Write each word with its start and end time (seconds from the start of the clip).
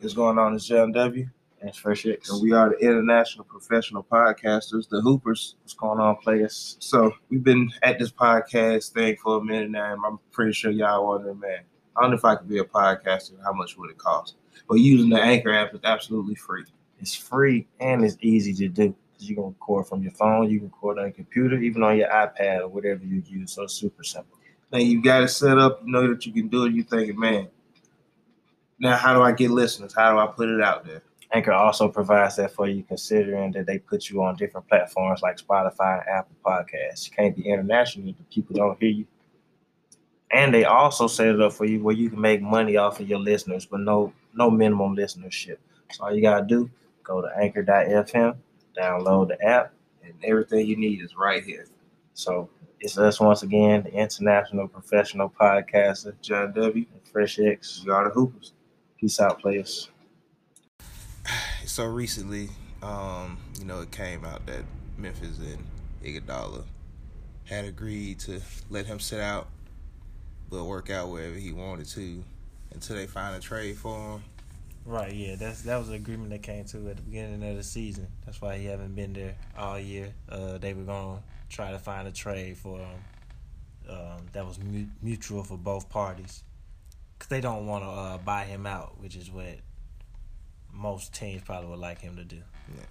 What's 0.00 0.12
going 0.12 0.38
on? 0.38 0.54
It's 0.54 0.66
John 0.66 0.92
W. 0.92 1.26
That's 1.62 1.78
Fresh 1.78 2.04
X. 2.04 2.28
And 2.28 2.42
we 2.42 2.52
are 2.52 2.68
the 2.68 2.76
international 2.76 3.46
professional 3.46 4.04
podcasters, 4.04 4.90
the 4.90 5.00
Hoopers. 5.00 5.56
What's 5.62 5.72
going 5.72 5.98
on, 5.98 6.16
players? 6.16 6.76
So 6.80 7.12
we've 7.30 7.42
been 7.42 7.70
at 7.82 7.98
this 7.98 8.12
podcast 8.12 8.92
thing 8.92 9.16
for 9.16 9.38
a 9.38 9.42
minute 9.42 9.70
now, 9.70 9.94
and 9.94 10.02
I'm 10.06 10.18
pretty 10.32 10.52
sure 10.52 10.70
y'all 10.70 11.06
wondering, 11.06 11.40
man, 11.40 11.60
I 11.96 12.02
don't 12.02 12.10
know 12.10 12.16
if 12.18 12.26
I 12.26 12.36
could 12.36 12.46
be 12.46 12.58
a 12.58 12.64
podcaster. 12.64 13.42
How 13.42 13.54
much 13.54 13.78
would 13.78 13.90
it 13.90 13.96
cost? 13.96 14.36
But 14.68 14.76
using 14.76 15.08
the 15.08 15.20
Anchor 15.20 15.54
app 15.54 15.72
is 15.72 15.80
absolutely 15.82 16.34
free. 16.34 16.64
It's 17.00 17.14
free 17.14 17.66
and 17.80 18.04
it's 18.04 18.18
easy 18.20 18.52
to 18.52 18.68
do 18.68 18.94
because 19.14 19.30
you 19.30 19.34
can 19.34 19.46
record 19.46 19.86
from 19.86 20.02
your 20.02 20.12
phone, 20.12 20.50
you 20.50 20.58
can 20.58 20.68
record 20.68 20.98
on 20.98 21.04
your 21.06 21.12
computer, 21.12 21.56
even 21.56 21.82
on 21.82 21.96
your 21.96 22.08
iPad 22.08 22.60
or 22.60 22.68
whatever 22.68 23.02
you 23.02 23.22
use. 23.26 23.52
So 23.52 23.62
it's 23.62 23.72
super 23.72 24.04
simple. 24.04 24.36
Now 24.70 24.78
you 24.78 25.02
got 25.02 25.22
it 25.22 25.28
set 25.28 25.56
up, 25.56 25.80
you 25.82 25.90
know 25.90 26.06
that 26.06 26.26
you 26.26 26.34
can 26.34 26.48
do 26.48 26.66
it. 26.66 26.74
You're 26.74 26.84
thinking, 26.84 27.18
man, 27.18 27.48
now 28.78 28.96
how 28.96 29.14
do 29.14 29.22
I 29.22 29.32
get 29.32 29.50
listeners? 29.50 29.94
How 29.94 30.12
do 30.12 30.18
I 30.18 30.26
put 30.26 30.48
it 30.48 30.60
out 30.60 30.84
there? 30.84 31.02
Anchor 31.32 31.52
also 31.52 31.88
provides 31.88 32.36
that 32.36 32.52
for 32.52 32.68
you, 32.68 32.82
considering 32.84 33.52
that 33.52 33.66
they 33.66 33.78
put 33.78 34.08
you 34.08 34.22
on 34.22 34.36
different 34.36 34.68
platforms 34.68 35.22
like 35.22 35.38
Spotify 35.38 36.00
and 36.00 36.08
Apple 36.08 36.36
Podcasts. 36.44 37.08
You 37.08 37.16
can't 37.16 37.36
be 37.36 37.48
international 37.48 38.08
if 38.08 38.16
the 38.16 38.24
people 38.24 38.56
don't 38.56 38.78
hear 38.78 38.90
you. 38.90 39.06
And 40.30 40.52
they 40.52 40.64
also 40.64 41.06
set 41.06 41.28
it 41.28 41.40
up 41.40 41.52
for 41.52 41.64
you 41.64 41.82
where 41.82 41.94
you 41.94 42.10
can 42.10 42.20
make 42.20 42.42
money 42.42 42.76
off 42.76 43.00
of 43.00 43.08
your 43.08 43.18
listeners, 43.18 43.66
but 43.66 43.80
no 43.80 44.12
no 44.34 44.50
minimum 44.50 44.96
listenership. 44.96 45.56
So 45.92 46.04
all 46.04 46.14
you 46.14 46.22
gotta 46.22 46.46
do, 46.46 46.70
go 47.02 47.20
to 47.20 47.28
anchor.fm, 47.38 48.36
download 48.76 49.28
the 49.28 49.42
app, 49.44 49.72
and 50.04 50.14
everything 50.24 50.66
you 50.66 50.76
need 50.76 51.00
is 51.00 51.16
right 51.16 51.42
here. 51.42 51.66
So 52.14 52.48
it's 52.80 52.98
us 52.98 53.20
once 53.20 53.42
again, 53.42 53.84
the 53.84 53.92
international 53.92 54.68
professional 54.68 55.30
podcaster, 55.30 56.14
John 56.20 56.52
W. 56.52 56.84
and 56.92 57.08
Fresh 57.08 57.38
X. 57.38 57.82
We 57.84 57.92
are 57.92 58.04
the 58.04 58.10
Hoopers. 58.10 58.52
Peace 58.98 59.20
out, 59.20 59.40
players. 59.40 59.90
So 61.66 61.84
recently, 61.84 62.48
um, 62.82 63.38
you 63.58 63.64
know, 63.64 63.80
it 63.80 63.90
came 63.90 64.24
out 64.24 64.46
that 64.46 64.62
Memphis 64.96 65.38
and 65.38 65.64
Iguodala 66.02 66.64
had 67.44 67.64
agreed 67.64 68.18
to 68.20 68.40
let 68.70 68.86
him 68.86 69.00
sit 69.00 69.20
out, 69.20 69.48
but 70.48 70.64
work 70.64 70.90
out 70.90 71.10
wherever 71.10 71.34
he 71.34 71.52
wanted 71.52 71.86
to 71.88 72.24
until 72.72 72.96
they 72.96 73.06
find 73.06 73.36
a 73.36 73.40
trade 73.40 73.76
for 73.76 74.12
him. 74.12 74.22
Right, 74.84 75.12
yeah, 75.12 75.34
that's 75.34 75.62
that 75.62 75.78
was 75.78 75.88
an 75.88 75.94
agreement 75.94 76.30
they 76.30 76.38
came 76.38 76.64
to 76.66 76.88
at 76.90 76.96
the 76.96 77.02
beginning 77.02 77.42
of 77.50 77.56
the 77.56 77.62
season. 77.64 78.06
That's 78.24 78.40
why 78.40 78.56
he 78.56 78.66
haven't 78.66 78.94
been 78.94 79.12
there 79.12 79.34
all 79.58 79.78
year. 79.78 80.14
Uh, 80.28 80.58
they 80.58 80.74
were 80.74 80.84
gonna 80.84 81.22
try 81.48 81.72
to 81.72 81.78
find 81.78 82.06
a 82.06 82.12
trade 82.12 82.56
for 82.56 82.78
him 82.78 82.98
um, 83.90 84.26
that 84.32 84.46
was 84.46 84.58
mu- 84.60 84.86
mutual 85.02 85.42
for 85.42 85.58
both 85.58 85.88
parties, 85.88 86.44
cause 87.18 87.28
they 87.28 87.40
don't 87.40 87.66
want 87.66 87.84
to 87.84 87.90
uh, 87.90 88.18
buy 88.18 88.44
him 88.44 88.66
out, 88.66 89.00
which 89.00 89.16
is 89.16 89.30
what 89.30 89.58
most 90.72 91.14
teams 91.14 91.42
probably 91.42 91.70
would 91.70 91.78
like 91.78 92.00
him 92.00 92.16
to 92.16 92.24
do. 92.24 92.42
Yeah. 92.76 92.82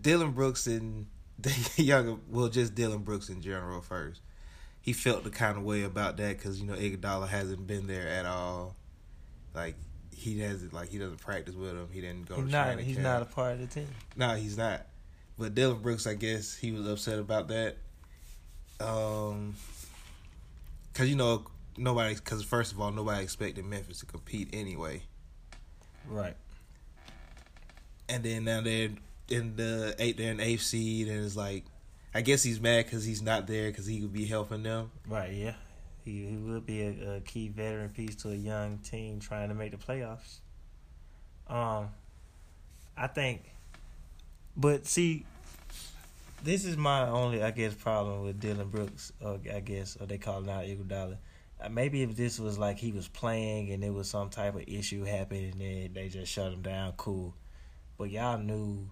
Dillon 0.00 0.32
Brooks 0.32 0.66
and 0.66 1.06
the 1.38 1.82
younger, 1.82 2.16
well, 2.30 2.48
just 2.48 2.74
Dillon 2.74 2.98
Brooks 3.02 3.28
in 3.28 3.40
general 3.40 3.80
first. 3.80 4.20
He 4.80 4.92
felt 4.92 5.24
the 5.24 5.30
kind 5.30 5.58
of 5.58 5.64
way 5.64 5.82
about 5.82 6.16
that 6.16 6.38
because 6.38 6.60
you 6.60 6.66
know 6.66 6.74
Iguodala 6.74 7.28
hasn't 7.28 7.66
been 7.66 7.86
there 7.86 8.08
at 8.08 8.24
all. 8.24 8.74
Like 9.54 9.74
he 10.14 10.40
hasn't, 10.40 10.72
like 10.72 10.88
he 10.88 10.98
doesn't 10.98 11.18
practice 11.18 11.54
with 11.54 11.70
him. 11.72 11.88
He 11.92 12.00
didn't 12.00 12.28
go. 12.28 12.36
He's 12.36 12.46
to 12.46 12.50
not. 12.50 12.64
training 12.66 12.84
He's 12.84 12.96
camp. 12.96 13.04
not 13.04 13.22
a 13.22 13.24
part 13.26 13.54
of 13.54 13.60
the 13.60 13.66
team. 13.66 13.88
No, 14.16 14.34
he's 14.34 14.56
not. 14.56 14.86
But 15.38 15.54
Dillon 15.54 15.80
Brooks, 15.80 16.06
I 16.06 16.14
guess 16.14 16.56
he 16.56 16.72
was 16.72 16.86
upset 16.86 17.18
about 17.18 17.48
that. 17.48 17.76
Um, 18.80 19.54
cause 20.94 21.08
you 21.08 21.16
know 21.16 21.44
nobody, 21.78 22.14
cause 22.16 22.42
first 22.44 22.72
of 22.72 22.80
all, 22.80 22.90
nobody 22.90 23.22
expected 23.22 23.64
Memphis 23.64 24.00
to 24.00 24.06
compete 24.06 24.48
anyway, 24.52 25.02
Right. 26.08 26.36
and 28.08 28.22
then 28.22 28.44
now 28.44 28.60
they're 28.60 28.90
in 29.28 29.56
the 29.56 29.94
eight, 29.98 30.16
they're 30.16 30.32
in 30.32 30.40
eighth 30.40 30.62
seed, 30.62 31.08
and 31.08 31.24
it's 31.24 31.36
like, 31.36 31.64
I 32.14 32.22
guess 32.22 32.42
he's 32.42 32.60
mad 32.60 32.86
because 32.86 33.04
he's 33.04 33.20
not 33.22 33.46
there 33.46 33.70
because 33.70 33.86
he 33.86 34.00
could 34.00 34.12
be 34.12 34.24
helping 34.26 34.62
them. 34.62 34.90
Right. 35.06 35.32
Yeah. 35.32 35.54
He 36.04 36.24
he 36.26 36.36
would 36.36 36.64
be 36.64 36.80
a, 36.82 37.16
a 37.16 37.20
key 37.20 37.48
veteran 37.48 37.90
piece 37.90 38.16
to 38.22 38.30
a 38.30 38.34
young 38.34 38.78
team 38.78 39.20
trying 39.20 39.50
to 39.50 39.54
make 39.54 39.72
the 39.72 39.76
playoffs. 39.76 40.38
Um, 41.48 41.88
I 42.96 43.06
think, 43.08 43.42
but 44.56 44.86
see, 44.86 45.26
this 46.42 46.64
is 46.64 46.76
my 46.78 47.06
only 47.06 47.42
I 47.42 47.50
guess 47.50 47.74
problem 47.74 48.24
with 48.24 48.40
Dillon 48.40 48.68
Brooks. 48.68 49.12
Or 49.20 49.38
I 49.54 49.60
guess 49.60 49.96
or 50.00 50.06
they 50.06 50.16
call 50.18 50.38
it 50.40 50.46
now 50.46 50.60
Iguodala. 50.60 51.18
Uh, 51.60 51.68
Maybe 51.68 52.02
if 52.02 52.16
this 52.16 52.38
was 52.38 52.58
like 52.58 52.78
he 52.78 52.92
was 52.92 53.08
playing 53.08 53.70
and 53.70 53.82
there 53.82 53.92
was 53.92 54.08
some 54.08 54.30
type 54.30 54.54
of 54.54 54.64
issue 54.66 55.04
happening 55.04 55.60
and 55.60 55.94
they 55.94 56.08
just 56.08 56.32
shut 56.32 56.52
him 56.52 56.62
down, 56.62 56.92
cool. 56.96 57.34
But 57.96 58.10
y'all 58.10 58.38
knew 58.38 58.90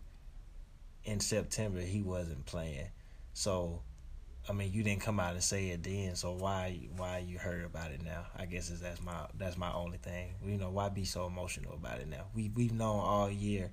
in 1.04 1.20
September 1.20 1.80
he 1.80 2.02
wasn't 2.02 2.44
playing, 2.46 2.88
so 3.32 3.82
I 4.48 4.52
mean, 4.52 4.72
you 4.72 4.84
didn't 4.84 5.02
come 5.02 5.18
out 5.18 5.32
and 5.32 5.42
say 5.42 5.68
it 5.70 5.82
then, 5.82 6.14
so 6.14 6.32
why 6.32 6.78
why 6.96 7.18
you 7.18 7.38
heard 7.38 7.64
about 7.64 7.90
it 7.90 8.02
now? 8.04 8.26
I 8.36 8.46
guess 8.46 8.70
is 8.70 8.80
that's 8.80 9.02
my 9.02 9.26
that's 9.36 9.56
my 9.56 9.72
only 9.72 9.98
thing. 9.98 10.34
You 10.44 10.56
know, 10.56 10.70
why 10.70 10.88
be 10.88 11.04
so 11.04 11.26
emotional 11.26 11.74
about 11.74 11.98
it 11.98 12.08
now? 12.08 12.26
We 12.34 12.50
we've 12.54 12.72
known 12.72 13.00
all 13.00 13.30
year. 13.30 13.72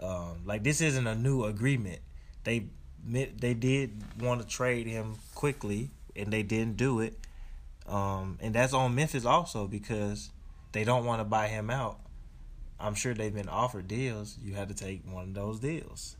Um, 0.00 0.42
like 0.44 0.62
this 0.62 0.80
isn't 0.80 1.06
a 1.06 1.16
new 1.16 1.44
agreement. 1.44 2.00
They 2.44 2.66
they 3.04 3.54
did 3.54 4.02
want 4.20 4.40
to 4.40 4.46
trade 4.46 4.86
him 4.86 5.16
quickly, 5.34 5.90
and 6.14 6.32
they 6.32 6.44
didn't 6.44 6.76
do 6.76 7.00
it. 7.00 7.18
Um, 7.88 8.38
and 8.40 8.54
that's 8.54 8.74
on 8.74 8.94
Memphis 8.94 9.24
also 9.24 9.66
because 9.66 10.30
they 10.72 10.84
don't 10.84 11.04
want 11.04 11.20
to 11.20 11.24
buy 11.24 11.48
him 11.48 11.70
out. 11.70 12.00
I'm 12.78 12.94
sure 12.94 13.14
they've 13.14 13.34
been 13.34 13.48
offered 13.48 13.88
deals. 13.88 14.38
You 14.40 14.54
had 14.54 14.68
to 14.68 14.74
take 14.74 15.02
one 15.10 15.24
of 15.24 15.34
those 15.34 15.58
deals. 15.58 16.16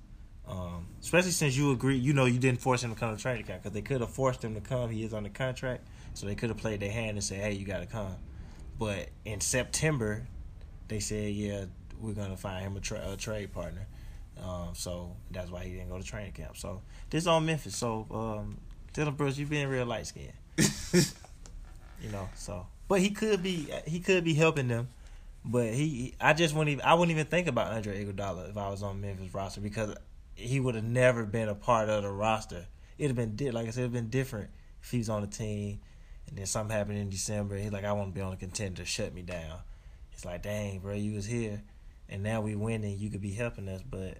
Um, 0.49 0.87
especially 1.01 1.33
since 1.33 1.57
you 1.57 1.73
agree, 1.73 1.97
you 1.99 2.15
know, 2.15 2.25
you 2.25 2.39
didn't 2.39 2.61
force 2.61 2.83
him 2.83 2.95
to 2.95 2.99
come 2.99 3.15
to 3.15 3.21
training 3.21 3.45
camp 3.45 3.63
because 3.63 3.75
they 3.75 3.83
could 3.83 4.01
have 4.01 4.11
forced 4.11 4.43
him 4.43 4.55
to 4.55 4.61
come. 4.61 4.91
He 4.91 5.05
is 5.05 5.13
on 5.13 5.25
the 5.25 5.29
contract, 5.29 5.87
so 6.15 6.27
they 6.27 6.35
could 6.35 6.49
have 6.49 6.57
played 6.57 6.81
their 6.81 6.91
hand 6.91 7.11
and 7.11 7.23
said, 7.23 7.41
"Hey, 7.41 7.53
you 7.53 7.67
got 7.67 7.81
to 7.81 7.87
come." 7.87 8.17
But 8.79 9.11
in 9.27 9.43
September, 9.43 10.27
they 10.89 11.01
said, 11.01 11.35
"Yeah, 11.35 11.67
we're 12.01 12.15
gonna 12.15 12.37
find 12.37 12.65
him 12.65 12.77
a, 12.79 12.81
tra- 12.81 13.13
a 13.13 13.17
trade 13.17 13.53
partner." 13.53 13.87
Um, 14.43 14.71
so 14.73 15.17
that's 15.31 15.51
why 15.51 15.65
he 15.65 15.73
didn't 15.73 15.91
go 15.91 15.99
to 15.99 16.05
training 16.05 16.33
camp. 16.33 16.57
So 16.57 16.81
this 17.11 17.27
on 17.27 17.45
Memphis. 17.45 17.77
So 17.77 18.07
um, 18.11 18.59
Dillon 18.95 19.15
Brooks, 19.15 19.37
you 19.37 19.45
being 19.45 19.69
real 19.69 19.85
light 19.85 20.07
skinned, 20.07 20.33
you 22.03 22.11
know. 22.11 22.29
So, 22.35 22.67
but 22.89 23.01
he 23.01 23.11
could 23.11 23.43
be 23.43 23.69
he 23.87 24.01
could 24.01 24.25
be 24.25 24.35
helping 24.35 24.69
them. 24.69 24.89
But 25.45 25.73
he, 25.73 26.15
I 26.21 26.35
just 26.35 26.55
wouldn't 26.55 26.71
even 26.71 26.85
I 26.85 26.95
wouldn't 26.95 27.17
even 27.17 27.27
think 27.27 27.47
about 27.47 27.73
Andre 27.73 28.05
Iguodala 28.05 28.51
if 28.51 28.57
I 28.57 28.69
was 28.69 28.83
on 28.83 29.01
Memphis 29.01 29.33
roster 29.33 29.61
because 29.61 29.95
he 30.35 30.61
would 30.61 30.75
have 30.75 30.85
never 30.85 31.25
been 31.25 31.49
a 31.49 31.55
part 31.55 31.89
of 31.89 32.03
the 32.03 32.11
roster. 32.11 32.67
It'd 32.99 33.17
have 33.17 33.17
been 33.17 33.37
di- 33.37 33.51
like 33.51 33.67
I 33.67 33.71
said, 33.71 33.81
it'd 33.81 33.93
been 33.93 34.11
different 34.11 34.51
if 34.83 34.91
he 34.91 34.99
was 34.99 35.09
on 35.09 35.23
the 35.23 35.29
team 35.29 35.81
and 36.29 36.37
then 36.37 36.47
something 36.47 36.77
happened 36.77 36.99
in 36.99 37.11
December. 37.11 37.57
He's 37.57 37.73
like, 37.73 37.85
I 37.85 37.93
want 37.93 38.11
to 38.11 38.15
be 38.15 38.21
on 38.21 38.31
the 38.31 38.37
contender, 38.37 38.85
shut 38.85 39.15
me 39.15 39.23
down. 39.23 39.59
It's 40.13 40.25
like, 40.25 40.43
dang, 40.43 40.81
bro, 40.81 40.95
you 40.95 41.15
was 41.15 41.27
here, 41.27 41.63
and 42.09 42.23
now 42.23 42.41
we 42.41 42.55
winning. 42.55 42.99
You 42.99 43.09
could 43.09 43.23
be 43.23 43.33
helping 43.33 43.69
us, 43.69 43.83
but 43.89 44.19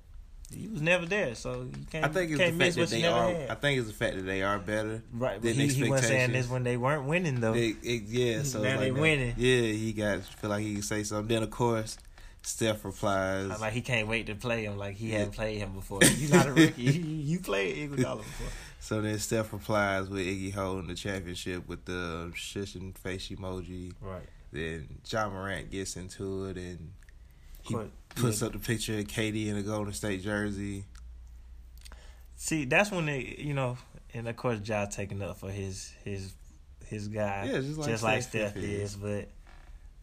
you 0.51 0.71
was 0.71 0.81
never 0.81 1.05
there, 1.07 1.35
so 1.35 1.63
you 1.63 1.87
can't. 1.91 2.05
I 2.05 2.09
think 2.09 2.31
it's 2.31 2.41
can't 2.41 2.59
the 2.59 2.65
fact 2.65 2.77
that 2.77 2.91
they 2.91 3.05
are. 3.07 3.33
had. 3.33 3.51
I 3.51 3.55
think 3.55 3.79
it's 3.79 3.89
the 3.89 3.95
fact 3.95 4.17
that 4.17 4.23
they 4.23 4.43
are 4.43 4.59
better. 4.59 5.03
right, 5.13 5.35
but 5.35 5.43
than 5.43 5.55
he, 5.55 5.69
he 5.69 5.89
wasn't 5.89 6.09
saying 6.09 6.33
this 6.33 6.49
when 6.49 6.65
they 6.65 6.77
weren't 6.77 7.05
winning 7.05 7.41
though. 7.41 7.55
It, 7.55 7.77
it, 7.83 8.03
yeah, 8.07 8.43
so 8.43 8.63
Now 8.63 8.79
they 8.79 8.87
like 8.87 8.95
that. 8.95 9.01
winning. 9.01 9.35
Yeah, 9.37 9.61
he 9.61 9.93
got 9.93 10.23
feel 10.23 10.51
like 10.51 10.63
he 10.63 10.75
can 10.75 10.83
say 10.83 11.03
something. 11.03 11.29
Then 11.29 11.43
of 11.43 11.51
course, 11.51 11.99
Steph 12.43 12.85
replies. 12.85 13.51
I'm 13.51 13.61
like 13.61 13.75
he 13.75 13.83
can't 13.83 14.09
wait 14.09 14.27
to 14.27 14.35
play 14.35 14.65
him. 14.65 14.79
Like 14.79 14.97
he 14.97 15.11
hadn't 15.11 15.33
played 15.33 15.59
him 15.59 15.73
before. 15.73 16.01
You're 16.03 16.31
not 16.31 16.47
a 16.47 16.53
rookie. 16.53 16.83
you, 16.83 16.93
you 17.03 17.41
played 17.41 17.91
Iguodala 17.91 18.19
before. 18.19 18.49
So 18.81 19.03
then 19.03 19.19
Steph 19.19 19.53
replies 19.53 20.09
with 20.09 20.25
Iggy 20.25 20.55
holding 20.55 20.87
the 20.87 20.95
championship 20.95 21.69
with 21.69 21.85
the 21.85 22.31
shushing 22.37 22.97
face 22.97 23.29
emoji. 23.29 23.93
Right. 24.01 24.23
Then 24.53 25.01
Ja 25.05 25.29
Morant 25.29 25.73
gets 25.73 25.97
into 25.97 26.45
it 26.47 26.57
and 26.57 26.93
he 27.61 27.77
puts 28.19 28.43
up 28.43 28.53
the 28.53 28.59
picture 28.59 28.99
of 28.99 29.05
KD 29.07 29.49
in 29.49 29.57
a 29.57 29.63
Golden 29.63 29.93
State 29.93 30.23
jersey. 30.23 30.85
See, 32.37 32.65
that's 32.65 32.91
when 32.91 33.07
they, 33.07 33.37
you 33.39 33.55
know, 33.55 33.79
and 34.15 34.29
of 34.29 34.37
course, 34.37 34.61
Ja 34.65 34.87
taking 34.87 35.23
up 35.23 35.39
for 35.39 35.51
his 35.51 35.93
his 36.05 36.33
his 36.87 37.09
guy, 37.09 37.49
Yeah, 37.51 37.61
just 37.61 38.03
like 38.03 38.23
Steph, 38.23 38.53
Steph 38.53 38.57
is. 38.57 38.97
But 38.97 39.29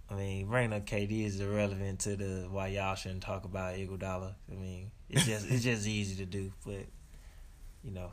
I 0.09 0.15
mean, 0.15 0.47
bringing 0.47 0.73
up 0.73 0.85
KD 0.85 1.25
is 1.25 1.39
irrelevant 1.39 2.01
to 2.01 2.15
the 2.15 2.47
why 2.50 2.67
y'all 2.67 2.95
shouldn't 2.95 3.23
talk 3.23 3.45
about 3.45 3.75
Iguodala. 3.75 4.33
I 4.51 4.56
mean, 4.56 4.91
it's 5.09 5.25
just 5.27 5.50
it's 5.50 5.63
just 5.63 5.88
easy 5.88 6.23
to 6.23 6.25
do, 6.25 6.51
but 6.65 6.85
you 7.83 7.91
know, 7.91 8.12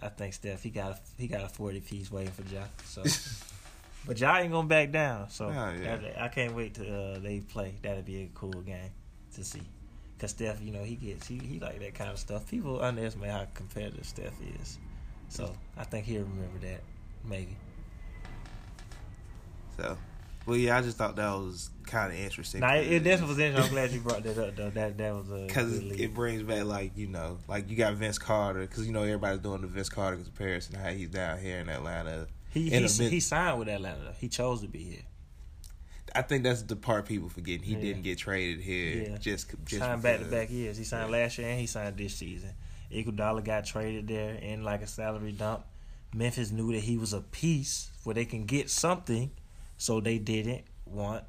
I 0.00 0.08
think 0.08 0.34
Steph 0.34 0.62
he 0.62 0.70
got 0.70 0.92
a, 0.92 0.98
he 1.18 1.26
got 1.26 1.44
a 1.44 1.48
forty 1.48 1.80
piece 1.80 2.10
waiting 2.10 2.32
for 2.32 2.42
Ja. 2.52 2.62
So, 2.84 3.02
but 4.06 4.18
y'all 4.20 4.36
ain't 4.36 4.52
gonna 4.52 4.68
back 4.68 4.90
down. 4.92 5.30
So 5.30 5.46
Oh, 5.46 5.50
yeah. 5.50 5.98
I 6.18 6.28
can't 6.28 6.54
wait 6.54 6.74
to 6.74 7.14
uh, 7.14 7.18
they 7.18 7.40
play. 7.40 7.74
That'd 7.82 8.04
be 8.04 8.22
a 8.22 8.30
cool 8.34 8.50
game 8.50 8.90
to 9.34 9.44
see. 9.44 9.62
Cause 10.18 10.30
Steph, 10.30 10.60
you 10.60 10.70
know, 10.70 10.84
he 10.84 10.96
gets 10.96 11.26
he, 11.26 11.38
he 11.38 11.58
like 11.60 11.80
that 11.80 11.94
kind 11.94 12.10
of 12.10 12.18
stuff. 12.18 12.46
People 12.50 12.82
underestimate 12.82 13.30
how 13.30 13.46
competitive 13.54 14.04
Steph 14.04 14.34
is. 14.60 14.78
So 15.28 15.50
I 15.78 15.84
think 15.84 16.04
he'll 16.04 16.24
remember 16.24 16.58
that. 16.60 16.82
Maybe. 17.24 17.56
So, 19.78 19.96
Well, 20.44 20.56
yeah, 20.56 20.76
I 20.76 20.82
just 20.82 20.98
thought 20.98 21.16
that 21.16 21.30
was 21.32 21.70
kind 21.86 22.12
of 22.12 22.18
interesting. 22.18 22.60
Now 22.60 22.74
it, 22.74 22.92
it 22.92 23.04
definitely 23.04 23.28
was 23.28 23.38
interesting. 23.38 23.64
I'm 23.64 23.70
glad 23.88 23.90
you 23.92 24.00
brought 24.00 24.22
that 24.24 24.38
up 24.38 24.56
though. 24.56 24.70
That 24.70 24.98
that 24.98 25.14
was 25.14 25.30
a 25.30 25.46
because 25.46 25.78
it, 25.78 26.00
it 26.00 26.14
brings 26.14 26.42
back 26.42 26.64
like 26.64 26.96
you 26.96 27.06
know 27.06 27.38
like 27.48 27.70
you 27.70 27.76
got 27.76 27.94
Vince 27.94 28.18
Carter 28.18 28.60
because 28.60 28.86
you 28.86 28.92
know 28.92 29.02
everybody's 29.02 29.40
doing 29.40 29.62
the 29.62 29.68
Vince 29.68 29.88
Carter 29.88 30.16
comparison 30.18 30.74
how 30.74 30.90
he's 30.90 31.08
down 31.08 31.38
here 31.38 31.58
in 31.60 31.68
Atlanta. 31.68 32.26
He 32.50 32.70
he, 32.70 33.08
he 33.08 33.20
signed 33.20 33.58
with 33.58 33.68
Atlanta. 33.68 34.14
He 34.18 34.28
chose 34.28 34.60
to 34.62 34.68
be 34.68 34.84
here. 34.84 35.02
I 36.14 36.22
think 36.22 36.42
that's 36.42 36.62
the 36.62 36.76
part 36.76 37.06
people 37.06 37.28
forgetting. 37.28 37.62
He 37.62 37.74
Yeah. 37.74 37.80
didn't 37.80 38.02
get 38.02 38.18
traded 38.18 38.60
here 38.60 39.10
Yeah. 39.10 39.18
just 39.18 39.52
just 39.64 39.80
signed 39.80 40.02
back 40.02 40.18
to 40.18 40.24
back 40.24 40.50
years. 40.50 40.76
He 40.76 40.84
signed 40.84 41.10
last 41.10 41.38
year 41.38 41.48
and 41.48 41.60
he 41.60 41.66
signed 41.66 41.96
this 41.96 42.14
season. 42.14 42.50
Iguodala 42.92 43.44
got 43.44 43.64
traded 43.64 44.08
there 44.08 44.34
in 44.34 44.64
like 44.64 44.82
a 44.82 44.86
salary 44.86 45.32
dump. 45.32 45.64
Memphis 46.12 46.50
knew 46.50 46.72
that 46.72 46.80
he 46.80 46.98
was 46.98 47.12
a 47.12 47.20
piece 47.20 47.90
where 48.02 48.14
they 48.14 48.24
can 48.24 48.44
get 48.44 48.68
something, 48.68 49.30
so 49.78 50.00
they 50.00 50.18
didn't 50.18 50.64
want 50.84 51.22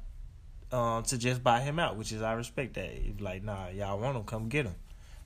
um, 0.72 1.04
to 1.04 1.18
just 1.18 1.44
buy 1.44 1.60
him 1.60 1.78
out, 1.78 1.96
which 1.96 2.10
is 2.10 2.20
I 2.22 2.32
respect 2.32 2.74
that. 2.74 3.20
Like, 3.20 3.44
nah, 3.44 3.68
y'all 3.68 4.00
want 4.00 4.16
him, 4.16 4.24
come 4.24 4.48
get 4.48 4.66
him. 4.66 4.74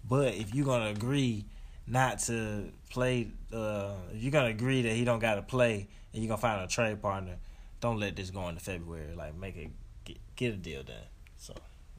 But 0.07 0.35
if 0.35 0.55
you're 0.55 0.67
gonna 0.67 0.91
agree 0.91 1.47
not 1.87 2.19
to 2.21 2.71
play, 2.91 3.29
uh, 3.53 3.95
if 4.13 4.23
you're 4.23 4.33
gonna 4.33 4.49
agree 4.49 4.83
that 4.83 4.93
he 4.93 5.05
don't 5.05 5.21
got 5.21 5.37
to 5.37 5.43
play, 5.43 5.89
and 6.13 6.23
you're 6.23 6.29
gonna 6.29 6.41
find 6.41 6.63
a 6.63 6.67
trade 6.67 7.01
partner, 7.01 7.37
don't 7.81 7.99
let 7.99 8.17
this 8.17 8.31
go 8.31 8.49
into 8.49 8.61
February. 8.61 9.15
Like, 9.15 9.37
make 9.37 9.57
it 9.57 9.71
get, 10.05 10.19
get 10.35 10.55
a 10.55 10.57
deal 10.57 10.83
done. 10.83 10.97
So, 11.37 11.55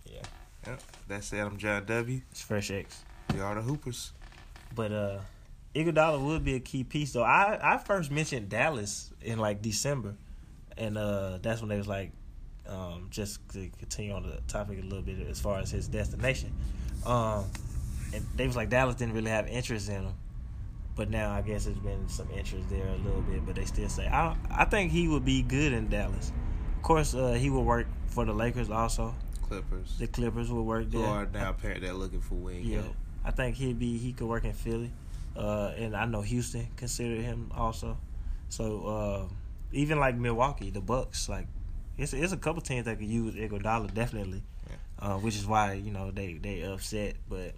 yeah, 0.06 0.22
Yep. 0.66 0.82
That's. 1.08 1.32
I'm 1.34 1.58
John 1.58 1.86
W. 1.86 2.22
it's 2.32 2.42
fresh 2.42 2.72
X. 2.72 3.04
We 3.34 3.40
are 3.40 3.56
the 3.56 3.62
Hoopers. 3.62 4.12
But 4.76 4.92
uh 4.92 5.20
Iguodala 5.76 6.20
would 6.20 6.44
be 6.44 6.56
a 6.56 6.60
key 6.60 6.84
piece 6.84 7.14
though. 7.14 7.24
I 7.24 7.58
I 7.62 7.78
first 7.78 8.12
mentioned 8.12 8.50
Dallas 8.50 9.12
in 9.22 9.40
like 9.40 9.62
December, 9.62 10.16
and 10.78 10.98
uh 10.98 11.38
that's 11.42 11.62
when 11.62 11.70
they 11.70 11.78
was 11.78 11.88
like, 11.88 12.12
um, 12.68 13.08
just 13.10 13.40
to 13.54 13.70
continue 13.80 14.14
on 14.14 14.24
the 14.24 14.42
topic 14.48 14.80
a 14.80 14.82
little 14.82 15.02
bit 15.02 15.20
as 15.28 15.40
far 15.40 15.60
as 15.60 15.72
his 15.72 15.88
destination, 15.88 16.52
um, 17.06 17.46
and 18.14 18.26
they 18.36 18.48
was 18.48 18.56
like 18.56 18.70
Dallas 18.70 18.96
didn't 18.96 19.14
really 19.14 19.32
have 19.32 19.48
interest 19.48 19.90
in 19.90 20.04
him, 20.04 20.14
but 20.96 21.10
now 21.10 21.32
I 21.32 21.42
guess 21.42 21.66
there's 21.66 21.78
been 21.78 22.08
some 22.08 22.30
interest 22.32 22.70
there 22.70 22.88
a 22.88 22.98
little 22.98 23.22
bit. 23.22 23.46
But 23.46 23.56
they 23.56 23.66
still 23.66 23.90
say 23.90 24.08
I 24.08 24.36
I 24.52 24.66
think 24.66 24.92
he 24.92 25.08
would 25.08 25.26
be 25.26 25.42
good 25.42 25.74
in 25.74 25.88
Dallas. 25.90 26.32
Of 26.76 26.84
course, 26.84 27.14
uh, 27.16 27.34
he 27.34 27.50
will 27.50 27.64
work 27.66 27.88
for 28.08 28.26
the 28.26 28.34
Lakers 28.34 28.70
also. 28.70 29.14
Clippers. 29.42 29.98
The 29.98 30.08
Clippers 30.08 30.52
will 30.52 30.66
work 30.66 30.92
Who 30.92 31.00
there. 31.00 31.08
are 31.08 31.26
now 31.26 31.50
apparent 31.52 31.82
they're 31.82 31.94
looking 31.94 32.20
for 32.22 32.36
wing 32.36 32.64
Yeah, 32.64 32.82
help. 32.82 32.96
I 33.24 33.32
think 33.32 33.56
he'd 33.56 33.80
be 33.80 33.98
he 33.98 34.14
could 34.14 34.28
work 34.28 34.44
in 34.44 34.54
Philly, 34.54 34.92
uh, 35.36 35.72
and 35.78 35.96
I 35.96 36.06
know 36.06 36.22
Houston 36.22 36.68
considered 36.76 37.22
him 37.22 37.52
also. 37.56 37.98
So 38.50 38.86
uh, 38.88 39.34
even 39.72 40.00
like 40.00 40.16
Milwaukee, 40.16 40.70
the 40.70 40.82
Bucks, 40.82 41.28
like 41.30 41.48
it's 41.98 42.14
it's 42.14 42.32
a 42.34 42.38
couple 42.38 42.62
teams 42.62 42.86
that 42.86 43.00
could 43.00 43.08
use 43.08 43.36
Iguodala 43.36 43.94
definitely, 43.94 44.44
uh, 45.00 45.18
which 45.18 45.36
is 45.36 45.46
why 45.46 45.74
you 45.74 45.92
know 45.92 46.12
they 46.12 46.34
they 46.34 46.62
upset. 46.64 47.16
But 47.30 47.54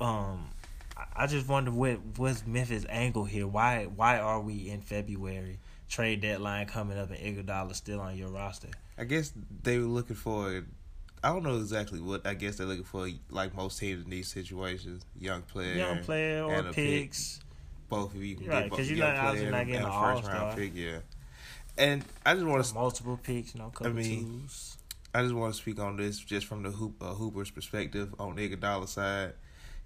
um, 0.00 0.48
I- 0.96 1.24
I 1.24 1.26
just 1.26 1.48
wonder 1.48 1.70
what 1.70 1.98
what's 2.16 2.46
Memphis' 2.46 2.86
angle 2.88 3.24
here? 3.24 3.46
Why 3.46 3.84
why 3.84 4.18
are 4.18 4.40
we 4.40 4.68
in 4.68 4.80
February? 4.80 5.58
Trade 5.88 6.22
deadline 6.22 6.66
coming 6.66 6.98
up 6.98 7.10
and 7.10 7.18
Iguodala 7.18 7.74
still 7.74 8.00
on 8.00 8.16
your 8.16 8.28
roster. 8.30 8.68
I 8.98 9.04
guess 9.04 9.32
they 9.62 9.78
were 9.78 9.84
looking 9.86 10.16
for. 10.16 10.64
I 11.22 11.28
don't 11.28 11.42
know 11.42 11.56
exactly 11.58 12.00
what. 12.00 12.26
I 12.26 12.34
guess 12.34 12.56
they're 12.56 12.66
looking 12.66 12.84
for, 12.84 13.08
like 13.30 13.54
most 13.54 13.78
teams 13.78 14.04
in 14.04 14.10
these 14.10 14.28
situations, 14.28 15.04
young 15.18 15.42
player, 15.42 15.74
Young 15.76 15.98
player 16.02 16.42
or 16.44 16.52
and 16.54 16.68
a 16.68 16.72
pick. 16.72 17.02
picks. 17.02 17.40
both 17.88 18.14
of 18.14 18.24
you 18.24 18.34
can 18.36 18.46
Right, 18.46 18.62
get 18.62 18.70
both 18.70 18.78
'cause 18.78 18.90
you're 18.90 18.98
not- 19.06 19.30
player 19.34 19.50
not 19.50 19.60
and 19.60 19.68
getting 19.68 19.86
a 19.86 19.90
first 19.90 19.94
all-star. 20.24 20.34
round 20.34 20.56
pick. 20.58 20.74
Yeah, 20.74 20.98
and 21.78 22.04
I 22.26 22.34
just 22.34 22.46
want 22.46 22.64
to. 22.64 22.74
multiple 22.74 23.16
picks, 23.22 23.54
you 23.54 23.60
know, 23.60 23.68
couple 23.70 23.92
mean, 23.92 24.24
twos. 24.42 24.76
I 25.14 25.22
just 25.22 25.34
want 25.34 25.54
to 25.54 25.60
speak 25.60 25.78
on 25.78 25.96
this 25.96 26.18
just 26.18 26.46
from 26.46 26.62
the 26.62 26.70
hoop 26.70 27.00
uh, 27.00 27.14
Hooper's 27.14 27.50
perspective 27.50 28.12
on 28.18 28.36
Iguodala 28.36 28.88
side, 28.88 29.34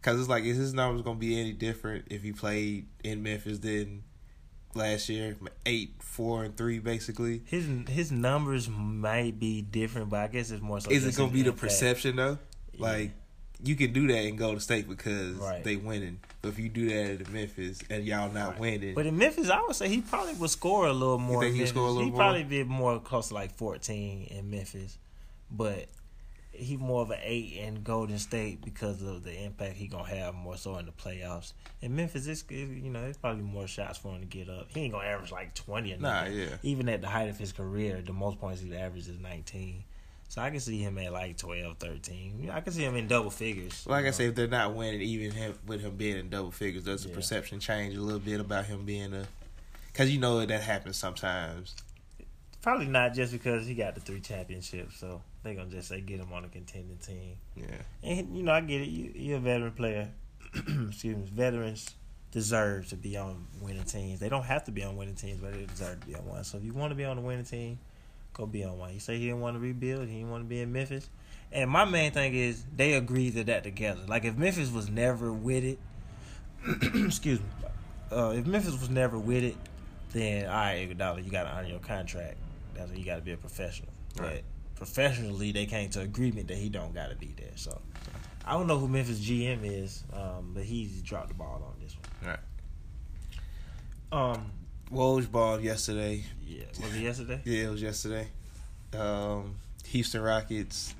because 0.00 0.19
it's 0.21 0.29
like 0.29 0.45
is 0.45 0.56
his 0.56 0.75
numbers 0.75 1.03
gonna 1.03 1.19
be 1.19 1.41
any 1.41 1.53
different 1.53 2.06
if 2.11 2.23
he 2.23 2.33
played 2.33 2.87
in 3.05 3.23
Memphis 3.23 3.59
than 3.59 4.03
last 4.75 5.09
year? 5.09 5.37
Eight, 5.67 5.95
four, 6.00 6.45
and 6.45 6.56
three, 6.56 6.79
basically. 6.79 7.43
His 7.47 7.67
his 7.89 8.12
numbers 8.12 8.69
might 8.69 9.39
be 9.39 9.62
different, 9.62 10.11
but 10.11 10.21
I 10.21 10.27
guess 10.29 10.50
it's 10.50 10.62
more 10.62 10.81
so. 10.81 10.91
Is 10.91 11.06
it 11.06 11.17
gonna 11.17 11.31
be 11.33 11.43
the 11.43 11.49
impact. 11.49 11.61
perception 11.62 12.17
though? 12.17 12.39
Yeah. 12.75 12.81
Like 12.83 13.11
you 13.65 13.75
can 13.75 13.93
do 13.93 14.06
that 14.06 14.19
and 14.19 14.39
go 14.39 14.55
to 14.55 14.61
state 14.61 14.89
because 14.89 15.35
Right. 15.35 15.65
they 15.65 15.75
winning. 15.75 16.21
But 16.43 16.51
if 16.51 16.61
you 16.61 16.69
do 16.69 16.89
that 16.91 17.27
in 17.27 17.33
Memphis 17.33 17.81
and 17.91 18.05
y'all 18.05 18.31
not 18.33 18.51
Right. 18.53 18.61
winning, 18.61 18.94
But 18.94 19.06
in 19.06 19.19
Memphis, 19.19 19.51
I 19.51 19.61
would 19.62 19.75
say 19.75 19.89
he 19.89 20.01
probably 20.01 20.35
would 20.35 20.51
score 20.51 20.87
a 20.87 20.93
little 20.93 21.19
more. 21.19 21.43
think 21.43 21.56
he'd 21.56 21.67
score 21.67 21.83
a 21.89 21.91
little 21.91 22.05
He'd 22.05 22.11
more? 22.11 22.19
probably 22.21 22.44
be 22.44 22.62
more 22.62 23.01
close 23.01 23.29
to 23.29 23.35
like 23.35 23.56
fourteen 23.56 24.23
in 24.31 24.49
Memphis, 24.49 24.97
but 25.51 25.89
he 26.53 26.77
more 26.77 27.03
of 27.03 27.11
an 27.11 27.19
eight 27.23 27.53
in 27.55 27.83
Golden 27.83 28.19
State 28.19 28.62
because 28.65 29.03
of 29.03 29.23
the 29.23 29.45
impact 29.45 29.75
he 29.77 29.87
gonna 29.87 30.09
have 30.09 30.35
more 30.35 30.56
so 30.56 30.77
in 30.79 30.87
the 30.87 30.93
playoffs. 30.93 31.53
In 31.83 31.95
Memphis, 31.95 32.27
it's 32.27 32.45
you 32.50 32.91
know 32.91 33.05
it's 33.05 33.19
probably 33.19 33.43
more 33.45 33.67
shots 33.67 33.99
for 33.99 34.12
him 34.15 34.21
to 34.21 34.27
get 34.27 34.49
up. 34.49 34.67
He 34.73 34.81
ain't 34.81 34.93
gonna 34.93 35.06
average 35.06 35.31
like 35.31 35.55
twenty. 35.55 35.93
Or 35.95 35.99
nothing. 35.99 36.37
Nah, 36.37 36.43
yeah. 36.45 36.56
Even 36.62 36.89
at 36.89 37.00
the 37.00 37.09
height 37.09 37.29
of 37.29 37.39
his 37.39 37.53
career, 37.53 38.03
the 38.05 38.12
most 38.12 38.41
points 38.41 38.61
he's 38.61 38.73
averaged 38.73 39.09
is 39.09 39.19
nineteen. 39.21 39.85
So 40.31 40.43
I 40.43 40.50
can 40.50 40.61
see 40.61 40.79
him 40.83 40.99
at 40.99 41.11
like 41.11 41.39
12, 41.39 41.79
13. 41.79 42.35
You 42.39 42.47
know, 42.49 42.53
I 42.53 42.61
can 42.61 42.75
see 42.75 42.83
him 42.85 42.97
in 42.97 43.09
double 43.09 43.31
figures. 43.31 43.87
like 43.87 44.03
you 44.03 44.09
I 44.09 44.11
said, 44.11 44.27
if 44.29 44.35
they're 44.35 44.47
not 44.47 44.75
winning, 44.75 45.01
even 45.01 45.31
him, 45.31 45.55
with 45.67 45.81
him 45.81 45.97
being 45.97 46.19
in 46.19 46.29
double 46.29 46.51
figures, 46.51 46.85
does 46.85 47.03
the 47.05 47.09
Yeah. 47.09 47.15
perception 47.15 47.61
change 47.61 47.97
a 47.97 48.01
little 48.03 48.21
bit 48.21 48.39
about 48.39 48.67
him 48.67 48.85
being 48.85 49.15
a? 49.15 49.27
Because 49.91 50.11
you 50.11 50.21
know 50.21 50.44
that 50.44 50.62
happens 50.62 50.99
sometimes. 50.99 51.75
Probably 52.60 52.87
not 52.87 53.14
just 53.14 53.32
because 53.32 53.66
he 53.66 53.75
got 53.75 53.94
the 53.94 54.00
three 54.00 54.20
championships, 54.20 54.99
so 54.99 55.22
they're 55.43 55.55
gonna 55.55 55.70
just 55.70 55.88
say 55.88 56.00
get 56.00 56.20
him 56.20 56.32
on 56.32 56.44
a 56.44 56.49
contending 56.49 56.99
team. 56.99 57.37
Yeah, 57.56 57.64
And 58.02 58.37
you 58.37 58.43
know, 58.43 58.52
I 58.52 58.60
get 58.60 58.82
it. 58.82 58.88
You, 58.88 59.12
you're 59.14 59.37
a 59.38 59.40
veteran 59.40 59.72
player. 59.72 60.10
Excuse 60.55 61.16
me. 61.16 61.25
Veterans 61.32 61.94
deserve 62.31 62.88
to 62.88 62.96
be 62.96 63.16
on 63.16 63.46
winning 63.60 63.84
teams. 63.84 64.20
They 64.20 64.28
don't 64.28 64.44
have 64.44 64.64
to 64.64 64.70
be 64.70 64.82
on 64.82 64.96
winning 64.96 65.14
teams, 65.14 65.40
but 65.40 65.52
they 65.52 65.66
deserve 65.66 66.00
to 66.00 66.06
be 66.06 66.14
on 66.14 66.26
one. 66.26 66.44
So 66.44 66.58
if 66.58 66.64
you 66.64 66.72
want 66.72 66.90
to 66.90 66.94
be 66.94 67.05
on 67.05 67.16
a 67.16 67.20
winning 67.20 67.44
team, 67.44 67.78
go 68.34 68.46
be 68.46 68.64
on 68.64 68.78
one. 68.78 68.93
You 68.93 69.00
say 69.00 69.19
he 69.19 69.26
didn't 69.26 69.40
want 69.40 69.56
to 69.56 69.60
rebuild, 69.60 70.08
he 70.08 70.16
didn't 70.16 70.31
want 70.31 70.44
to 70.44 70.49
be 70.49 70.60
in 70.60 70.72
Memphis. 70.72 71.08
And 71.50 71.70
my 71.70 71.84
main 71.84 72.12
thing 72.12 72.34
is 72.34 72.64
they 72.76 72.94
agreed 72.94 73.34
to 73.34 73.44
that 73.44 73.64
together. 73.64 74.00
Like 74.06 74.25
if 74.25 74.37
Memphis 74.37 74.70
was 74.70 74.90
never 74.90 75.32
with 75.32 75.64
it, 75.64 75.78
excuse 77.06 77.38
me, 77.38 77.46
uh, 78.12 78.32
if 78.37 78.46
Memphis 78.46 78.78
was 78.78 78.90
never 78.90 79.19
with 79.19 79.44
it, 79.44 79.56
then 80.12 80.46
all 80.46 80.55
right, 80.55 80.88
Iguodala, 80.88 81.25
you 81.25 81.31
got 81.31 81.44
to 81.44 81.50
honor 81.50 81.69
your 81.69 81.78
contract. 81.78 82.37
That's 82.79 82.93
you 82.99 83.05
got 83.05 83.17
to 83.17 83.23
be 83.23 83.33
a 83.33 83.37
professional. 83.37 83.93
Right. 84.19 84.43
But 84.75 84.77
professionally, 84.77 85.53
they 85.53 85.67
came 85.67 85.91
to 85.91 86.01
agreement 86.01 86.49
that 86.49 86.56
he 86.58 86.69
don't 86.69 86.94
got 86.94 87.11
to 87.11 87.17
be 87.17 87.35
there. 87.37 87.53
So 87.56 87.81
I 88.47 88.53
don't 88.53 88.67
know 88.67 88.79
who 88.79 88.89
Memphis 88.89 89.20
GM 89.20 89.61
is, 89.63 90.05
um, 90.13 90.53
but 90.55 90.65
he's 90.65 91.03
dropped 91.03 91.29
the 91.29 91.35
ball 91.35 91.63
on 91.67 91.82
this 91.82 91.97
one. 92.23 92.31
Right. 92.31 92.41
Um, 94.11 94.53
Woj 94.91 95.31
ball 95.31 95.61
yesterday. 95.61 96.25
yeah, 96.47 96.65
was 96.81 96.94
it 96.94 97.01
yesterday? 97.01 97.41
Yeah, 97.44 97.65
it 97.65 97.70
was 97.70 97.82
yesterday. 97.82 98.29
Um, 98.97 99.56
Houston 99.87 100.23
Rockets, 100.23 100.94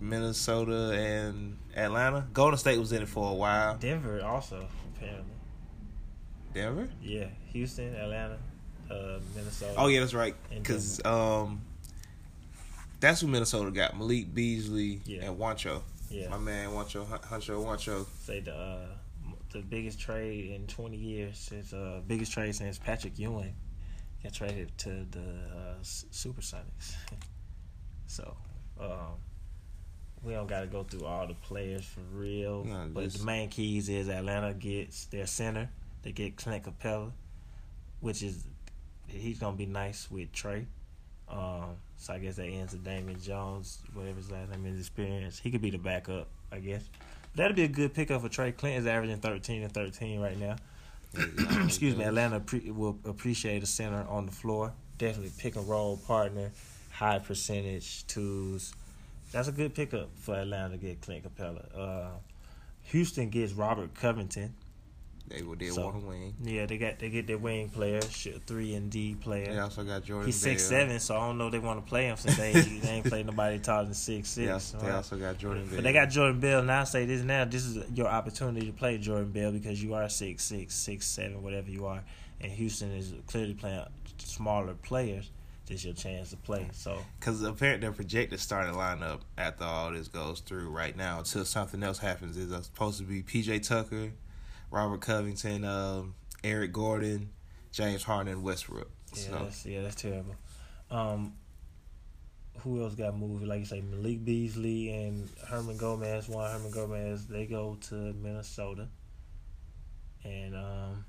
Minnesota, 0.00 0.92
and 0.92 1.58
Atlanta. 1.74 2.26
Golden 2.32 2.58
State 2.58 2.78
was 2.78 2.92
in 2.92 3.02
it 3.02 3.08
for 3.08 3.30
a 3.30 3.34
while. 3.34 3.76
Denver 3.76 4.22
also 4.24 4.68
apparently. 4.94 5.34
Denver. 6.54 6.88
Yeah, 7.02 7.26
Houston, 7.52 7.94
Atlanta, 7.96 8.38
uh, 8.90 9.18
Minnesota. 9.34 9.74
Oh 9.76 9.86
yeah, 9.88 10.00
that's 10.00 10.14
right. 10.14 10.34
Because 10.50 11.00
um, 11.04 11.60
that's 13.00 13.20
who 13.20 13.26
Minnesota 13.26 13.70
got: 13.70 13.96
Malik 13.98 14.34
Beasley 14.34 15.00
Yeah. 15.04 15.24
and 15.24 15.38
Juancho. 15.38 15.82
yeah. 16.10 16.28
My 16.28 16.38
man 16.38 16.70
Juancho, 16.70 17.06
Huncho 17.06 17.64
Juancho. 17.64 18.06
Say 18.24 18.40
the 18.40 18.54
uh, 18.54 18.86
the 19.52 19.60
biggest 19.60 20.00
trade 20.00 20.50
in 20.50 20.66
20 20.66 20.96
years 20.96 21.36
since 21.38 21.72
uh 21.74 22.00
biggest 22.06 22.32
trade 22.32 22.54
since 22.54 22.78
Patrick 22.78 23.18
Ewing 23.18 23.54
got 24.22 24.32
traded 24.32 24.76
to 24.78 25.06
the 25.10 25.20
uh, 25.20 25.74
Supersonics. 25.82 26.94
so, 28.06 28.36
um, 28.80 29.18
we 30.22 30.32
don't 30.32 30.46
got 30.46 30.60
to 30.60 30.66
go 30.68 30.84
through 30.84 31.04
all 31.04 31.26
the 31.26 31.34
players 31.34 31.84
for 31.84 32.00
real. 32.14 32.64
No, 32.64 32.88
but 32.92 33.12
the 33.12 33.24
main 33.24 33.48
keys 33.48 33.88
is 33.88 34.08
Atlanta 34.08 34.54
gets 34.54 35.06
their 35.06 35.26
center. 35.26 35.68
They 36.02 36.12
get 36.12 36.36
Clint 36.36 36.64
Capela, 36.64 37.10
which 38.00 38.22
is 38.22 38.44
he's 39.12 39.38
gonna 39.38 39.56
be 39.56 39.66
nice 39.66 40.10
with 40.10 40.32
Trae. 40.32 40.66
Um, 41.28 41.76
so 41.96 42.12
I 42.12 42.18
guess 42.18 42.36
that 42.36 42.46
ends 42.46 42.72
with 42.72 42.84
Damian 42.84 43.20
Jones, 43.20 43.78
whatever 43.94 44.16
his 44.16 44.30
last 44.30 44.50
name 44.50 44.66
is, 44.66 44.78
experience. 44.78 45.38
He 45.38 45.50
could 45.50 45.62
be 45.62 45.70
the 45.70 45.78
backup, 45.78 46.28
I 46.50 46.58
guess. 46.58 46.82
That'd 47.34 47.56
be 47.56 47.64
a 47.64 47.68
good 47.68 47.94
pickup 47.94 48.20
for 48.20 48.28
Trae. 48.28 48.54
Clint 48.54 48.78
is 48.78 48.86
averaging 48.86 49.18
thirteen 49.18 49.62
and 49.62 49.72
thirteen 49.72 50.20
right 50.20 50.38
now. 50.38 50.56
Excuse 51.64 51.96
me, 51.96 52.04
Atlanta 52.04 52.40
pre- 52.40 52.70
will 52.70 52.98
appreciate 53.04 53.62
a 53.62 53.66
center 53.66 54.04
on 54.08 54.26
the 54.26 54.32
floor. 54.32 54.72
Definitely 54.98 55.32
pick 55.38 55.56
and 55.56 55.68
roll 55.68 55.96
partner, 55.96 56.50
high 56.90 57.18
percentage 57.18 58.06
twos. 58.06 58.74
That's 59.30 59.48
a 59.48 59.52
good 59.52 59.74
pickup 59.74 60.10
for 60.16 60.34
Atlanta 60.34 60.76
to 60.76 60.76
get 60.76 61.00
Clint 61.00 61.24
Capela. 61.24 61.64
Uh, 61.74 62.10
Houston 62.84 63.30
gets 63.30 63.52
Robert 63.52 63.94
Covington. 63.94 64.54
They 65.32 65.40
did 65.56 65.72
So- 65.72 65.84
want 65.84 66.00
to 66.00 66.06
win. 66.06 66.34
Yeah, 66.42 66.66
they 66.66 66.78
got 66.78 66.98
they 66.98 67.08
get 67.10 67.26
their 67.26 67.38
wing 67.38 67.68
player, 67.70 68.00
three 68.00 68.74
and 68.74 68.90
D 68.90 69.14
player. 69.14 69.46
They 69.52 69.58
also 69.58 69.82
got 69.84 70.04
Jordan. 70.04 70.26
He's 70.26 70.36
six 70.40 70.62
Bell. 70.68 70.80
seven, 70.80 71.00
so 71.00 71.16
I 71.16 71.26
don't 71.26 71.38
know 71.38 71.46
if 71.46 71.52
they 71.52 71.58
want 71.58 71.84
to 71.84 71.88
play 71.88 72.04
him 72.06 72.16
since 72.16 72.36
they, 72.36 72.52
they 72.52 72.88
ain't 72.88 73.06
played 73.06 73.26
nobody 73.26 73.58
taller 73.58 73.84
than 73.84 73.94
six 73.94 74.34
They 74.34 74.42
six. 74.46 74.74
also, 74.74 74.86
they 74.86 74.92
also 74.92 75.16
got 75.16 75.38
Jordan. 75.38 75.68
But 75.74 75.84
they 75.84 75.92
got 75.92 76.10
Jordan 76.10 76.40
Bell. 76.40 76.62
Now 76.62 76.82
I 76.82 76.84
say 76.84 77.04
this 77.06 77.22
now. 77.22 77.44
This 77.44 77.64
is 77.64 77.90
your 77.94 78.08
opportunity 78.08 78.66
to 78.66 78.72
play 78.72 78.98
Jordan 78.98 79.30
Bell 79.32 79.52
because 79.52 79.82
you 79.82 79.94
are 79.94 80.08
six 80.08 80.44
six, 80.44 80.74
six 80.74 81.06
seven, 81.06 81.42
whatever 81.42 81.70
you 81.70 81.86
are, 81.86 82.02
and 82.40 82.52
Houston 82.52 82.90
is 82.92 83.14
clearly 83.26 83.54
playing 83.54 83.84
smaller 84.18 84.74
players. 84.74 85.30
This 85.66 85.78
is 85.80 85.84
your 85.84 85.94
chance 85.94 86.30
to 86.30 86.36
play. 86.36 86.66
So 86.72 86.98
because 87.20 87.40
apparently 87.42 87.86
their 87.86 87.92
projected 87.92 88.40
starting 88.40 88.74
lineup 88.74 89.20
after 89.38 89.64
all 89.64 89.92
this 89.92 90.08
goes 90.08 90.40
through 90.40 90.68
right 90.70 90.96
now 90.96 91.18
until 91.20 91.44
something 91.44 91.82
else 91.84 91.98
happens 91.98 92.36
is 92.36 92.52
uh, 92.52 92.60
supposed 92.62 92.98
to 92.98 93.04
be 93.04 93.22
PJ 93.22 93.66
Tucker, 93.66 94.10
Robert 94.72 95.02
Covington, 95.02 95.64
um, 95.64 96.14
Eric 96.42 96.72
Gordon, 96.72 97.28
James 97.72 98.02
Harden, 98.02 98.32
and 98.32 98.42
Westbrook. 98.42 98.90
yeah, 99.14 99.18
So 99.22 99.30
that's 99.32 99.66
yeah, 99.66 99.82
that's 99.82 99.94
terrible. 99.94 100.34
Um, 100.90 101.34
who 102.60 102.82
else 102.82 102.94
got 102.94 103.16
moved? 103.16 103.44
Like 103.44 103.60
you 103.60 103.64
say, 103.66 103.82
Malik 103.82 104.24
Beasley 104.24 104.90
and 104.90 105.28
Hernangómez. 105.46 106.28
One 106.28 106.50
Hernangómez. 106.50 107.28
They 107.28 107.44
go 107.46 107.76
to 107.88 107.94
Minnesota, 107.94 108.88
and 110.24 110.56
um, 110.56 111.04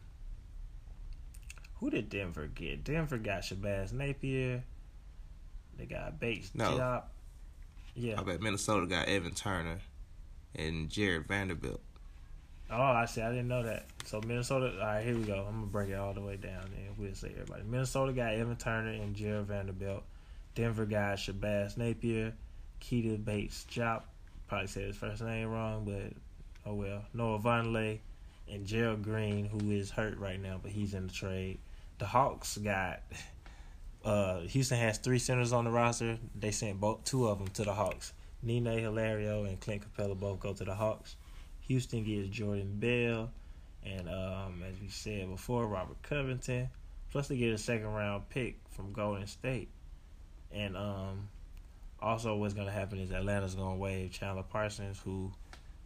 who 1.75 1.89
did 1.89 2.09
Denver 2.09 2.47
get? 2.47 2.83
Denver 2.83 3.17
got 3.17 3.43
Shabazz 3.43 3.93
Napier. 3.93 4.63
They 5.77 5.85
got 5.85 6.19
Bates 6.19 6.51
No. 6.53 6.65
Diop. 6.71 7.03
Yeah. 7.95 8.19
I 8.19 8.23
bet 8.23 8.41
Minnesota 8.41 8.87
got 8.87 9.07
Evan 9.07 9.33
Turner 9.33 9.79
and 10.55 10.89
Jarred 10.89 11.27
Vanderbilt. 11.27 11.81
Oh, 12.75 12.81
I 12.81 13.05
see. 13.05 13.21
I 13.21 13.29
didn't 13.29 13.47
know 13.47 13.63
that. 13.63 13.85
So 14.05 14.21
Minnesota. 14.25 14.73
All 14.79 14.85
right, 14.85 15.05
here 15.05 15.15
we 15.15 15.23
go. 15.23 15.45
I'm 15.47 15.55
gonna 15.55 15.67
break 15.67 15.89
it 15.89 15.95
all 15.95 16.13
the 16.13 16.21
way 16.21 16.37
down. 16.37 16.69
Then 16.71 16.95
we'll 16.97 17.13
say 17.13 17.31
everybody. 17.33 17.63
Minnesota 17.63 18.13
got 18.13 18.33
Evan 18.33 18.55
Turner 18.55 18.91
and 18.91 19.15
Jarred 19.15 19.45
Vanderbilt. 19.45 20.03
Denver 20.55 20.85
got 20.85 21.17
Shabazz 21.17 21.77
Napier, 21.77 22.33
Keita 22.81 23.23
Bates 23.23 23.65
Diop. 23.71 24.03
Probably 24.47 24.67
said 24.67 24.83
his 24.83 24.95
first 24.95 25.21
name 25.21 25.49
wrong, 25.49 25.85
but 25.85 26.13
oh 26.69 26.75
well. 26.75 27.03
Noah 27.13 27.39
Vonleh 27.39 27.99
and 28.51 28.65
Gerald 28.65 29.03
Green, 29.03 29.45
who 29.45 29.71
is 29.71 29.89
hurt 29.89 30.17
right 30.17 30.41
now, 30.41 30.59
but 30.61 30.71
he's 30.71 30.93
in 30.93 31.07
the 31.07 31.13
trade. 31.13 31.59
The 31.99 32.05
Hawks 32.05 32.57
got. 32.57 33.01
Uh, 34.03 34.41
Houston 34.41 34.77
has 34.77 34.97
three 34.97 35.17
centers 35.17 35.53
on 35.53 35.63
the 35.63 35.71
roster. 35.71 36.17
They 36.37 36.51
sent 36.51 36.77
both 36.77 37.05
two 37.05 37.25
of 37.29 37.39
them 37.39 37.47
to 37.49 37.63
the 37.63 37.73
Hawks. 37.73 38.11
Nene 38.41 38.65
Hilario 38.65 39.45
and 39.45 39.57
Clint 39.61 39.81
Capela 39.81 40.19
both 40.19 40.41
go 40.41 40.51
to 40.51 40.65
the 40.65 40.75
Hawks. 40.75 41.15
Houston 41.67 42.03
gets 42.03 42.29
Jordan 42.29 42.77
Bell, 42.79 43.31
and 43.85 44.09
um, 44.09 44.63
as 44.67 44.79
we 44.81 44.89
said 44.89 45.29
before, 45.29 45.67
Robert 45.67 46.01
Covington. 46.03 46.69
Plus, 47.11 47.27
they 47.27 47.37
get 47.37 47.53
a 47.53 47.57
second 47.57 47.87
round 47.93 48.27
pick 48.29 48.57
from 48.71 48.91
Golden 48.91 49.27
State. 49.27 49.69
And 50.51 50.75
um, 50.75 51.29
also, 52.01 52.35
what's 52.35 52.53
going 52.53 52.67
to 52.67 52.73
happen 52.73 52.99
is 52.99 53.11
Atlanta's 53.11 53.55
going 53.55 53.75
to 53.75 53.79
waive 53.79 54.11
Chandler 54.11 54.43
Parsons, 54.43 54.99
who 55.03 55.31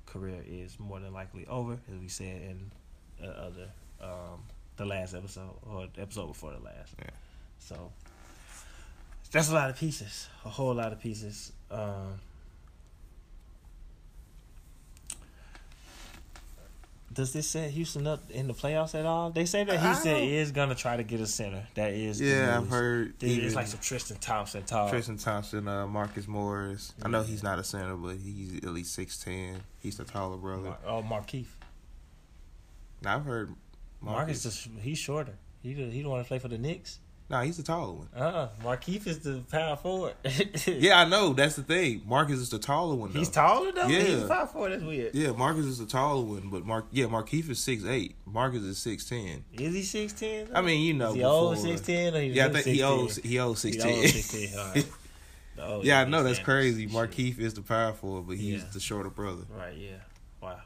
career 0.05 0.41
is 0.47 0.79
more 0.79 0.99
than 0.99 1.13
likely 1.13 1.45
over, 1.47 1.73
as 1.73 1.99
we 1.99 2.07
said 2.07 2.41
in 2.41 2.71
the 3.19 3.27
other 3.27 3.69
um, 4.01 4.43
the 4.77 4.85
last 4.85 5.13
episode 5.13 5.53
or 5.69 5.87
episode 5.97 6.27
before 6.27 6.53
the 6.53 6.63
last. 6.63 6.95
Yeah. 6.97 7.09
So 7.59 7.91
that's 9.31 9.49
a 9.49 9.53
lot 9.53 9.69
of 9.69 9.77
pieces, 9.77 10.29
a 10.45 10.49
whole 10.49 10.73
lot 10.73 10.93
of 10.93 10.99
pieces. 10.99 11.51
Um, 11.69 12.19
does 17.17 17.33
this 17.33 17.49
set 17.49 17.71
Houston 17.71 18.05
up 18.05 18.29
in 18.29 18.47
the 18.47 18.53
playoffs 18.53 18.93
at 18.93 19.07
all? 19.07 19.31
They 19.31 19.45
say 19.45 19.63
that 19.63 19.79
Houston 19.79 20.17
is 20.17 20.51
gonna 20.51 20.75
try 20.75 20.97
to 20.97 21.03
get 21.03 21.19
a 21.19 21.25
center. 21.25 21.65
That 21.73 21.93
is, 21.93 22.21
Yeah, 22.21 22.55
I've 22.55 22.69
heard. 22.69 23.15
It's 23.15 23.23
even 23.23 23.53
like 23.55 23.65
some 23.65 23.79
Tristan 23.79 24.17
Thompson 24.17 24.61
talk. 24.63 24.91
Tristan 24.91 25.17
Thompson, 25.17 25.67
uh, 25.67 25.87
Marcus 25.87 26.27
Morris. 26.27 26.93
I 27.01 27.09
know 27.09 27.23
he's 27.23 27.41
not 27.41 27.57
a 27.57 27.63
center, 27.63 27.95
but 27.95 28.17
he's 28.17 28.57
at 28.57 28.69
least 28.69 28.93
six 28.93 29.17
ten. 29.17 29.61
He's 29.79 29.97
the 29.97 30.03
taller 30.03 30.37
brother. 30.37 30.69
Mar- 30.69 30.77
oh, 30.85 31.01
Markieff. 31.01 31.47
Now, 33.01 33.15
I've 33.15 33.25
heard 33.25 33.49
Marcus, 33.99 34.45
Marcus. 34.45 34.45
is 34.45 34.67
he's 34.81 34.99
shorter. 34.99 35.33
He 35.63 35.73
he 35.73 36.03
don't 36.03 36.11
want 36.11 36.23
to 36.23 36.27
play 36.27 36.37
for 36.37 36.49
the 36.49 36.59
Knicks. 36.59 36.99
No, 37.29 37.41
he's 37.41 37.57
the 37.57 37.63
taller 37.63 37.91
one. 37.93 38.07
Uh, 38.15 38.47
Markieff 38.63 39.05
is 39.05 39.19
the 39.19 39.43
power 39.51 39.75
forward. 39.75 40.13
Yeah, 40.65 41.01
I 41.01 41.05
know. 41.09 41.33
That's 41.33 41.57
the 41.57 41.63
thing. 41.63 42.03
Marcus 42.05 42.39
is 42.39 42.49
the 42.49 42.57
taller 42.59 42.95
one. 42.95 43.11
Though. 43.11 43.19
he's 43.19 43.27
taller 43.29 43.71
though. 43.73 43.87
Yeah. 43.87 43.99
he's 44.01 44.23
power 44.23 44.47
forward. 44.47 44.71
That's 44.71 44.83
weird. 44.83 45.13
Yeah, 45.13 45.31
Marcus 45.33 45.65
is 45.65 45.77
the 45.79 45.85
taller 45.85 46.23
one, 46.23 46.49
but 46.49 46.65
Mark. 46.65 46.85
Yeah, 46.91 47.05
Markieff 47.07 47.49
is 47.49 47.59
six 47.59 47.83
eight. 47.85 48.15
Marcus 48.25 48.61
is 48.63 48.77
six 48.77 49.03
ten. 49.03 49.43
Is 49.53 49.73
he 49.73 49.83
six 49.83 50.13
ten? 50.13 50.47
I 50.55 50.61
mean, 50.61 50.81
you 50.83 50.93
know, 50.93 51.13
he 51.13 51.23
old 51.23 51.57
six 51.57 51.81
ten 51.81 52.13
Yeah, 52.33 52.45
I 52.45 52.49
think 52.49 52.65
he 52.65 52.79
6'10"? 52.79 52.83
owes 52.83 53.15
he 53.17 53.39
owes 53.39 53.61
He 53.61 53.71
old 53.81 53.81
ten. 53.81 54.03
6'10", 54.03 54.57
all 54.57 55.75
right. 55.75 55.85
Yeah, 55.85 56.01
I 56.01 56.05
know 56.05 56.23
that's 56.23 56.39
crazy. 56.39 56.87
Markieff 56.87 57.39
is 57.39 57.55
the 57.55 57.61
power 57.61 57.91
forward, 57.91 58.27
but 58.27 58.37
he's 58.37 58.61
Yeah. 58.61 58.67
the 58.71 58.79
shorter 58.79 59.09
brother. 59.09 59.43
Right. 59.49 59.75
Yeah. 59.75 59.97
Wow. 60.41 60.59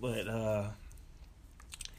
But 0.00 0.26
uh 0.28 0.68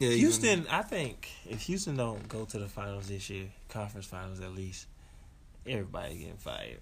Yeah, 0.00 0.10
Houston, 0.10 0.66
I 0.70 0.80
think 0.80 1.28
if 1.46 1.60
Houston 1.62 1.96
don't 1.96 2.26
go 2.26 2.46
to 2.46 2.58
the 2.58 2.66
finals 2.66 3.08
this 3.08 3.28
year, 3.28 3.48
conference 3.68 4.06
finals 4.06 4.40
at 4.40 4.54
least, 4.54 4.86
everybody 5.66 6.16
getting 6.16 6.36
fired. 6.38 6.80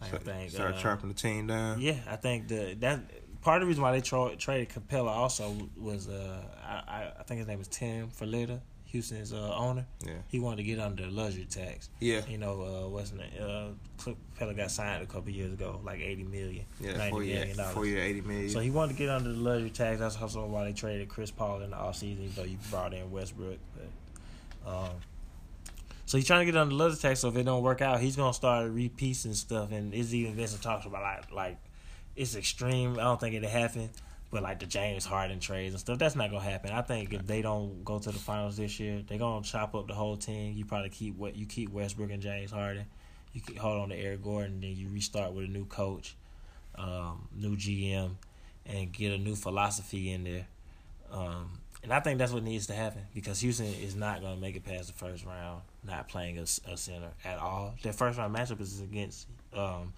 Like, 0.00 0.14
I 0.14 0.18
think. 0.18 0.50
start 0.52 0.74
uh, 0.74 0.78
chopping 0.78 1.08
the 1.08 1.14
team 1.16 1.48
down. 1.48 1.80
Yeah, 1.80 1.96
I 2.08 2.14
think 2.14 2.46
the 2.46 2.74
that 2.80 3.00
part 3.42 3.60
of 3.60 3.66
the 3.66 3.66
reason 3.66 3.82
why 3.82 3.90
they 3.92 4.00
tra- 4.00 4.36
traded 4.36 4.68
Capela 4.68 5.08
also 5.08 5.68
was 5.76 6.08
uh 6.08 6.42
I, 6.64 7.10
I 7.18 7.22
think 7.24 7.38
his 7.38 7.48
name 7.48 7.58
was 7.58 7.68
Tim 7.68 8.08
Ferletta, 8.08 8.60
Houston's 8.94 9.32
uh, 9.32 9.52
owner. 9.56 9.84
Yeah, 10.06 10.12
He 10.28 10.38
wanted 10.38 10.58
to 10.58 10.62
get 10.62 10.78
under 10.78 11.08
luxury 11.08 11.46
tax. 11.50 11.90
yeah, 11.98 12.20
You 12.28 12.38
know, 12.38 12.62
uh, 12.62 12.88
wasn't 12.88 13.22
it? 13.22 13.40
Uh, 13.40 13.70
Capela 14.38 14.56
got 14.56 14.70
signed 14.70 15.02
a 15.02 15.06
couple 15.06 15.30
years 15.30 15.52
ago, 15.52 15.80
like 15.84 15.98
eighty 16.00 16.22
million, 16.22 16.64
yeah. 16.80 16.96
ninety 16.96 17.10
Four 17.10 17.22
year, 17.24 17.44
dollars. 17.56 17.74
four 17.74 17.86
year, 17.86 18.00
eighty 18.00 18.20
million. 18.20 18.50
So 18.50 18.60
he 18.60 18.70
wanted 18.70 18.92
to 18.92 18.98
get 18.98 19.08
under 19.08 19.32
the 19.32 19.38
luxury 19.38 19.70
tax. 19.70 19.98
That's 19.98 20.16
also 20.22 20.46
why 20.46 20.64
they 20.64 20.72
traded 20.72 21.08
Chris 21.08 21.32
Paul 21.32 21.62
in 21.62 21.70
the 21.70 21.76
offseason, 21.76 22.20
even 22.20 22.32
though 22.36 22.44
you 22.44 22.56
brought 22.70 22.94
in 22.94 23.10
Westbrook. 23.10 23.58
But, 24.64 24.70
um, 24.72 24.90
so 26.06 26.16
he's 26.18 26.26
trying 26.28 26.46
to 26.46 26.52
get 26.52 26.56
under 26.56 26.72
the 26.74 26.80
luxury 26.80 27.00
tax. 27.10 27.20
So 27.20 27.28
if 27.30 27.36
it 27.36 27.42
don't 27.42 27.64
work 27.64 27.82
out, 27.82 27.98
he's 28.00 28.14
gonna 28.14 28.32
start 28.32 28.72
repiecing 28.72 29.34
stuff. 29.34 29.72
And 29.72 29.92
it's 29.92 30.12
even 30.14 30.34
Vincent 30.36 30.62
talks 30.62 30.86
about 30.86 31.02
like 31.02 31.32
like 31.32 31.56
it's 32.14 32.36
extreme. 32.36 32.92
I 32.94 33.02
don't 33.02 33.18
think 33.18 33.34
it'll 33.34 33.50
happen. 33.50 33.90
But 34.34 34.42
like 34.42 34.58
the 34.58 34.66
James 34.66 35.04
Harden 35.04 35.38
trades 35.38 35.74
and 35.74 35.80
stuff, 35.80 35.96
that's 35.96 36.16
not 36.16 36.28
gonna 36.28 36.42
happen. 36.42 36.72
I 36.72 36.82
think 36.82 37.12
if 37.12 37.24
they 37.24 37.40
don't 37.40 37.84
go 37.84 38.00
to 38.00 38.10
the 38.10 38.18
finals 38.18 38.56
this 38.56 38.80
year, 38.80 39.00
they're 39.06 39.16
gonna 39.16 39.44
chop 39.44 39.76
up 39.76 39.86
the 39.86 39.94
whole 39.94 40.16
team. 40.16 40.54
You 40.56 40.64
probably 40.64 40.88
keep 40.88 41.16
what 41.16 41.36
you 41.36 41.46
keep 41.46 41.70
Westbrook 41.70 42.10
and 42.10 42.20
James 42.20 42.50
Harden. 42.50 42.84
You 43.32 43.42
keep, 43.42 43.58
hold 43.58 43.80
on 43.80 43.90
to 43.90 43.94
Eric 43.94 44.24
Gordon, 44.24 44.60
then 44.60 44.74
you 44.74 44.88
restart 44.88 45.34
with 45.34 45.44
a 45.44 45.48
new 45.48 45.66
coach, 45.66 46.16
um, 46.74 47.28
new 47.32 47.54
GM, 47.54 48.16
and 48.66 48.92
get 48.92 49.12
a 49.12 49.18
new 49.18 49.36
philosophy 49.36 50.10
in 50.10 50.24
there. 50.24 50.46
Um, 51.12 51.60
and 51.84 51.92
I 51.92 52.00
think 52.00 52.18
that's 52.18 52.32
what 52.32 52.42
needs 52.42 52.66
to 52.66 52.74
happen 52.74 53.02
because 53.14 53.38
Houston 53.38 53.66
is 53.66 53.94
not 53.94 54.20
going 54.20 54.34
to 54.34 54.40
make 54.40 54.56
it 54.56 54.64
past 54.64 54.88
the 54.88 54.94
first 54.94 55.24
round, 55.24 55.62
not 55.86 56.08
playing 56.08 56.38
a, 56.38 56.42
a 56.42 56.76
center 56.76 57.10
at 57.24 57.38
all. 57.38 57.74
Their 57.84 57.92
first 57.92 58.18
round 58.18 58.34
matchup 58.34 58.60
is 58.60 58.80
against 58.80 59.28
um, 59.56 59.92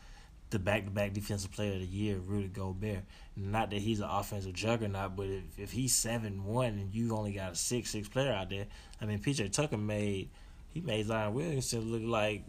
the 0.50 0.58
back 0.58 0.84
to 0.84 0.90
back 0.90 1.14
defensive 1.14 1.52
player 1.52 1.72
of 1.72 1.80
the 1.80 1.86
year, 1.86 2.18
Rudy 2.18 2.48
Gobert. 2.48 3.02
Not 3.36 3.70
that 3.70 3.80
he's 3.80 4.00
an 4.00 4.08
offensive 4.08 4.54
juggernaut, 4.54 5.14
but 5.14 5.26
if, 5.26 5.58
if 5.58 5.72
he's 5.72 5.94
seven 5.94 6.44
one 6.44 6.68
and 6.68 6.94
you've 6.94 7.12
only 7.12 7.32
got 7.32 7.52
a 7.52 7.54
six 7.54 7.90
six 7.90 8.08
player 8.08 8.32
out 8.32 8.48
there, 8.48 8.66
I 9.00 9.04
mean 9.04 9.18
PJ 9.18 9.52
Tucker 9.52 9.76
made 9.76 10.30
he 10.72 10.80
made 10.80 11.06
Zion 11.06 11.34
Williamson 11.34 11.92
look 11.92 12.02
like 12.02 12.44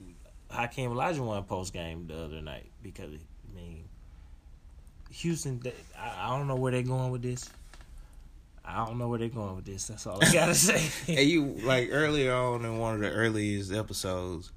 Hakeem 0.50 0.92
Olajuwon 0.92 1.46
post 1.46 1.74
game 1.74 2.08
the 2.08 2.24
other 2.24 2.42
night 2.42 2.70
because 2.82 3.12
I 3.14 3.56
mean 3.56 3.84
Houston, 5.12 5.62
I, 6.00 6.28
I 6.28 6.38
don't 6.38 6.48
know 6.48 6.56
where 6.56 6.72
they're 6.72 6.84
going 6.84 7.12
with 7.12 7.22
this. 7.22 7.50
I 8.64 8.86
don't 8.86 8.98
know 8.98 9.08
where 9.08 9.20
they're 9.20 9.30
going 9.30 9.56
with 9.56 9.66
this. 9.66 9.88
That's 9.88 10.06
all 10.08 10.24
I 10.24 10.32
gotta 10.32 10.56
say. 10.56 10.78
Hey, 11.06 11.24
you 11.24 11.58
like 11.64 11.90
earlier 11.92 12.34
on 12.34 12.64
in 12.64 12.78
one 12.78 12.96
of 12.96 13.02
the 13.02 13.10
earliest 13.10 13.74
episodes 13.74 14.52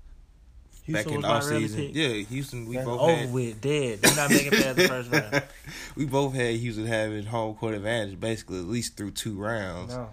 back 0.88 1.06
in 1.06 1.24
off 1.24 1.44
season. 1.44 1.90
Yeah, 1.92 2.08
Houston. 2.08 2.66
We 2.66 2.76
That's 2.76 2.86
both 2.86 3.00
over 3.00 3.12
had 3.14 3.32
with, 3.32 3.60
dead. 3.60 4.02
They're 4.02 4.16
not 4.16 4.30
making 4.30 4.52
it 4.52 4.62
past 4.62 4.76
the 4.76 4.88
first 4.88 5.10
round. 5.12 5.42
we 5.96 6.04
both 6.06 6.34
had 6.34 6.54
Houston 6.56 6.86
having 6.86 7.24
home 7.26 7.54
court 7.54 7.74
advantage 7.74 8.18
basically 8.20 8.58
at 8.58 8.66
least 8.66 8.96
through 8.96 9.12
two 9.12 9.34
rounds. 9.40 9.94
No, 9.94 10.08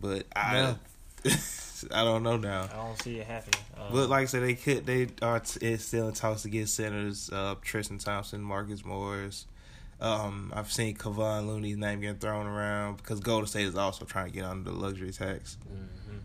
But 0.00 0.26
I 0.36 0.52
No. 0.52 0.78
I 1.92 2.02
don't 2.04 2.22
know 2.22 2.36
now. 2.38 2.68
I 2.72 2.76
don't 2.76 3.02
see 3.02 3.18
it 3.18 3.26
happening. 3.26 3.60
Um, 3.78 3.92
But 3.92 4.08
like 4.08 4.22
I 4.22 4.24
said, 4.26 4.42
they 4.42 4.54
could 4.54 4.86
they 4.86 5.08
are 5.20 5.40
t- 5.40 5.66
it's 5.66 5.84
still 5.84 6.08
in 6.08 6.14
talks 6.14 6.42
to 6.42 6.48
get 6.48 6.68
centers. 6.68 7.28
Uh, 7.30 7.56
Tristan 7.62 7.98
Thompson, 7.98 8.40
Marcus 8.40 8.84
Morris. 8.84 9.46
Um, 10.00 10.52
I've 10.54 10.72
seen 10.72 10.96
Kevon 10.96 11.46
Looney's 11.46 11.76
name 11.76 12.00
getting 12.00 12.16
thrown 12.18 12.46
around 12.46 12.96
because 12.98 13.20
Golden 13.20 13.46
State 13.46 13.66
is 13.66 13.76
also 13.76 14.04
trying 14.04 14.26
to 14.26 14.32
get 14.32 14.44
under 14.44 14.70
the 14.70 14.76
luxury 14.76 15.12
tax. 15.12 15.56
mhm. 15.70 16.18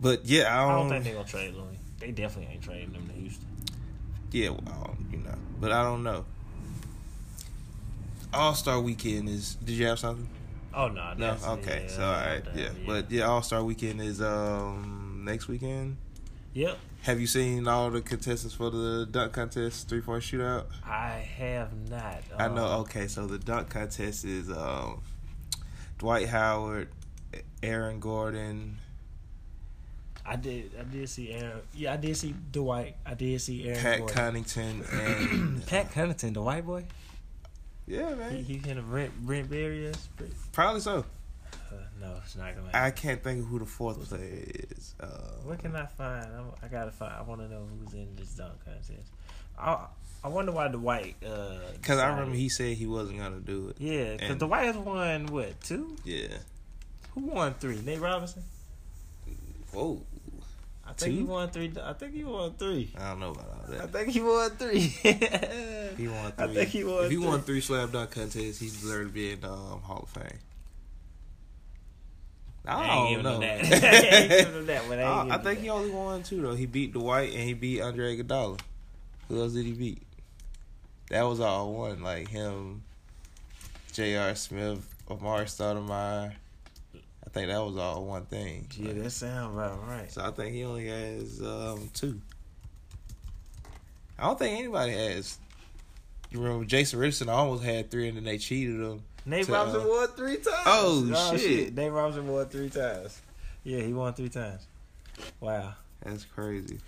But 0.00 0.26
yeah, 0.26 0.44
I 0.44 0.64
I 0.64 0.68
don't. 0.72 0.88
don't 0.88 0.90
think 0.90 1.04
they're 1.04 1.14
gonna 1.14 1.28
trade 1.28 1.54
Looney. 1.54 1.78
They 2.02 2.10
definitely 2.10 2.52
ain't 2.52 2.64
trading 2.64 2.92
them 2.92 3.06
to 3.06 3.12
Houston. 3.14 3.46
yeah, 4.32 4.48
well, 4.48 4.96
you 5.12 5.18
know, 5.18 5.36
but 5.60 5.70
I 5.70 5.84
don't 5.84 6.02
know. 6.02 6.24
All 8.34 8.54
Star 8.54 8.80
Weekend 8.80 9.28
is. 9.28 9.54
Did 9.56 9.74
you 9.76 9.86
have 9.86 10.00
something? 10.00 10.28
Oh 10.74 10.88
no, 10.88 11.14
No, 11.14 11.36
okay, 11.58 11.82
yeah, 11.84 11.88
so 11.92 12.02
all 12.04 12.12
right, 12.12 12.44
that- 12.44 12.56
yeah, 12.56 12.70
but 12.84 13.08
yeah, 13.10 13.24
All 13.24 13.42
Star 13.42 13.62
Weekend 13.62 14.00
is 14.00 14.20
um 14.20 15.22
next 15.24 15.46
weekend. 15.46 15.96
yep, 16.54 16.76
Have 17.02 17.20
you 17.20 17.28
seen 17.28 17.68
all 17.68 17.88
the 17.90 18.00
contestants 18.00 18.54
for 18.54 18.70
the 18.70 19.06
dunk 19.08 19.32
contest, 19.32 19.88
three 19.88 20.00
point 20.00 20.24
shootout? 20.24 20.64
I 20.84 21.28
have 21.38 21.88
not. 21.88 22.22
I 22.36 22.48
know. 22.48 22.64
Uh, 22.66 22.78
Okay, 22.80 23.06
so 23.06 23.28
the 23.28 23.38
dunk 23.38 23.68
contest 23.68 24.24
is 24.24 24.50
um, 24.50 25.02
Dwight 25.98 26.28
Howard, 26.30 26.88
Aaron 27.62 28.00
Gordon. 28.00 28.78
I 30.24 30.36
did. 30.36 30.70
I 30.78 30.84
did 30.84 31.08
see 31.08 31.32
Aaron. 31.32 31.60
Yeah, 31.74 31.94
I 31.94 31.96
did 31.96 32.16
see 32.16 32.34
Dwight. 32.52 32.96
I 33.04 33.14
did 33.14 33.40
see 33.40 33.66
Aaron. 33.68 33.80
Pat 33.80 33.98
Gordon. 33.98 34.16
Connington, 34.44 34.92
and 34.92 35.66
Pat 35.66 35.90
Connaughton, 35.92 36.34
the 36.34 36.42
white 36.42 36.64
boy. 36.64 36.84
yeah, 37.86 38.10
He, 38.10 38.14
man, 38.16 38.44
he 38.44 38.54
hit 38.58 38.76
a 38.78 38.82
Brent 38.82 39.16
Brent 39.20 39.50
Barriers. 39.50 40.08
probably 40.52 40.80
so. 40.80 41.04
Uh, 41.70 41.74
no, 42.00 42.14
it's 42.24 42.36
not 42.36 42.54
gonna. 42.54 42.70
I 42.72 42.90
can't 42.92 43.22
think 43.22 43.40
of 43.40 43.46
who 43.46 43.58
the 43.58 43.66
fourth 43.66 44.08
player 44.08 44.44
is. 44.70 44.94
Uh, 45.00 45.06
Where 45.44 45.56
can 45.56 45.74
I 45.74 45.86
find? 45.86 46.26
I, 46.26 46.66
I 46.66 46.68
gotta 46.68 46.92
find. 46.92 47.12
I 47.12 47.22
want 47.22 47.40
to 47.40 47.48
know 47.48 47.66
who's 47.80 47.92
in 47.94 48.14
this 48.16 48.30
dunk 48.34 48.64
contest. 48.64 48.92
I 49.58 49.86
I 50.24 50.28
wonder 50.28 50.52
why 50.52 50.68
Dwight. 50.68 51.16
Uh, 51.26 51.58
Because 51.72 51.98
I 51.98 52.08
remember 52.10 52.36
he 52.36 52.48
said 52.48 52.76
he 52.76 52.86
wasn't 52.86 53.18
gonna 53.18 53.40
do 53.40 53.70
it. 53.70 53.76
Yeah, 53.80 54.16
because 54.16 54.36
Dwight 54.36 54.66
has 54.66 54.76
won 54.76 55.26
what 55.26 55.60
two? 55.62 55.96
Yeah. 56.04 56.28
Who 57.14 57.22
won 57.22 57.54
three? 57.54 57.80
Nate 57.84 58.00
Robinson. 58.00 58.44
Whoa. 59.72 60.02
I 60.92 61.04
think 61.04 61.14
he 61.16 61.22
won 61.22 61.50
three. 61.50 61.72
I 61.82 61.92
think 61.94 62.14
he 62.14 62.24
won 62.24 62.52
three. 62.54 62.92
I 62.98 63.10
don't 63.10 63.20
know 63.20 63.30
about 63.30 63.46
all 63.48 63.64
that. 63.72 63.80
I 63.82 63.86
think 63.86 64.08
he 64.10 64.20
won 64.20 64.50
three. 64.50 64.80
He 65.96 66.08
won 66.08 66.32
three. 66.32 66.44
I 66.44 66.46
three. 66.46 66.54
think 66.54 66.68
he 66.70 66.84
won 66.84 67.04
If 67.04 67.10
he 67.10 67.18
won 67.18 67.38
three. 67.40 67.46
three 67.54 67.60
slam 67.60 67.90
dunk 67.90 68.10
contests, 68.12 68.58
he 68.60 68.66
deserved 68.66 69.08
to 69.10 69.14
be 69.14 69.32
in 69.32 69.40
the 69.40 69.50
um, 69.52 69.80
Hall 69.82 70.00
of 70.04 70.08
Fame. 70.22 70.38
I 72.66 72.74
I 72.82 72.86
don't 72.94 73.08
giving 73.10 73.24
know. 73.24 73.38
that. 73.40 73.64
I 73.64 74.06
ain't 74.20 74.28
giving 74.30 74.54
him 74.54 74.66
that, 74.66 74.82
but 74.88 74.98
I 75.00 75.02
I, 75.02 75.34
I 75.34 75.38
think 75.38 75.58
him 75.58 75.64
he 75.64 75.70
only 75.70 75.90
won 75.90 76.22
two 76.22 76.40
though. 76.42 76.54
He 76.54 76.66
beat 76.66 76.92
Dwight 76.92 77.32
and 77.32 77.42
he 77.42 77.54
beat 77.54 77.80
Andre 77.80 78.16
Iguodala. 78.16 78.60
Who 79.28 79.40
else 79.40 79.52
did 79.52 79.66
he 79.66 79.72
beat? 79.72 80.02
That 81.10 81.22
was 81.22 81.40
all 81.40 81.72
one. 81.74 82.02
Like 82.02 82.28
him, 82.28 82.82
J.R. 83.92 84.34
Smith, 84.34 84.94
Amar'e 85.10 85.44
Stoudemire. 85.44 86.34
I 87.32 87.34
think 87.34 87.48
that 87.48 87.64
was 87.64 87.78
all 87.78 88.04
one 88.04 88.26
thing. 88.26 88.68
Yeah, 88.76 88.92
that 88.92 89.10
sounds 89.10 89.54
about 89.54 89.88
right. 89.88 90.12
So 90.12 90.22
I 90.22 90.30
think 90.32 90.54
he 90.54 90.64
only 90.64 90.88
has 90.88 91.40
um, 91.40 91.88
two. 91.94 92.20
I 94.18 94.24
don't 94.24 94.38
think 94.38 94.58
anybody 94.58 94.92
has. 94.92 95.38
You 96.30 96.42
remember 96.42 96.66
Jason 96.66 96.98
Richardson 96.98 97.30
almost 97.30 97.64
had 97.64 97.90
three 97.90 98.08
and 98.08 98.18
then 98.18 98.24
they 98.24 98.36
cheated 98.36 98.80
him. 98.80 99.02
Nate 99.24 99.46
to, 99.46 99.52
Robinson 99.52 99.80
uh, 99.80 99.88
won 99.88 100.08
three 100.08 100.36
times. 100.36 100.62
Oh, 100.66 101.36
shit. 101.38 101.74
Nate 101.74 101.90
Robinson 101.90 102.28
won 102.28 102.46
three 102.46 102.68
times. 102.68 103.22
Yeah, 103.64 103.80
he 103.80 103.94
won 103.94 104.12
three 104.12 104.28
times. 104.28 104.66
Wow. 105.40 105.72
That's 106.02 106.26
crazy. 106.26 106.80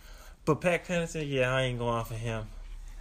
But 0.44 0.60
Pat 0.60 0.86
Connaughton, 0.86 1.24
yeah, 1.26 1.54
I 1.54 1.62
ain't 1.62 1.78
going 1.78 2.04
for 2.04 2.14
him. 2.14 2.44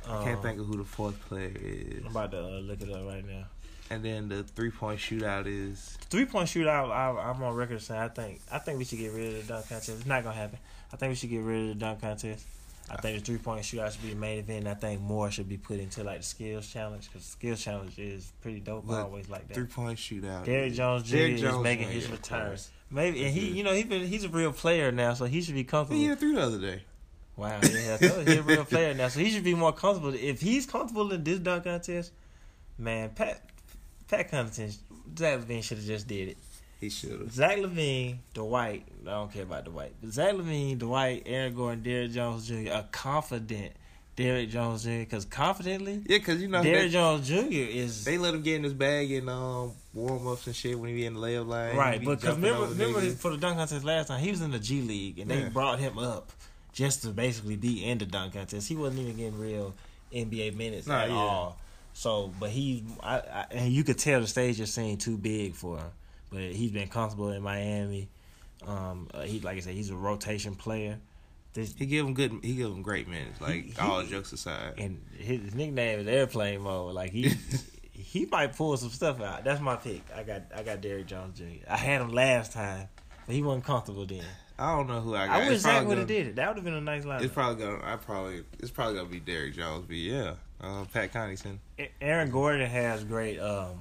Um, 0.05 0.17
I 0.17 0.23
can't 0.23 0.41
think 0.41 0.59
of 0.61 0.67
who 0.67 0.77
the 0.77 0.85
fourth 0.85 1.19
player 1.27 1.51
is. 1.53 2.05
I'm 2.05 2.11
about 2.11 2.31
to 2.31 2.39
uh, 2.39 2.59
look 2.59 2.81
it 2.81 2.89
up 2.89 3.05
right 3.05 3.25
now. 3.27 3.45
And 3.89 4.03
then 4.03 4.29
the 4.29 4.43
three 4.43 4.71
point 4.71 4.99
shootout 4.99 5.45
is 5.45 5.97
Three 6.09 6.25
point 6.25 6.47
shootout. 6.49 6.89
I, 6.91 7.29
I'm 7.29 7.41
on 7.43 7.55
record 7.55 7.81
saying 7.81 7.99
I 7.99 8.07
think 8.07 8.41
I 8.51 8.59
think 8.59 8.79
we 8.79 8.85
should 8.85 8.99
get 8.99 9.13
rid 9.13 9.35
of 9.35 9.47
the 9.47 9.53
dunk 9.53 9.67
contest. 9.67 9.89
It's 9.89 10.05
not 10.05 10.23
gonna 10.23 10.35
happen. 10.35 10.59
I 10.91 10.95
think 10.95 11.09
we 11.11 11.15
should 11.15 11.29
get 11.29 11.41
rid 11.41 11.61
of 11.61 11.67
the 11.69 11.75
dunk 11.75 12.01
contest. 12.01 12.45
I 12.89 12.97
think 12.97 13.19
the 13.19 13.25
three 13.25 13.37
point 13.37 13.63
shootout 13.63 13.91
should 13.91 14.01
be 14.01 14.09
the 14.09 14.15
main 14.15 14.39
event. 14.39 14.67
I 14.67 14.73
think 14.73 15.01
more 15.01 15.31
should 15.31 15.47
be 15.47 15.57
put 15.57 15.79
into 15.79 16.03
like 16.03 16.19
the 16.19 16.25
skills 16.25 16.67
challenge 16.67 17.09
because 17.11 17.25
skills 17.25 17.63
challenge 17.63 17.97
is 17.97 18.31
pretty 18.41 18.59
dope. 18.59 18.89
I 18.89 19.01
always 19.01 19.29
like 19.29 19.47
that. 19.47 19.53
three 19.53 19.65
point 19.65 19.97
shootout. 19.97 20.45
Derrick 20.45 20.73
Jones 20.73 21.03
Jr. 21.03 21.15
Derrick 21.15 21.33
is 21.33 21.41
Jones 21.41 21.63
making 21.63 21.89
his 21.89 22.09
return. 22.09 22.57
Maybe 22.91 23.25
and 23.25 23.33
he, 23.33 23.47
you 23.47 23.63
know, 23.63 23.73
he 23.73 23.83
been 23.83 24.05
he's 24.05 24.23
a 24.23 24.29
real 24.29 24.53
player 24.53 24.91
now, 24.91 25.13
so 25.13 25.25
he 25.25 25.41
should 25.41 25.55
be 25.55 25.63
comfortable. 25.63 25.99
He 25.99 26.07
hit 26.07 26.19
three 26.19 26.35
the 26.35 26.41
other 26.41 26.59
day. 26.59 26.83
Wow, 27.35 27.59
yeah, 27.63 27.97
I 27.99 28.05
told 28.05 28.27
you, 28.27 28.33
he's 28.33 28.37
a 28.41 28.43
real 28.43 28.65
player 28.65 28.93
now, 28.93 29.07
so 29.07 29.19
he 29.19 29.31
should 29.31 29.43
be 29.43 29.55
more 29.55 29.73
comfortable. 29.73 30.13
If 30.13 30.39
he's 30.39 30.67
comfortable 30.67 31.11
in 31.11 31.23
this 31.23 31.39
dunk 31.39 31.63
contest, 31.63 32.11
man, 32.77 33.09
Pat 33.09 33.41
Pat 34.13 34.31
Connaughton, 34.31 34.75
Zach 35.17 35.39
LaVine 35.39 35.63
should 35.63 35.77
have 35.77 35.87
just 35.87 36.07
did 36.07 36.29
it. 36.29 36.37
He 36.79 36.89
should 36.89 37.11
have. 37.19 37.31
Zach 37.31 37.57
LaVine, 37.57 38.17
Dwight, 38.33 38.85
I 39.07 39.09
don't 39.11 39.31
care 39.31 39.43
about 39.43 39.65
Dwight, 39.65 39.93
but 40.01 40.11
Zach 40.11 40.33
LaVine, 40.33 40.77
Dwight, 40.79 41.23
Aaron 41.25 41.55
Gordon, 41.55 41.81
Derrick 41.83 42.11
Jones 42.11 42.47
Jr., 42.47 42.71
a 42.71 42.85
confident 42.91 43.73
Derrick 44.15 44.49
Jones 44.49 44.83
Jr. 44.83 44.89
Because 44.99 45.25
confidently, 45.25 45.93
Yeah, 46.05 46.17
because 46.19 46.41
you 46.41 46.47
know 46.47 46.61
Derrick 46.61 46.91
Jones 46.91 47.27
Jr. 47.27 47.35
is 47.51 48.03
they 48.05 48.17
let 48.19 48.33
him 48.35 48.41
get 48.43 48.57
in 48.57 48.63
his 48.63 48.73
bag 48.73 49.11
and 49.11 49.27
um, 49.29 49.71
warm 49.93 50.27
ups 50.27 50.45
and 50.45 50.55
shit 50.55 50.77
when 50.77 50.89
he 50.89 50.95
be 50.95 51.05
in 51.05 51.15
the 51.15 51.19
layup 51.19 51.47
line. 51.47 51.75
right. 51.75 52.03
But 52.03 52.19
because 52.19 52.35
remember, 52.35 52.67
remember 52.67 53.01
niggas. 53.01 53.15
for 53.15 53.31
the 53.31 53.37
dunk 53.37 53.57
contest 53.57 53.83
last 53.83 54.09
time, 54.09 54.19
he 54.19 54.29
was 54.29 54.41
in 54.41 54.51
the 54.51 54.59
G 54.59 54.81
League 54.81 55.17
and 55.19 55.31
they 55.31 55.43
brought 55.49 55.79
him 55.79 55.97
up 55.97 56.31
just 56.73 57.01
to 57.03 57.09
basically 57.09 57.55
be 57.55 57.83
in 57.85 57.97
the 57.97 58.05
dunk 58.05 58.33
contest. 58.33 58.67
He 58.67 58.75
wasn't 58.75 59.01
even 59.01 59.15
getting 59.17 59.39
real 59.39 59.73
NBA 60.13 60.55
minutes 60.55 60.85
Nah, 60.85 61.01
at 61.03 61.09
yeah. 61.09 61.15
all. 61.15 61.57
So, 61.93 62.31
but 62.39 62.49
he, 62.49 62.83
I, 63.01 63.15
I, 63.17 63.45
and 63.51 63.71
you 63.71 63.83
could 63.83 63.97
tell 63.97 64.19
the 64.19 64.27
stage 64.27 64.57
just 64.57 64.73
seemed 64.73 64.99
too 64.99 65.17
big 65.17 65.55
for 65.55 65.77
him. 65.77 65.91
But 66.31 66.41
he's 66.41 66.71
been 66.71 66.87
comfortable 66.87 67.29
in 67.31 67.43
Miami. 67.43 68.09
Um, 68.65 69.07
uh, 69.13 69.21
he, 69.21 69.39
like 69.39 69.57
I 69.57 69.59
said, 69.59 69.75
he's 69.75 69.91
a 69.91 69.95
rotation 69.95 70.55
player. 70.55 70.97
This, 71.53 71.73
He 71.77 71.85
give 71.85 72.05
him 72.05 72.15
good. 72.15 72.39
He 72.41 72.55
give 72.55 72.71
him 72.71 72.81
great 72.81 73.07
minutes. 73.07 73.39
Like 73.39 73.65
He- 73.65 73.79
all 73.79 74.03
jokes 74.03 74.33
aside. 74.33 74.73
and 74.79 75.03
his 75.17 75.53
nickname 75.53 75.99
is 75.99 76.07
airplane 76.07 76.61
mode. 76.61 76.95
Like 76.95 77.11
he, 77.11 77.31
he 77.91 78.25
might 78.25 78.55
pull 78.55 78.75
some 78.77 78.89
stuff 78.89 79.21
out. 79.21 79.43
That's 79.43 79.61
my 79.61 79.75
pick. 79.75 80.01
I 80.15 80.23
got, 80.23 80.43
I 80.55 80.63
got 80.63 80.81
Derrick 80.81 81.05
Jones 81.05 81.37
Jr. 81.37 81.69
I 81.69 81.77
had 81.77 82.01
him 82.01 82.09
last 82.09 82.53
time, 82.53 82.87
but 83.27 83.35
he 83.35 83.43
wasn't 83.43 83.65
comfortable 83.65 84.07
then. 84.07 84.23
I 84.57 84.75
don't 84.75 84.87
know 84.87 85.01
who 85.01 85.15
I 85.15 85.27
got. 85.27 85.41
I, 85.41 85.49
wish 85.49 85.59
Zach 85.59 85.85
would 85.87 85.97
have 85.97 86.07
did 86.07 86.27
it. 86.27 86.35
That 86.35 86.47
would 86.47 86.57
have 86.57 86.65
been 86.65 86.73
a 86.75 86.81
nice 86.81 87.05
line. 87.05 87.23
It's 87.23 87.33
probably 87.33 87.63
gonna. 87.63 87.81
I 87.83 87.95
probably. 87.97 88.43
It's 88.59 88.71
probably 88.71 88.95
gonna 88.95 89.09
be 89.09 89.19
Derrick 89.19 89.55
Jones. 89.55 89.85
But 89.87 89.95
yeah, 89.95 90.33
uh, 90.63 90.85
Pat 90.93 91.11
Connaughton. 91.13 91.57
Aaron 92.01 92.31
Gordon 92.31 92.69
has 92.69 93.03
great 93.03 93.39
um, 93.39 93.77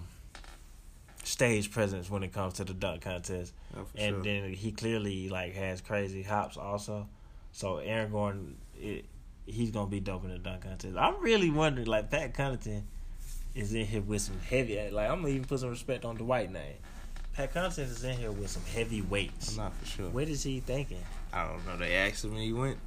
stage 1.24 1.70
presence 1.70 2.10
when 2.10 2.22
it 2.22 2.32
comes 2.32 2.54
to 2.54 2.64
the 2.64 2.74
dunk 2.74 3.02
contest, 3.02 3.52
Oh, 3.76 3.84
for 3.84 3.98
and 3.98 4.16
sure. 4.16 4.22
then 4.22 4.52
he 4.52 4.72
clearly 4.72 5.28
like 5.28 5.54
has 5.54 5.80
crazy 5.80 6.22
hops 6.22 6.56
also. 6.56 7.08
So 7.52 7.78
Aaron 7.78 8.10
Gordon, 8.10 8.56
it, 8.78 9.04
he's 9.46 9.70
gonna 9.70 9.90
be 9.90 10.00
dope 10.00 10.24
in 10.24 10.30
the 10.30 10.38
dunk 10.38 10.62
contest. 10.62 10.96
I'm 10.96 11.20
really 11.22 11.50
wondering, 11.50 11.86
like 11.86 12.10
Pat 12.10 12.34
Connaughton 12.34 12.82
is 13.54 13.72
in 13.74 13.86
here 13.86 14.00
with 14.00 14.22
some 14.22 14.40
heavy. 14.40 14.90
Like 14.90 15.08
I'm 15.10 15.20
gonna 15.22 15.28
even 15.34 15.44
put 15.44 15.60
some 15.60 15.70
respect 15.70 16.04
on 16.04 16.16
the 16.16 16.24
white 16.24 16.50
name. 16.50 16.74
Pat 17.34 17.54
Connaughton 17.54 17.78
is 17.90 18.04
in 18.04 18.16
here 18.18 18.30
with 18.32 18.50
some 18.50 18.62
heavy 18.74 19.00
weights. 19.02 19.56
Not 19.56 19.72
for 19.74 19.86
sure. 19.86 20.10
What 20.10 20.28
is 20.28 20.42
he 20.42 20.60
thinking? 20.60 21.02
I 21.32 21.46
don't 21.46 21.64
know. 21.66 21.76
They 21.78 21.94
asked 21.94 22.24
him 22.24 22.32
when 22.34 22.42
he 22.42 22.52
went. 22.52 22.78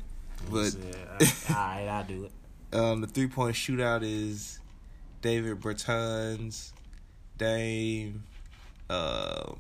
But 0.52 0.76
all 1.50 1.56
right, 1.56 1.88
I'll 1.88 2.04
do 2.04 2.26
it. 2.26 2.32
Um, 2.76 3.00
the 3.00 3.08
three 3.08 3.28
point 3.28 3.56
shootout 3.56 4.02
is 4.04 4.60
David 5.22 5.62
Bertans, 5.62 6.72
Dame. 7.38 8.24
Uh, 8.90 9.54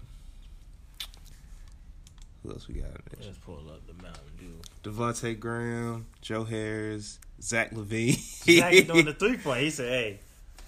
who 2.44 2.52
else 2.52 2.68
we 2.68 2.76
got? 2.76 2.88
in 2.88 2.92
there? 3.18 3.26
Let's 3.28 3.38
pull 3.38 3.56
up 3.70 3.82
the 3.88 3.94
Mountain 4.04 4.22
Dew. 4.38 4.60
Devonte' 4.92 5.40
Graham, 5.40 6.06
Joe 6.22 6.44
Harris, 6.44 7.20
Zach 7.42 7.72
LaVine, 7.72 8.18
Zach 8.60 8.74
is 8.74 8.84
doing 8.84 9.06
the 9.06 9.14
three 9.20 9.38
point. 9.38 9.62
He 9.62 9.70
said, 9.70 9.88
"Hey, 9.90 10.20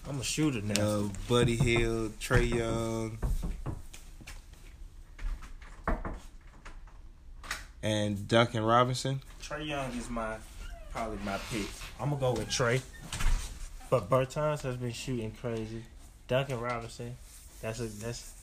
I'm 0.07 0.19
a 0.21 0.23
shooter 0.23 0.61
now." 0.61 0.81
uh, 0.81 1.03
Buddy 1.27 1.57
Hield, 1.57 2.17
Trae 2.19 2.49
Young, 2.49 3.17
and 7.83 8.25
Duncan 8.27 8.63
Robinson. 8.63 9.21
Trae 9.43 9.67
Young 9.67 9.91
is 9.91 10.09
my 10.09 10.37
probably 10.97 11.19
my 11.23 11.37
pick. 11.51 11.67
I'm 11.99 12.09
gonna 12.09 12.19
go 12.19 12.31
with 12.33 12.49
Trae. 12.49 12.81
But 13.89 14.09
Bertans 14.09 14.61
has 14.63 14.75
been 14.77 14.91
shooting 14.91 15.31
crazy. 15.39 15.83
Duncan 16.27 16.59
Robinson, 16.59 17.15
that's 17.61 17.79
a 17.79 17.83
that's 17.85 18.33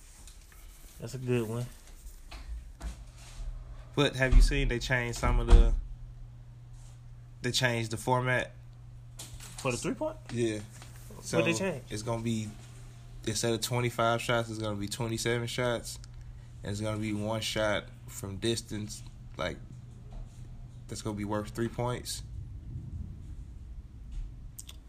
that's 1.00 1.14
a 1.14 1.18
good 1.18 1.48
one. 1.48 1.66
But 3.96 4.14
have 4.16 4.34
you 4.34 4.42
seen 4.42 4.68
they 4.68 4.78
changed 4.78 5.18
some 5.18 5.40
of 5.40 5.48
the? 5.48 5.72
They 7.42 7.50
changed 7.50 7.90
the 7.90 7.96
format. 7.96 8.52
For 9.58 9.72
the 9.72 9.76
three 9.76 9.94
point? 9.94 10.16
Yeah. 10.32 10.58
So 11.22 11.38
What 11.38 11.46
they 11.46 11.52
change? 11.54 11.82
it's 11.90 12.02
gonna 12.02 12.22
be 12.22 12.48
instead 13.26 13.52
of 13.52 13.60
twenty 13.62 13.88
five 13.88 14.22
shots, 14.22 14.48
it's 14.48 14.58
gonna 14.60 14.76
be 14.76 14.88
twenty 14.88 15.16
seven 15.16 15.46
shots, 15.48 15.98
and 16.62 16.70
it's 16.70 16.80
gonna 16.80 16.98
be 16.98 17.12
one 17.12 17.40
shot 17.40 17.84
from 18.06 18.36
distance, 18.36 19.02
like 19.36 19.56
that's 20.86 21.02
gonna 21.02 21.16
be 21.16 21.24
worth 21.24 21.48
three 21.48 21.68
points. 21.68 22.22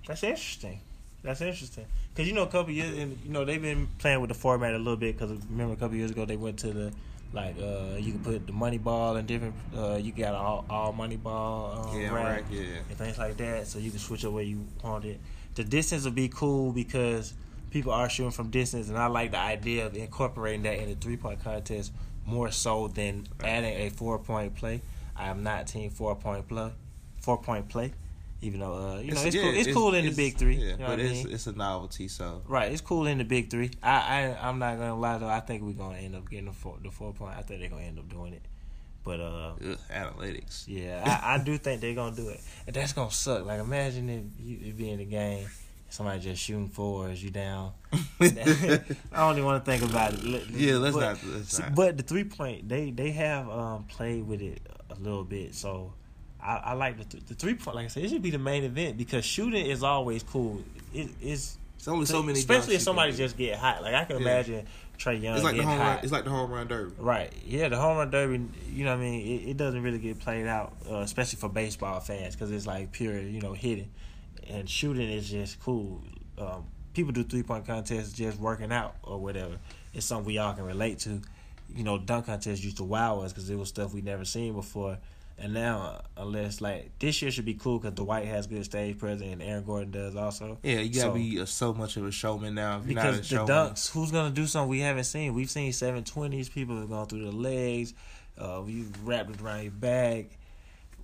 That's 0.07 0.23
interesting. 0.23 0.79
That's 1.23 1.41
interesting. 1.41 1.85
Cause 2.15 2.27
you 2.27 2.33
know 2.33 2.43
a 2.43 2.47
couple 2.47 2.71
years, 2.71 2.97
and 2.97 3.17
you 3.25 3.31
know 3.31 3.43
they've 3.43 3.61
been 3.61 3.87
playing 3.97 4.21
with 4.21 4.29
the 4.29 4.35
format 4.35 4.73
a 4.73 4.77
little 4.77 4.95
bit. 4.95 5.17
Cause 5.17 5.31
remember 5.49 5.73
a 5.73 5.77
couple 5.77 5.97
years 5.97 6.11
ago 6.11 6.25
they 6.25 6.37
went 6.37 6.59
to 6.59 6.67
the 6.71 6.93
like 7.33 7.55
uh 7.59 7.97
you 7.97 8.13
can 8.13 8.23
put 8.23 8.47
the 8.47 8.53
money 8.53 8.77
ball 8.77 9.17
and 9.17 9.27
different 9.27 9.53
uh 9.75 9.95
you 9.95 10.11
got 10.13 10.33
all 10.33 10.63
all 10.69 10.93
money 10.93 11.17
ball 11.17 11.89
um, 11.89 11.99
yeah, 11.99 12.13
rack. 12.13 12.43
right. 12.43 12.45
Yeah. 12.49 12.61
and 12.87 12.97
things 12.97 13.17
like 13.17 13.35
that, 13.37 13.67
so 13.67 13.79
you 13.79 13.89
can 13.89 13.99
switch 13.99 14.23
up 14.23 14.31
where 14.31 14.43
you 14.43 14.65
want 14.83 15.05
it. 15.05 15.19
The 15.55 15.63
distance 15.63 16.05
will 16.05 16.11
be 16.11 16.29
cool 16.29 16.71
because 16.71 17.33
people 17.71 17.91
are 17.91 18.09
shooting 18.09 18.31
from 18.31 18.51
distance, 18.51 18.87
and 18.87 18.97
I 18.97 19.07
like 19.07 19.31
the 19.31 19.39
idea 19.39 19.87
of 19.87 19.95
incorporating 19.95 20.63
that 20.63 20.77
in 20.79 20.89
the 20.89 20.95
three 20.95 21.17
point 21.17 21.43
contest 21.43 21.91
more 22.25 22.51
so 22.51 22.87
than 22.87 23.27
adding 23.43 23.73
a 23.73 23.89
four 23.89 24.19
point 24.19 24.55
play. 24.55 24.81
I 25.15 25.29
am 25.29 25.43
not 25.43 25.67
team 25.67 25.89
four 25.89 26.15
point 26.15 26.47
play, 26.47 26.71
four 27.19 27.41
point 27.41 27.67
play. 27.67 27.93
Even 28.41 28.59
though 28.59 28.73
uh, 28.73 28.99
you 28.99 29.11
know 29.11 29.21
it's, 29.21 29.35
yeah, 29.35 29.41
cool, 29.41 29.53
it's, 29.55 29.73
cool 29.73 29.87
in 29.95 30.05
the 30.05 30.11
it's- 30.11 30.15
big 30.15 30.37
three. 30.37 30.55
Yeah, 30.55 30.71
you 30.71 30.77
know 30.77 30.87
but 30.87 30.99
it's 30.99 31.23
mean? 31.23 31.33
it's 31.33 31.47
a 31.47 31.53
novelty. 31.53 32.07
So 32.07 32.41
Right, 32.47 32.71
it's 32.71 32.81
cool 32.81 33.07
in 33.07 33.17
the 33.17 33.23
big 33.23 33.49
three. 33.49 33.71
I, 33.81 33.89
I 33.91 34.47
I'm 34.47 34.59
not 34.59 34.77
gonna 34.77 34.99
lie 34.99 35.17
though. 35.17 35.27
I 35.27 35.39
think 35.39 35.63
we're 35.63 35.73
gonna 35.73 35.97
end 35.97 36.15
up 36.15 36.29
getting 36.29 36.45
the 36.45 36.51
four 36.51 36.77
the 36.83 36.91
four 36.91 37.13
point. 37.13 37.35
I 37.37 37.41
think 37.41 37.61
they're 37.61 37.69
gonna 37.69 37.83
end 37.83 37.97
up 37.97 38.09
doing 38.09 38.33
it. 38.33 38.43
But 39.03 39.19
uh, 39.19 39.53
ugh, 39.63 39.77
analytics. 39.93 40.65
yeah, 40.67 41.19
I, 41.23 41.35
I 41.35 41.37
do 41.37 41.57
think 41.57 41.79
they're 41.79 41.93
gonna 41.93 42.15
do 42.15 42.29
it. 42.29 42.41
And 42.65 42.75
that's 42.75 42.93
gonna 42.93 43.11
suck. 43.11 43.45
Like 43.45 43.59
imagine 43.59 44.09
if 44.09 44.23
you, 44.45 44.57
you 44.57 44.73
be 44.73 44.89
in 44.89 44.97
the 44.97 45.05
game, 45.05 45.47
somebody 45.89 46.19
just 46.19 46.41
shooting 46.41 46.69
fours, 46.69 47.23
you 47.23 47.29
down. 47.29 47.71
I 48.19 48.27
don't 49.11 49.33
even 49.33 49.45
want 49.45 49.63
to 49.63 49.71
think 49.71 49.83
about 49.83 50.13
it. 50.13 50.49
Yeah, 50.49 50.77
let's 50.77 50.95
but, 50.95 51.01
not. 51.01 51.19
Let's 51.23 51.59
not. 51.59 51.75
But 51.75 51.97
the 51.97 52.03
three 52.03 52.23
point, 52.23 52.67
they 52.67 52.91
they 52.91 53.11
have 53.11 53.49
um, 53.49 53.83
played 53.85 54.27
with 54.27 54.41
it 54.41 54.59
a 54.89 54.95
little 54.95 55.23
bit, 55.23 55.55
so 55.55 55.93
I, 56.41 56.57
I 56.57 56.73
like 56.73 56.97
the 56.97 57.03
th- 57.05 57.25
the 57.25 57.33
three 57.35 57.55
point. 57.55 57.75
Like 57.75 57.85
I 57.85 57.87
said, 57.89 58.03
it 58.03 58.09
should 58.09 58.21
be 58.21 58.31
the 58.31 58.37
main 58.39 58.63
event 58.63 58.97
because 58.97 59.25
shooting 59.25 59.65
is 59.65 59.83
always 59.83 60.23
cool. 60.23 60.61
It, 60.93 61.09
it's 61.21 61.57
It's 61.77 61.87
only 61.87 62.05
so 62.05 62.21
many. 62.23 62.39
especially 62.39 62.75
if 62.75 62.81
somebody 62.81 63.11
just 63.13 63.37
get 63.37 63.57
hot. 63.57 63.81
Like 63.81 63.93
I 63.95 64.05
can 64.05 64.17
Yeah. 64.17 64.21
imagine 64.21 64.67
Trae 64.97 65.21
Young 65.21 65.35
It's 65.35 65.43
like 65.43 65.53
the 65.53 65.57
getting 65.63 65.69
home 65.69 65.77
hot. 65.79 65.95
run. 65.95 65.99
It's 66.03 66.11
like 66.11 66.23
the 66.23 66.29
home 66.29 66.51
run 66.51 66.67
derby. 66.67 66.93
Right. 66.97 67.33
Yeah, 67.45 67.69
the 67.69 67.77
home 67.77 67.97
run 67.97 68.09
derby, 68.11 68.45
you 68.71 68.85
know 68.85 68.91
what 68.91 68.99
I 68.99 69.09
mean? 69.09 69.21
It, 69.41 69.49
it 69.51 69.57
doesn't 69.57 69.81
really 69.81 69.97
get 69.99 70.19
played 70.19 70.47
out, 70.47 70.73
uh, 70.89 70.97
especially 70.99 71.37
for 71.39 71.49
baseball 71.49 71.99
fans, 71.99 72.35
because 72.35 72.51
it's 72.51 72.65
like 72.67 72.91
pure, 72.91 73.19
you 73.19 73.41
know, 73.41 73.53
hitting. 73.53 73.89
And 74.47 74.69
shooting 74.69 75.09
is 75.09 75.29
just 75.29 75.59
cool. 75.61 76.01
Um, 76.37 76.65
people 76.93 77.11
do 77.11 77.23
three 77.23 77.43
point 77.43 77.65
contests 77.65 78.13
just 78.13 78.39
working 78.39 78.71
out 78.71 78.95
or 79.03 79.17
whatever. 79.19 79.57
It's 79.93 80.05
something 80.05 80.25
we 80.27 80.37
all 80.37 80.53
can 80.53 80.65
relate 80.65 80.99
to. 80.99 81.21
You 81.75 81.83
know, 81.83 81.97
dunk 81.97 82.27
contests 82.27 82.63
used 82.63 82.77
to 82.77 82.83
wow 82.83 83.21
us 83.21 83.33
because 83.33 83.49
it 83.49 83.57
was 83.57 83.69
stuff 83.69 83.93
we 83.93 84.01
never 84.01 84.23
seen 84.23 84.53
before. 84.53 84.97
And 85.37 85.53
now, 85.53 86.01
unless 86.15 86.61
like 86.61 86.97
this 86.97 87.21
year 87.21 87.29
should 87.29 87.43
be 87.45 87.55
cool 87.55 87.77
because 87.79 87.93
Dwight 87.95 88.25
has 88.25 88.47
good 88.47 88.63
stage 88.63 88.97
presence 88.97 89.29
and 89.33 89.41
Aaron 89.43 89.65
Gordon 89.65 89.91
does 89.91 90.15
also. 90.15 90.57
Yeah, 90.63 90.79
you 90.79 90.89
gotta 90.93 91.07
So- 91.09 91.13
be 91.13 91.37
a, 91.39 91.45
so 91.45 91.73
much 91.73 91.97
of 91.97 92.05
a 92.05 92.11
showman 92.11 92.55
now. 92.55 92.79
If 92.79 92.85
you're 92.87 92.95
not 92.95 93.05
a 93.07 93.11
Because 93.11 93.29
the 93.29 93.35
showman, 93.35 93.47
dunks, 93.55 93.91
who's 93.91 94.11
gonna 94.11 94.33
do 94.33 94.47
something 94.47 94.69
we 94.69 94.79
haven't 94.79 95.03
seen? 95.03 95.33
We've 95.33 95.49
seen 95.49 95.73
seven 95.73 96.05
twenties. 96.05 96.47
People 96.47 96.79
have 96.79 96.89
gone 96.89 97.07
through 97.07 97.25
the 97.25 97.35
legs. 97.35 97.93
Uh, 98.39 98.63
you 98.65 98.87
wrapped 99.03 99.29
it 99.31 99.41
around 99.41 99.63
your 99.63 99.71
back. 99.73 100.37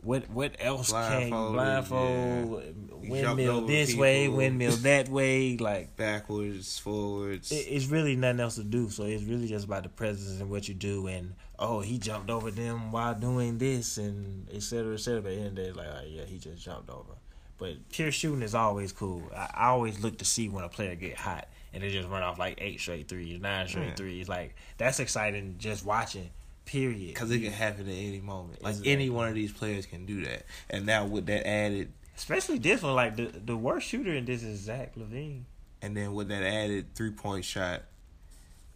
What 0.04 0.30
what 0.32 0.56
else 0.60 0.91
came 0.91 1.30
Blindfolded, 1.30 1.54
blindfold? 1.54 2.63
Jumped 3.04 3.10
Windmill 3.12 3.67
this 3.67 3.96
way, 3.96 4.28
windmill 4.30 4.72
that 4.78 5.10
way. 5.10 5.58
Like 5.58 5.96
backwards, 5.98 6.80
forwards. 6.80 7.52
it, 7.52 7.67
it's 7.70 7.86
really 7.88 8.15
nothing 8.15 8.39
else 8.39 8.56
to 8.56 8.63
do. 8.63 8.89
So 8.89 9.04
it's 9.04 9.24
really 9.24 9.48
just 9.48 9.65
about 9.65 9.84
the 9.84 9.89
presence 9.89 10.39
and 10.39 10.50
what 10.50 10.67
you 10.67 10.74
do. 10.74 11.06
And 11.08 11.34
oh, 11.62 11.80
he 11.82 11.97
jumped 11.97 12.30
over 12.30 12.52
them 12.52 12.91
while 12.91 13.13
doing 13.15 13.58
this, 13.58 13.97
and 13.97 14.47
et 14.54 14.63
cetera, 14.63 14.95
et 14.95 15.00
cetera. 15.00 15.21
But 15.21 15.32
at 15.32 15.36
the 15.36 15.41
end 15.41 15.47
of 15.47 15.56
the 15.56 15.63
day, 15.63 15.71
like, 15.71 15.88
oh, 15.88 16.06
yeah, 16.08 16.26
he 16.26 16.38
just 16.38 16.63
jumped 16.65 16.89
over. 16.89 17.13
But 17.58 17.89
pure 17.91 18.12
shooting 18.12 18.41
is 18.41 18.56
always 18.56 18.91
cool. 18.91 19.24
I, 19.36 19.50
I 19.54 19.67
always 19.67 20.00
look 20.04 20.17
to 20.17 20.26
see 20.26 20.50
when 20.50 20.63
a 20.63 20.69
player 20.69 20.95
get 20.95 21.15
hot 21.15 21.47
and 21.74 21.84
they 21.84 21.91
just 21.91 22.10
run 22.10 22.24
off 22.24 22.39
like 22.39 22.56
eight 22.60 22.80
straight 22.82 23.08
threes, 23.08 23.39
nine 23.39 23.67
straight 23.67 23.89
Yeah. 23.89 23.93
threes. 23.95 24.28
Like 24.28 24.56
that's 24.80 25.00
exciting 25.00 25.56
just 25.60 25.86
watching. 25.86 26.32
Period. 26.65 27.08
because 27.13 27.30
it 27.32 27.39
can 27.41 27.52
happen 27.52 27.88
at 27.88 27.93
any 27.93 28.19
moment. 28.21 28.63
Like 28.63 28.71
Exactly. 28.71 28.91
any 28.93 29.10
one 29.12 29.28
of 29.28 29.36
these 29.36 29.52
players 29.52 29.86
can 29.86 30.06
do 30.06 30.24
that. 30.26 30.43
And 30.69 30.86
now 30.88 31.06
with 31.06 31.26
that 31.28 31.45
added, 31.47 31.91
Especially 32.17 32.58
this 32.60 32.82
one, 32.82 32.95
like 32.95 33.15
the 33.15 33.26
the 33.28 33.56
worst 33.58 33.88
shooter 33.88 34.13
in 34.13 34.26
this 34.26 34.41
is 34.41 34.62
Zach 34.62 34.95
LaVine. 34.95 35.43
and 35.84 35.95
then 35.95 36.13
with 36.13 36.30
that 36.30 36.41
added 36.43 36.95
three 36.95 37.12
point 37.12 37.45
shot, 37.45 37.84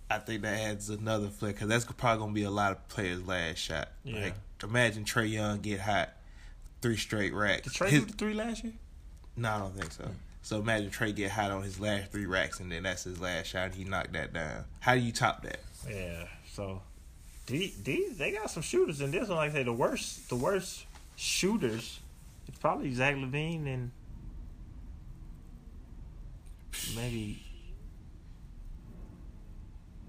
I 0.09 0.19
think 0.19 0.43
that 0.43 0.59
adds 0.59 0.89
another 0.89 1.29
flair 1.29 1.51
because 1.53 1.67
that's 1.67 1.85
probably 1.85 2.19
gonna 2.21 2.33
be 2.33 2.43
a 2.43 2.51
lot 2.51 2.71
of 2.71 2.87
players' 2.89 3.25
last 3.25 3.57
shot. 3.57 3.89
Yeah. 4.03 4.21
Like 4.25 4.33
imagine 4.63 5.03
Trae 5.05 5.29
Young 5.31 5.61
get 5.61 5.79
hot, 5.79 6.09
three 6.81 6.97
straight 6.97 7.33
racks. 7.33 7.63
Did 7.63 7.73
Trae 7.73 7.89
His- 7.89 7.99
do 8.01 8.05
the 8.11 8.13
three 8.13 8.33
last 8.33 8.63
year? 8.63 8.73
no, 9.35 9.49
I 9.51 9.57
don't 9.59 9.75
think 9.77 9.91
so. 9.91 10.09
So 10.43 10.59
imagine 10.59 10.91
Trae 10.91 11.15
get 11.15 11.31
hot 11.31 11.49
on 11.49 11.63
his 11.63 11.79
last 11.79 12.11
three 12.11 12.27
racks, 12.27 12.59
and 12.59 12.71
then 12.71 12.83
that's 12.83 13.03
his 13.03 13.19
last 13.19 13.47
shot. 13.47 13.65
and 13.65 13.73
He 13.75 13.83
knocked 13.83 14.13
that 14.13 14.31
down. 14.31 14.65
How 14.79 14.93
do 14.93 15.01
you 15.01 15.11
top 15.11 15.41
that? 15.41 15.59
Yeah. 15.89 16.27
So 16.53 16.83
these, 17.47 17.81
these 17.81 18.17
they 18.19 18.31
got 18.31 18.51
some 18.51 18.61
shooters 18.61 19.01
in 19.01 19.09
this 19.09 19.27
one. 19.27 19.37
Like 19.37 19.49
I 19.51 19.53
say, 19.53 19.63
the 19.63 19.73
worst 19.73 20.29
the 20.29 20.35
worst 20.35 20.85
shooters. 21.15 21.99
It's 22.47 22.59
probably 22.59 22.93
Zach 22.93 23.15
LaVine 23.15 23.65
and 23.65 23.91
maybe 26.95 27.41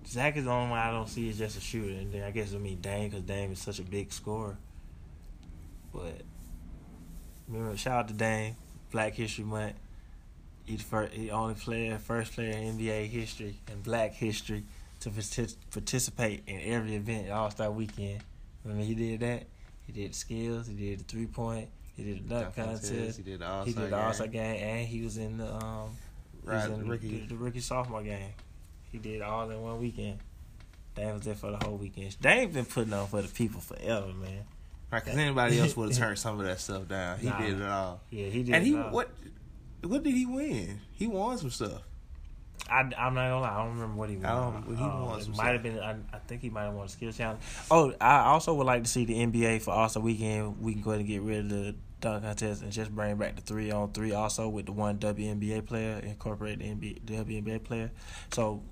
Zach 0.07 0.37
is 0.37 0.45
the 0.45 0.51
only 0.51 0.71
one 0.71 0.79
I 0.79 0.91
don't 0.93 1.09
see 1.09 1.29
as 1.31 1.39
just 1.39 1.59
a 1.59 1.61
shooter, 1.61 1.99
and 1.99 2.13
then 2.13 2.23
I 2.23 2.31
guess 2.31 2.55
I 2.55 2.59
mean 2.59 2.81
Dame 2.81 3.11
because 3.11 3.25
Dame 3.25 3.53
is 3.53 3.59
such 3.61 3.81
a 3.81 3.83
big 3.83 4.13
scorer. 4.13 4.57
But 5.93 6.23
remember, 7.49 7.77
shout 7.77 8.01
out 8.01 8.09
to 8.09 8.15
Dame, 8.15 8.57
Black 8.93 9.15
History 9.15 9.45
Month. 9.45 9.75
He's 10.65 10.83
first, 10.83 11.13
he 11.13 11.31
only 11.31 11.55
player, 11.55 11.99
first 11.99 12.33
player 12.33 12.51
in 12.57 12.79
NBA 12.79 13.07
history 13.09 13.57
and 13.71 13.83
Black 13.83 14.15
history 14.15 14.65
to 15.01 15.11
partic- 15.11 15.57
participate 15.71 16.43
in 16.47 16.61
every 16.73 16.95
event 16.97 17.31
All 17.31 17.51
Star 17.51 17.71
Weekend. 17.71 18.21
Remember 18.65 18.85
he 18.85 18.95
did 18.95 19.21
that. 19.21 19.45
He 19.87 19.93
did 19.93 20.11
the 20.11 20.15
skills. 20.15 20.67
He 20.67 20.75
did 20.75 21.01
the 21.01 21.05
three 21.05 21.27
point. 21.27 21.69
He 21.97 22.05
did 22.05 22.29
the 22.29 22.35
dunk 22.35 22.55
contest. 22.57 23.17
He 23.17 23.23
did 23.23 23.41
the 23.41 23.47
All 23.49 23.65
He 23.65 23.73
did 23.73 23.91
the 23.91 23.97
All 23.97 24.13
Star 24.13 24.27
game, 24.27 24.57
and 24.63 24.87
he 24.87 25.03
was 25.03 25.17
in 25.17 25.39
the 25.39 25.53
um, 25.53 25.97
Right, 26.45 26.69
in 26.71 26.87
rookie. 26.87 27.21
the, 27.21 27.35
the 27.35 27.37
rookie 27.37 27.61
sophomore 27.61 28.03
game. 28.03 28.31
He 28.93 28.99
did 28.99 29.23
all 29.23 29.51
in 29.51 29.61
one 29.61 29.81
weekend. 29.81 30.19
Dame 30.95 31.15
was 31.15 31.23
there 31.25 31.35
for 31.35 31.51
the 31.51 31.65
whole 31.65 31.77
weekend. 31.77 32.17
Dame 32.21 32.51
been 32.51 32.65
putting 32.65 32.93
on 32.93 33.07
for 33.09 33.21
the 33.23 33.29
people 33.29 33.61
forever, 33.61 34.07
man. 34.09 34.45
Right, 34.91 35.05
because 35.05 35.19
anybody 35.19 35.59
else 35.61 35.77
would 35.77 35.91
have 35.91 35.99
turned 35.99 36.19
some 36.19 36.39
of 36.41 36.47
that 36.47 36.61
stuff 36.61 36.89
down. 36.89 37.19
He 37.19 37.27
Nah. 37.27 37.39
did 37.41 37.61
it 37.61 37.67
all. 37.67 38.01
Yeah, 38.11 38.27
he 38.29 38.43
did. 38.45 38.55
And 38.55 38.65
he 38.67 38.75
it 38.75 38.79
all. 38.81 38.91
what? 38.93 39.11
What 39.83 40.03
did 40.03 40.15
he 40.15 40.25
win? 40.27 40.81
He 40.93 41.07
won 41.07 41.37
some 41.39 41.51
stuff. 41.51 41.83
I, 42.71 42.81
I'm 42.81 43.15
not 43.15 43.29
gonna 43.29 43.41
lie. 43.41 43.51
I 43.55 43.59
don't 43.65 43.75
remember 43.75 43.97
what 43.97 44.09
he 44.11 44.17
won. 44.17 44.25
I 44.27 44.31
don't- 44.51 44.77
he 44.77 44.83
Um, 44.83 45.05
won 45.07 45.21
it 45.21 45.29
might 45.37 45.53
have 45.53 45.63
been. 45.63 45.79
I, 45.79 45.97
I 46.13 46.19
think 46.27 46.41
he 46.41 46.51
might 46.51 46.65
have 46.65 46.75
won 46.75 46.87
a 46.87 46.89
skills 46.89 47.17
challenge. 47.17 47.41
Oh, 47.71 47.93
I 48.01 48.21
also 48.25 48.55
would 48.55 48.67
like 48.67 48.85
to 48.85 48.89
see 48.91 49.05
the 49.05 49.15
NBA 49.19 49.61
for 49.61 49.89
Star 49.89 50.03
Weekend. 50.03 50.61
We 50.63 50.73
can 50.73 50.83
go 50.83 50.91
ahead 50.91 51.01
and 51.01 51.09
get 51.09 51.23
rid 51.23 51.41
of 51.41 51.49
the 51.51 51.75
dunk 52.01 52.25
contest 52.25 52.63
and 52.63 52.73
just 52.73 52.91
bring 52.95 53.17
back 53.17 53.37
the 53.37 53.43
three 53.43 53.71
on 53.71 53.93
three. 53.93 54.13
Also 54.13 54.49
with 54.49 54.67
the 54.67 54.73
one 54.73 54.99
WNBA 54.99 55.67
player, 55.67 55.99
incorporate 55.99 56.59
the 56.61 56.65
NBA, 56.65 57.07
the 57.07 57.17
WNBA 57.25 57.63
player. 57.63 57.91
So 58.33 58.63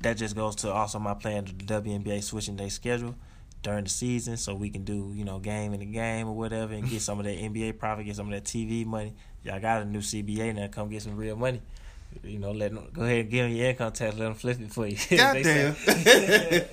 that 0.00 0.16
just 0.16 0.34
goes 0.34 0.56
to 0.56 0.72
also 0.72 0.98
my 0.98 1.14
plan 1.14 1.44
to 1.44 1.52
the 1.52 1.64
WNBA 1.64 2.22
switching 2.22 2.56
their 2.56 2.70
schedule 2.70 3.14
during 3.62 3.84
the 3.84 3.90
season, 3.90 4.36
so 4.36 4.54
we 4.54 4.70
can 4.70 4.84
do 4.84 5.12
you 5.14 5.24
know 5.24 5.38
game 5.38 5.74
in 5.74 5.80
the 5.80 5.86
game 5.86 6.28
or 6.28 6.34
whatever, 6.34 6.72
and 6.72 6.88
get 6.88 7.02
some 7.02 7.18
of 7.18 7.24
that 7.26 7.36
NBA 7.36 7.78
profit, 7.78 8.06
get 8.06 8.16
some 8.16 8.26
of 8.26 8.32
that 8.32 8.44
TV 8.44 8.86
money. 8.86 9.14
Y'all 9.42 9.60
got 9.60 9.82
a 9.82 9.84
new 9.84 10.00
CBA 10.00 10.54
now. 10.54 10.68
Come 10.68 10.88
get 10.88 11.02
some 11.02 11.16
real 11.16 11.36
money. 11.36 11.60
You 12.22 12.38
know, 12.38 12.52
let 12.52 12.74
them 12.74 12.86
go 12.92 13.02
ahead 13.02 13.20
and 13.20 13.30
get 13.30 13.44
on 13.44 13.52
your 13.52 13.68
income 13.70 13.92
tax. 13.92 14.16
Let 14.16 14.26
them 14.26 14.34
flip 14.34 14.60
it 14.60 14.72
for 14.72 14.86
you. 14.86 14.96
Goddamn. 15.16 15.74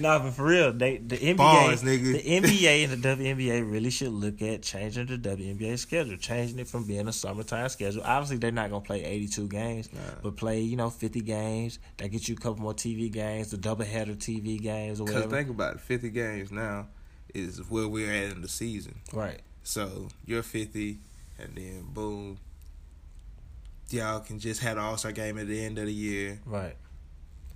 nah, 0.00 0.18
but 0.20 0.30
for 0.32 0.44
real, 0.44 0.72
they 0.72 0.96
the 0.98 1.16
NBA, 1.16 1.36
Bars, 1.36 1.82
the 1.82 1.98
NBA 1.98 2.84
and 2.84 3.02
the 3.02 3.08
WNBA 3.08 3.70
really 3.70 3.90
should 3.90 4.12
look 4.12 4.40
at 4.42 4.62
changing 4.62 5.06
the 5.06 5.18
WNBA 5.18 5.78
schedule, 5.78 6.16
changing 6.16 6.58
it 6.58 6.68
from 6.68 6.84
being 6.84 7.06
a 7.08 7.12
summertime 7.12 7.68
schedule. 7.68 8.02
Obviously, 8.04 8.38
they're 8.38 8.52
not 8.52 8.70
gonna 8.70 8.84
play 8.84 9.04
eighty-two 9.04 9.48
games, 9.48 9.88
but 10.22 10.36
play 10.36 10.60
you 10.60 10.76
know 10.76 10.88
fifty 10.90 11.20
games. 11.20 11.78
That 11.98 12.08
gets 12.08 12.28
you 12.28 12.34
a 12.34 12.38
couple 12.38 12.62
more 12.62 12.74
TV 12.74 13.12
games, 13.12 13.50
the 13.50 13.56
double 13.56 13.84
header 13.84 14.14
TV 14.14 14.60
games 14.60 15.00
or 15.00 15.06
Because 15.06 15.26
think 15.26 15.50
about 15.50 15.74
it, 15.74 15.80
50 15.80 16.10
games 16.10 16.52
now 16.52 16.86
is 17.34 17.58
where 17.70 17.88
we're 17.88 18.10
at 18.10 18.32
in 18.32 18.42
the 18.42 18.48
season. 18.48 18.94
right. 19.12 19.40
So 19.62 20.08
you're 20.24 20.44
50, 20.44 20.98
and 21.38 21.54
then 21.56 21.86
boom, 21.92 22.38
y'all 23.90 24.20
can 24.20 24.38
just 24.38 24.60
have 24.62 24.76
the 24.76 24.82
All 24.82 24.96
Star 24.96 25.12
game 25.12 25.38
at 25.38 25.46
the 25.46 25.64
end 25.64 25.78
of 25.78 25.86
the 25.86 25.92
year. 25.92 26.40
Right. 26.44 26.76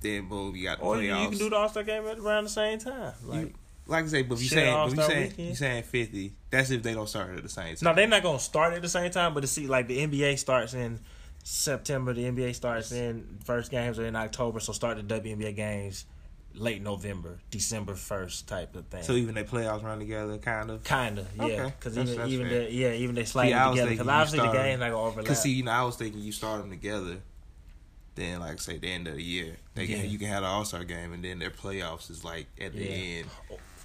Then 0.00 0.28
boom, 0.28 0.54
you 0.56 0.64
got 0.64 0.78
the 0.78 0.84
Or 0.84 1.02
you, 1.02 1.10
playoffs. 1.10 1.22
you 1.24 1.28
can 1.30 1.38
do 1.38 1.50
the 1.50 1.56
All 1.56 1.68
Star 1.68 1.82
game 1.82 2.06
at 2.06 2.18
around 2.18 2.44
the 2.44 2.50
same 2.50 2.78
time. 2.78 3.12
Like, 3.24 3.54
like 3.86 4.04
I 4.04 4.08
say, 4.08 4.22
but 4.22 4.34
if 4.36 4.42
you 4.42 4.48
Shit, 4.48 4.58
saying, 4.58 4.66
but 4.72 4.72
you 4.72 4.78
All-Star 5.00 5.08
saying, 5.08 5.28
weekend. 5.30 5.48
you 5.48 5.54
saying 5.56 5.82
50. 5.82 6.32
That's 6.50 6.70
if 6.70 6.82
they 6.82 6.94
don't 6.94 7.08
start 7.08 7.36
at 7.36 7.42
the 7.42 7.48
same 7.48 7.74
time. 7.76 7.78
no, 7.82 7.94
they're 7.94 8.06
not 8.06 8.22
gonna 8.22 8.38
start 8.38 8.72
at 8.74 8.82
the 8.82 8.88
same 8.88 9.10
time. 9.10 9.34
But 9.34 9.40
to 9.40 9.46
see, 9.46 9.66
like 9.66 9.88
the 9.88 9.98
NBA 10.06 10.38
starts 10.38 10.74
in 10.74 11.00
September, 11.42 12.12
the 12.14 12.24
NBA 12.24 12.54
starts 12.54 12.92
in 12.92 13.38
first 13.44 13.70
games 13.70 13.98
are 13.98 14.06
in 14.06 14.14
October. 14.16 14.60
So 14.60 14.72
start 14.72 14.96
the 14.96 15.20
WNBA 15.20 15.56
games 15.56 16.04
late 16.54 16.82
November, 16.82 17.38
December 17.50 17.94
first 17.94 18.48
type 18.48 18.74
of 18.74 18.86
thing. 18.86 19.02
So 19.02 19.12
even 19.14 19.34
they 19.34 19.44
playoffs 19.44 19.82
run 19.82 19.98
together, 20.00 20.36
kind 20.38 20.70
of. 20.70 20.82
Kinda, 20.84 21.26
yeah. 21.36 21.64
Because 21.66 21.94
That's- 21.94 22.16
even 22.16 22.28
even 22.28 22.48
the, 22.48 22.72
yeah, 22.72 22.92
even 22.92 23.14
they 23.14 23.24
slide 23.24 23.48
See, 23.48 23.52
I 23.54 23.66
was 23.68 23.74
together. 23.76 23.90
Because 23.90 24.08
obviously 24.08 24.38
the 24.40 24.44
start- 24.52 24.56
game's 24.66 24.80
not 24.80 24.90
gonna 24.90 25.02
overlap. 25.02 25.26
Cause 25.28 25.42
see, 25.42 25.52
you 25.52 25.62
know, 25.62 25.70
I 25.72 25.82
was 25.84 25.96
thinking 25.96 26.20
you 26.20 26.32
start 26.32 26.60
them 26.60 26.70
together. 26.70 27.18
Then, 28.16 28.40
like 28.40 28.60
say, 28.60 28.76
the 28.78 28.88
end 28.88 29.06
of 29.06 29.14
the 29.14 29.22
year, 29.22 29.56
they 29.74 29.84
Yeah. 29.84 30.00
can 30.00 30.10
you 30.10 30.18
can 30.18 30.26
have 30.28 30.42
an 30.42 30.48
All 30.48 30.64
Star 30.64 30.84
game, 30.84 31.12
and 31.12 31.24
then 31.24 31.38
their 31.38 31.50
playoffs 31.50 32.10
is 32.10 32.24
like 32.24 32.46
at 32.60 32.72
the 32.72 32.84
Yeah. 32.84 32.90
end, 32.90 33.28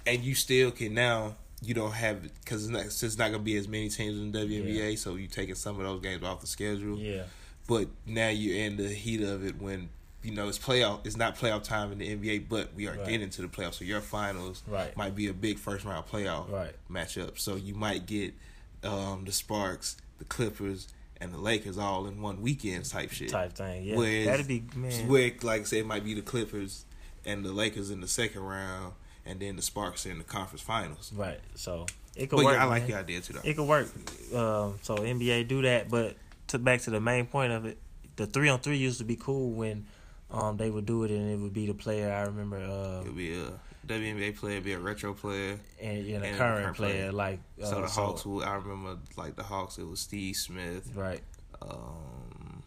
and 0.06 0.22
you 0.24 0.34
still 0.34 0.70
can 0.70 0.94
now. 0.94 1.36
You 1.62 1.72
don't 1.72 1.92
have 1.92 2.22
because 2.22 2.64
it's 2.64 2.70
not, 2.72 2.84
it's 2.84 3.16
not 3.18 3.30
gonna 3.30 3.38
be 3.42 3.56
as 3.56 3.66
many 3.66 3.88
teams 3.88 4.18
in 4.18 4.30
the 4.32 4.38
WNBA, 4.40 4.96
so 4.98 5.14
you 5.14 5.26
taking 5.28 5.54
some 5.54 5.76
of 5.80 5.86
those 5.86 6.02
games 6.02 6.22
off 6.22 6.40
the 6.42 6.46
schedule. 6.46 6.98
yeah, 6.98 7.22
but 7.66 7.88
now 8.04 8.28
you're 8.28 8.56
in 8.56 8.76
the 8.76 8.88
heat 8.88 9.22
of 9.22 9.42
it 9.44 9.58
when 9.60 9.88
you 10.22 10.32
know 10.32 10.48
it's 10.48 10.58
playoff. 10.58 11.06
It's 11.06 11.16
not 11.16 11.36
playoff 11.36 11.62
time 11.62 11.92
in 11.92 11.98
the 11.98 12.08
NBA, 12.16 12.48
but 12.48 12.74
we 12.74 12.88
are 12.88 12.96
Right. 12.96 13.06
getting 13.08 13.30
to 13.30 13.42
the 13.42 13.48
playoffs. 13.48 13.74
So 13.74 13.84
your 13.84 14.00
finals 14.00 14.62
Right. 14.66 14.96
might 14.96 15.14
be 15.14 15.28
a 15.28 15.32
big 15.34 15.58
first 15.58 15.84
round 15.84 16.06
playoff 16.06 16.50
Right. 16.50 16.74
matchup. 16.90 17.38
So 17.38 17.56
you 17.56 17.74
might 17.74 18.06
get 18.06 18.34
um, 18.82 19.24
the 19.24 19.32
Sparks, 19.32 19.96
the 20.18 20.24
Clippers, 20.24 20.86
and 21.20 21.32
the 21.32 21.38
Lakers 21.38 21.76
all 21.78 22.06
in 22.06 22.20
one 22.20 22.40
weekend 22.42 22.84
type 22.84 23.10
shit. 23.10 23.30
type 23.30 23.54
thing. 23.54 23.84
Yeah, 23.84 23.96
Whereas- 23.96 24.26
that'd 24.26 24.46
be 24.46 24.64
man. 24.76 25.08
Where, 25.08 25.32
like 25.42 25.62
I 25.62 25.64
say, 25.64 25.78
it 25.78 25.86
might 25.86 26.04
be 26.04 26.14
the 26.14 26.22
Clippers 26.22 26.84
and 27.24 27.44
the 27.44 27.52
Lakers 27.52 27.90
in 27.90 28.00
the 28.00 28.06
second 28.06 28.42
round, 28.42 28.92
and 29.24 29.40
then 29.40 29.56
the 29.56 29.62
Sparks 29.62 30.06
in 30.06 30.18
the 30.18 30.24
conference 30.24 30.60
finals. 30.62 31.10
Right. 31.12 31.40
So 31.56 31.86
it 32.14 32.28
could 32.30 32.36
But 32.36 32.44
work. 32.44 32.54
yeah, 32.54 32.62
I 32.62 32.66
like 32.68 32.82
man. 32.82 32.90
your 32.90 32.98
idea 33.00 33.20
too, 33.22 33.32
though. 33.32 33.40
It 33.42 33.54
could 33.56 33.66
work. 33.66 33.88
Um, 34.34 34.78
so 34.82 34.96
NBA 34.98 35.42
do 35.44 35.62
that, 35.62 35.88
but 35.88 36.16
to 36.48 36.58
back 36.58 36.82
to 36.82 36.90
the 36.90 37.00
main 37.00 37.26
point 37.26 37.52
of 37.52 37.64
it, 37.64 37.78
the 38.16 38.26
three 38.26 38.48
on 38.48 38.60
three 38.60 38.76
used 38.76 38.98
to 38.98 39.04
be 39.04 39.16
cool 39.16 39.50
when 39.50 39.86
um 40.30 40.56
they 40.56 40.70
would 40.70 40.86
do 40.86 41.04
it 41.04 41.10
and 41.10 41.30
it 41.30 41.36
would 41.38 41.52
be 41.54 41.66
the 41.66 41.74
player. 41.74 42.12
I 42.12 42.22
remember 42.22 42.56
uh 42.58 43.00
It'll 43.02 43.12
be 43.14 43.34
a 43.38 43.52
WNBA 43.86 44.36
player, 44.36 44.60
be 44.60 44.72
a 44.72 44.78
retro 44.80 45.14
player. 45.14 45.60
and, 45.80 45.98
and 46.06 46.24
a 46.24 46.26
and 46.26 46.34
a 46.34 46.38
current, 46.38 46.62
current 46.64 46.76
player, 46.76 46.92
player. 46.94 47.12
like 47.12 47.38
uh, 47.62 47.66
So 47.66 47.80
the 47.82 47.86
Hawks, 47.86 48.26
will, 48.26 48.42
I 48.42 48.54
remember 48.56 48.98
like 49.16 49.36
the 49.36 49.44
Hawks, 49.44 49.78
it 49.78 49.86
was 49.86 50.00
Steve 50.00 50.34
Smith. 50.36 50.90
right. 50.94 51.22
Um, 51.62 52.62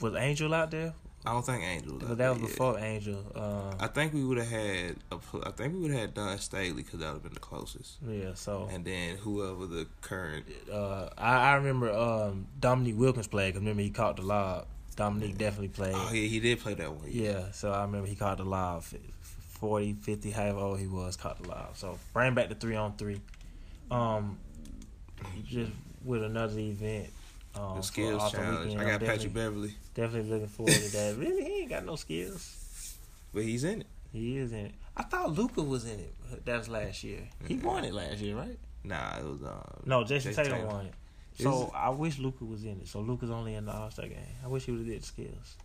Was 0.00 0.14
Angel 0.16 0.52
out 0.54 0.70
there? 0.70 0.94
I 1.24 1.32
don't 1.32 1.46
think 1.46 1.62
Angel. 1.62 1.98
But 2.00 2.18
that 2.18 2.30
was 2.30 2.40
yet. 2.40 2.48
before 2.50 2.78
Angel. 2.80 3.24
Um, 3.36 3.76
I 3.78 3.86
think 3.86 4.12
we 4.12 4.24
would 4.24 4.38
have 4.38 4.48
had. 4.48 4.96
A, 5.12 5.18
I 5.46 5.50
think 5.52 5.74
we 5.74 5.80
would 5.80 5.92
have 5.92 6.00
had 6.00 6.14
Dawn 6.14 6.36
Staley 6.38 6.82
because 6.82 6.98
that 6.98 7.06
would 7.06 7.14
have 7.14 7.22
been 7.22 7.34
the 7.34 7.40
closest. 7.40 7.98
yeah. 8.06 8.34
So 8.34 8.68
And 8.72 8.84
then 8.84 9.16
whoever 9.18 9.66
the 9.66 9.86
current. 10.00 10.46
uh, 10.70 11.08
I, 11.16 11.50
I 11.50 11.54
remember 11.54 11.92
um, 11.92 12.48
Dominique 12.58 12.98
Wilkins 12.98 13.28
played. 13.28 13.54
Cause 13.54 13.60
remember 13.60 13.82
he 13.82 13.90
caught 13.90 14.16
the 14.16 14.22
lob. 14.22 14.66
Dominique 14.96 15.38
definitely 15.38 15.68
played. 15.68 15.94
Oh 15.94 16.10
yeah, 16.12 16.26
he 16.28 16.38
did 16.40 16.60
play 16.60 16.74
that 16.74 16.92
one. 16.92 17.06
Yeah, 17.08 17.50
so 17.52 17.72
I 17.72 17.82
remember 17.82 18.06
he 18.08 18.14
caught 18.14 18.38
the 18.38 18.44
live 18.44 18.92
f- 18.94 19.00
40, 19.60 19.94
50, 19.94 20.30
however 20.30 20.58
old 20.58 20.80
he 20.80 20.86
was, 20.86 21.16
caught 21.16 21.42
the 21.42 21.48
lob. 21.48 21.76
So 21.76 21.98
bring 22.12 22.34
back 22.34 22.48
the 22.48 22.54
three 22.54 22.76
on 22.76 22.96
three. 22.96 23.20
Um, 23.90 24.38
just 25.46 25.70
with 26.04 26.22
another 26.22 26.58
event. 26.58 27.08
Um, 27.54 27.76
The 27.76 27.82
skills 27.82 28.32
challenge. 28.32 28.70
Weekend, 28.70 28.80
I 28.80 28.90
got 28.98 29.00
Patrick 29.00 29.34
Beverley, 29.34 29.74
definitely 29.94 30.30
looking 30.30 30.46
forward 30.48 30.74
to 30.74 30.92
that. 30.92 31.16
Really, 31.18 31.44
he 31.44 31.60
ain't 31.60 31.68
got 31.70 31.84
no 31.84 31.96
skills. 31.96 32.96
but 33.34 33.42
he's 33.44 33.64
in 33.64 33.82
it. 33.82 33.86
He 34.12 34.36
is 34.38 34.52
in 34.52 34.66
it. 34.66 34.72
I 34.96 35.04
thought 35.04 35.32
Luka 35.32 35.62
was 35.62 35.84
in 35.84 36.00
it. 36.00 36.14
That 36.44 36.58
was 36.58 36.68
last 36.68 37.02
year. 37.04 37.28
He 37.46 37.56
won 37.56 37.84
it 37.84 37.94
last 37.94 38.18
year, 38.18 38.36
right? 38.36 38.58
Nah, 38.84 39.16
it 39.18 39.24
was 39.24 39.42
um. 39.42 39.82
No, 39.86 40.02
Jayson, 40.04 40.32
Jayson 40.32 40.34
Tatum, 40.44 40.52
Tatum. 40.52 40.66
won 40.68 40.86
it. 40.86 40.94
So? 41.38 41.72
I 41.74 41.90
wish 41.90 42.18
Luka 42.18 42.44
was 42.44 42.64
in 42.64 42.80
it. 42.80 42.88
So 42.88 43.00
Luka's 43.00 43.30
only 43.30 43.54
in 43.54 43.66
the 43.66 43.72
All 43.72 43.90
Star 43.90 44.06
game. 44.06 44.18
I 44.44 44.48
wish 44.48 44.64
he 44.64 44.72
would 44.72 44.80
have 44.80 44.88
did 44.88 45.04
skills. 45.04 45.56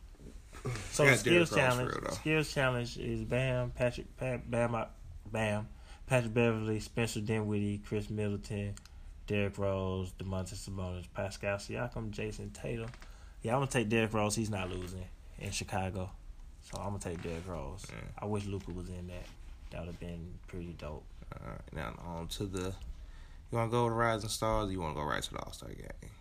So 0.92 1.06
the 1.06 1.16
skills 1.16 1.54
challenge, 1.54 1.94
real, 1.94 2.12
skills 2.12 2.54
challenge 2.54 2.98
is 2.98 3.24
Bam, 3.24 3.72
Patrick, 3.72 4.08
Bam, 4.18 4.42
Bam, 4.48 4.76
Bam, 5.32 5.68
Patrick 6.08 6.34
Beverley, 6.34 6.80
Spencer 6.80 7.22
Dinwiddie, 7.22 7.78
Khris 7.88 8.10
Middleton, 8.10 8.74
Derrick 9.28 9.58
Rose, 9.58 10.12
Domantas 10.18 10.68
Sabonis, 10.68 11.06
Pascal 11.14 11.58
Siakam, 11.58 12.12
Jayson 12.12 12.52
Tatum. 12.54 12.90
Yeah, 13.44 13.54
I'm 13.54 13.60
gonna 13.60 13.72
take 13.72 13.90
Derrick 13.90 14.14
Rose. 14.14 14.36
He's 14.36 14.50
not 14.50 14.70
losing 14.70 15.06
in 15.40 15.52
Chicago, 15.52 16.10
so 16.62 16.80
I'm 16.80 16.88
gonna 16.88 17.00
take 17.00 17.22
Derrick 17.22 17.48
Rose. 17.48 17.86
Yeah. 17.90 17.96
I 18.20 18.26
wish 18.26 18.46
Luka 18.46 18.72
was 18.72 18.90
in 18.90 19.08
that. 19.08 19.26
That 19.72 19.82
would 19.82 19.88
have 19.88 20.00
been 20.00 20.34
pretty 20.48 20.74
dope. 20.78 21.04
All 21.34 21.50
right, 21.50 21.74
now 21.74 21.94
on 22.06 22.28
to 22.30 22.46
the. 22.46 22.74
You 23.52 23.58
want 23.58 23.72
to 23.72 23.72
go 23.72 23.88
to 23.88 23.94
Rising 23.94 24.30
Stars? 24.30 24.70
or 24.70 24.72
You 24.72 24.82
want 24.82 24.96
to 24.96 25.02
go 25.02 25.08
right 25.08 25.24
to 25.24 25.32
the 25.34 25.40
All 25.40 25.54
Star 25.54 25.70
game? 25.70 26.12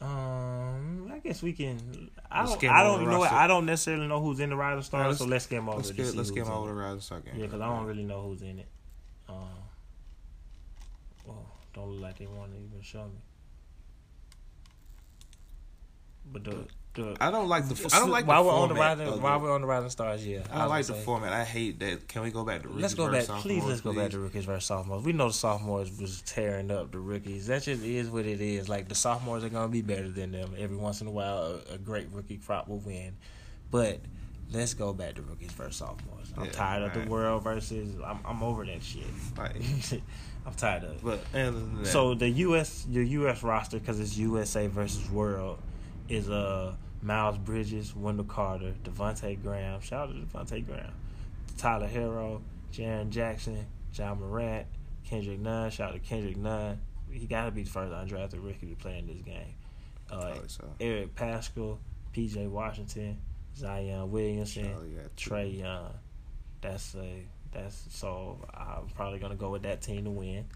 Um, 0.00 1.10
I 1.12 1.18
guess 1.20 1.42
we 1.42 1.52
can. 1.52 2.10
I 2.30 2.40
Let's 2.44 2.56
don't. 2.56 2.70
I 2.70 2.82
don't 2.82 3.04
know. 3.04 3.18
roster. 3.20 3.34
I 3.34 3.46
don't 3.46 3.66
necessarily 3.66 4.06
know 4.08 4.20
who's 4.20 4.40
in 4.40 4.50
the 4.50 4.56
Rising 4.56 4.82
Stars, 4.82 5.06
let's- 5.06 5.18
so 5.18 5.26
let's 5.26 5.46
get 5.46 5.56
them 5.56 5.68
over. 5.68 5.78
Let's 5.78 5.90
get 5.92 6.14
let's 6.14 6.30
get 6.30 6.46
over 6.48 6.68
the 6.68 6.74
Rising 6.74 7.00
Star 7.00 7.20
game. 7.20 7.34
Yeah, 7.36 7.46
because 7.46 7.60
I 7.60 7.66
don't 7.68 7.86
really 7.86 8.04
know 8.04 8.22
who's 8.22 8.42
in 8.42 8.58
it. 8.58 8.68
Um, 9.28 9.48
well, 11.24 11.46
don't 11.74 11.90
look 11.92 12.02
like 12.02 12.18
they 12.18 12.26
want 12.26 12.52
to 12.52 12.58
even 12.58 12.82
show 12.82 13.04
me. 13.04 13.20
But 16.32 16.44
the 16.44 16.66
the 16.96 17.16
I 17.20 17.30
don't 17.30 17.48
like 17.48 17.68
the. 17.68 17.90
I 17.94 17.98
don't 18.00 18.10
like 18.10 18.26
while 18.26 18.42
the 18.42 18.48
we're 18.48 18.54
on 18.54 18.68
the 18.68 18.74
rising 18.74 19.06
of 19.06 19.22
while 19.22 19.38
we're 19.38 19.52
on 19.52 19.60
the 19.60 19.66
rising 19.66 19.90
stars. 19.90 20.26
Yeah, 20.26 20.40
I 20.50 20.60
don't 20.60 20.68
like 20.70 20.86
the 20.86 20.94
say, 20.94 21.02
format. 21.02 21.32
I 21.32 21.44
hate 21.44 21.78
that. 21.80 22.08
Can 22.08 22.22
we 22.22 22.30
go 22.30 22.44
back 22.44 22.62
to 22.62 22.68
rookies 22.68 22.82
Let's 22.82 22.94
go 22.94 23.10
back, 23.10 23.26
please. 23.26 23.62
Let's 23.62 23.80
go 23.82 23.92
back 23.92 24.10
to 24.10 24.18
rookies 24.18 24.44
versus 24.44 24.64
sophomores. 24.64 25.04
We 25.04 25.12
know 25.12 25.28
the 25.28 25.34
sophomores 25.34 25.96
was 26.00 26.22
tearing 26.22 26.70
up 26.70 26.90
the 26.92 26.98
rookies. 26.98 27.46
That 27.46 27.62
just 27.62 27.84
is 27.84 28.08
what 28.08 28.26
it 28.26 28.40
is. 28.40 28.68
Like 28.68 28.88
the 28.88 28.94
sophomores 28.94 29.44
are 29.44 29.48
gonna 29.48 29.68
be 29.68 29.82
better 29.82 30.08
than 30.08 30.32
them. 30.32 30.54
Every 30.58 30.76
once 30.76 31.00
in 31.00 31.06
a 31.06 31.10
while, 31.10 31.60
a, 31.70 31.74
a 31.74 31.78
great 31.78 32.08
rookie 32.12 32.38
crop 32.38 32.68
will 32.68 32.78
win. 32.78 33.16
But 33.70 34.00
let's 34.50 34.74
go 34.74 34.92
back 34.92 35.14
to 35.14 35.22
rookies 35.22 35.52
versus 35.52 35.76
sophomores. 35.76 36.32
I'm 36.36 36.46
Yeah, 36.46 36.50
tired 36.52 36.82
of 36.82 36.94
the 36.94 37.10
world 37.10 37.44
versus. 37.44 37.94
I'm 38.04 38.20
I'm 38.24 38.42
over 38.42 38.64
that 38.64 38.82
shit. 38.82 39.04
Right. 39.36 39.54
I'm 40.46 40.54
tired 40.54 40.84
of 40.84 40.90
it. 40.92 41.20
But 41.32 41.86
So 41.86 42.14
the 42.14 42.28
U.S. 42.28 42.86
your 42.88 43.02
U.S. 43.02 43.42
roster 43.42 43.78
because 43.78 44.00
it's 44.00 44.16
USA 44.16 44.68
versus 44.68 45.10
World 45.10 45.58
is 46.08 46.30
uh 46.30 46.74
Miles 47.02 47.38
Bridges, 47.38 47.94
Wendell 47.94 48.24
Carter, 48.24 48.74
Devonte' 48.82 49.42
Graham. 49.42 49.80
Shout 49.80 50.08
out 50.08 50.14
to 50.14 50.20
Devonte' 50.20 50.66
Graham, 50.66 50.92
Tyler 51.58 51.88
Herro, 51.88 52.40
Jaren 52.72 53.10
Jackson, 53.10 53.66
Ja 53.94 54.14
Morant, 54.14 54.66
Kendrick 55.04 55.38
Nunn. 55.38 55.70
Shout 55.70 55.90
out 55.90 55.94
to 55.94 56.00
Kendrick 56.00 56.36
Nunn. 56.36 56.80
He 57.10 57.26
got 57.26 57.46
to 57.46 57.50
be 57.50 57.62
the 57.62 57.70
first 57.70 57.92
undrafted 57.92 58.44
rookie 58.44 58.66
to 58.66 58.76
play 58.76 58.98
in 58.98 59.06
this 59.06 59.22
game. 59.22 59.54
Uh, 60.10 60.34
so. 60.46 60.68
Eric 60.80 61.14
Paschall, 61.14 61.78
P.J. 62.12 62.46
Washington, 62.48 63.18
Zion 63.56 64.10
Williamson, 64.10 64.72
got. 64.72 65.16
Trae 65.16 65.58
Young. 65.58 65.92
That's 66.60 66.94
a 66.94 67.22
that's 67.52 67.84
so 67.90 68.38
I'm 68.52 68.88
probably 68.94 69.18
gonna 69.18 69.36
go 69.36 69.50
with 69.50 69.62
that 69.62 69.82
team 69.82 70.04
to 70.04 70.10
win. 70.10 70.46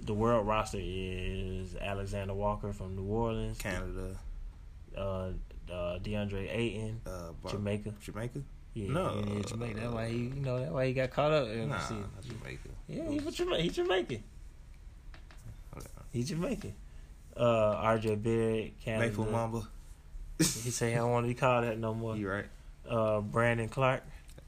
The 0.00 0.14
world 0.14 0.46
roster 0.46 0.78
is 0.80 1.74
Alexander 1.76 2.34
Walker 2.34 2.72
from 2.72 2.96
New 2.96 3.04
Orleans, 3.04 3.58
Canada, 3.58 4.16
uh, 4.96 5.30
uh, 5.70 5.98
DeAndre 5.98 6.48
Ayton, 6.50 7.00
uh, 7.06 7.32
Bar- 7.42 7.52
Jamaica. 7.52 7.92
Jamaica. 8.02 8.40
Yeah, 8.74 8.92
No. 8.92 9.24
yeah, 9.26 9.42
Jamaica. 9.42 9.80
That's 9.80 9.92
why 9.94 10.08
he, 10.08 10.16
you 10.18 10.34
know, 10.34 10.58
that's 10.58 10.70
why 10.72 10.86
he 10.86 10.92
got 10.92 11.10
caught 11.10 11.32
up. 11.32 11.48
In, 11.48 11.68
Nah, 11.68 11.78
Jamaica. 12.22 12.68
yeah, 12.88 13.08
he's 13.08 13.34
Jamaican. 13.34 13.64
He's 13.64 13.74
Jamaican. 13.76 14.22
Okay. 15.76 15.86
He's 16.12 16.28
Jamaican. 16.28 16.74
Uh, 17.36 17.72
R.J. 17.76 18.16
Barrett, 18.16 18.80
Canada. 18.80 19.08
Maple 19.10 19.26
Mamba. 19.26 19.62
He 20.38 20.44
say 20.44 20.90
he 20.90 20.96
don't 20.96 21.10
want 21.10 21.24
to 21.24 21.28
be 21.28 21.34
called 21.34 21.64
that 21.64 21.78
no 21.78 21.94
more. 21.94 22.16
You 22.16 22.28
right? 22.30 22.44
Uh, 22.88 23.20
Brandon 23.20 23.68
Clarke, 23.68 24.02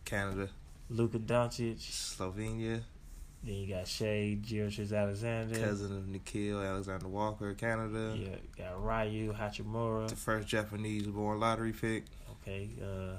Canada, 0.04 0.48
Luka 0.90 1.18
Doncic. 1.18 1.78
Slovenia, 1.78 2.82
Then 3.44 3.55
you 3.55 3.72
got 3.74 3.87
Shai, 3.87 4.37
Gilgeous 4.42 4.92
Alexander. 4.92 5.59
cousin 5.59 5.96
of 5.96 6.05
Nickeil 6.05 6.66
Alexander 6.66 7.09
Walker, 7.09 7.55
Canada. 7.55 8.16
Yeah, 8.16 8.37
got 8.57 8.83
Rui 8.83 9.29
Hachimura. 9.33 10.09
The 10.09 10.16
first 10.16 10.48
Japanese-born 10.48 11.38
lottery 11.38 11.72
pick. 11.72 12.05
Okay, 12.42 12.68
uh, 12.83 13.18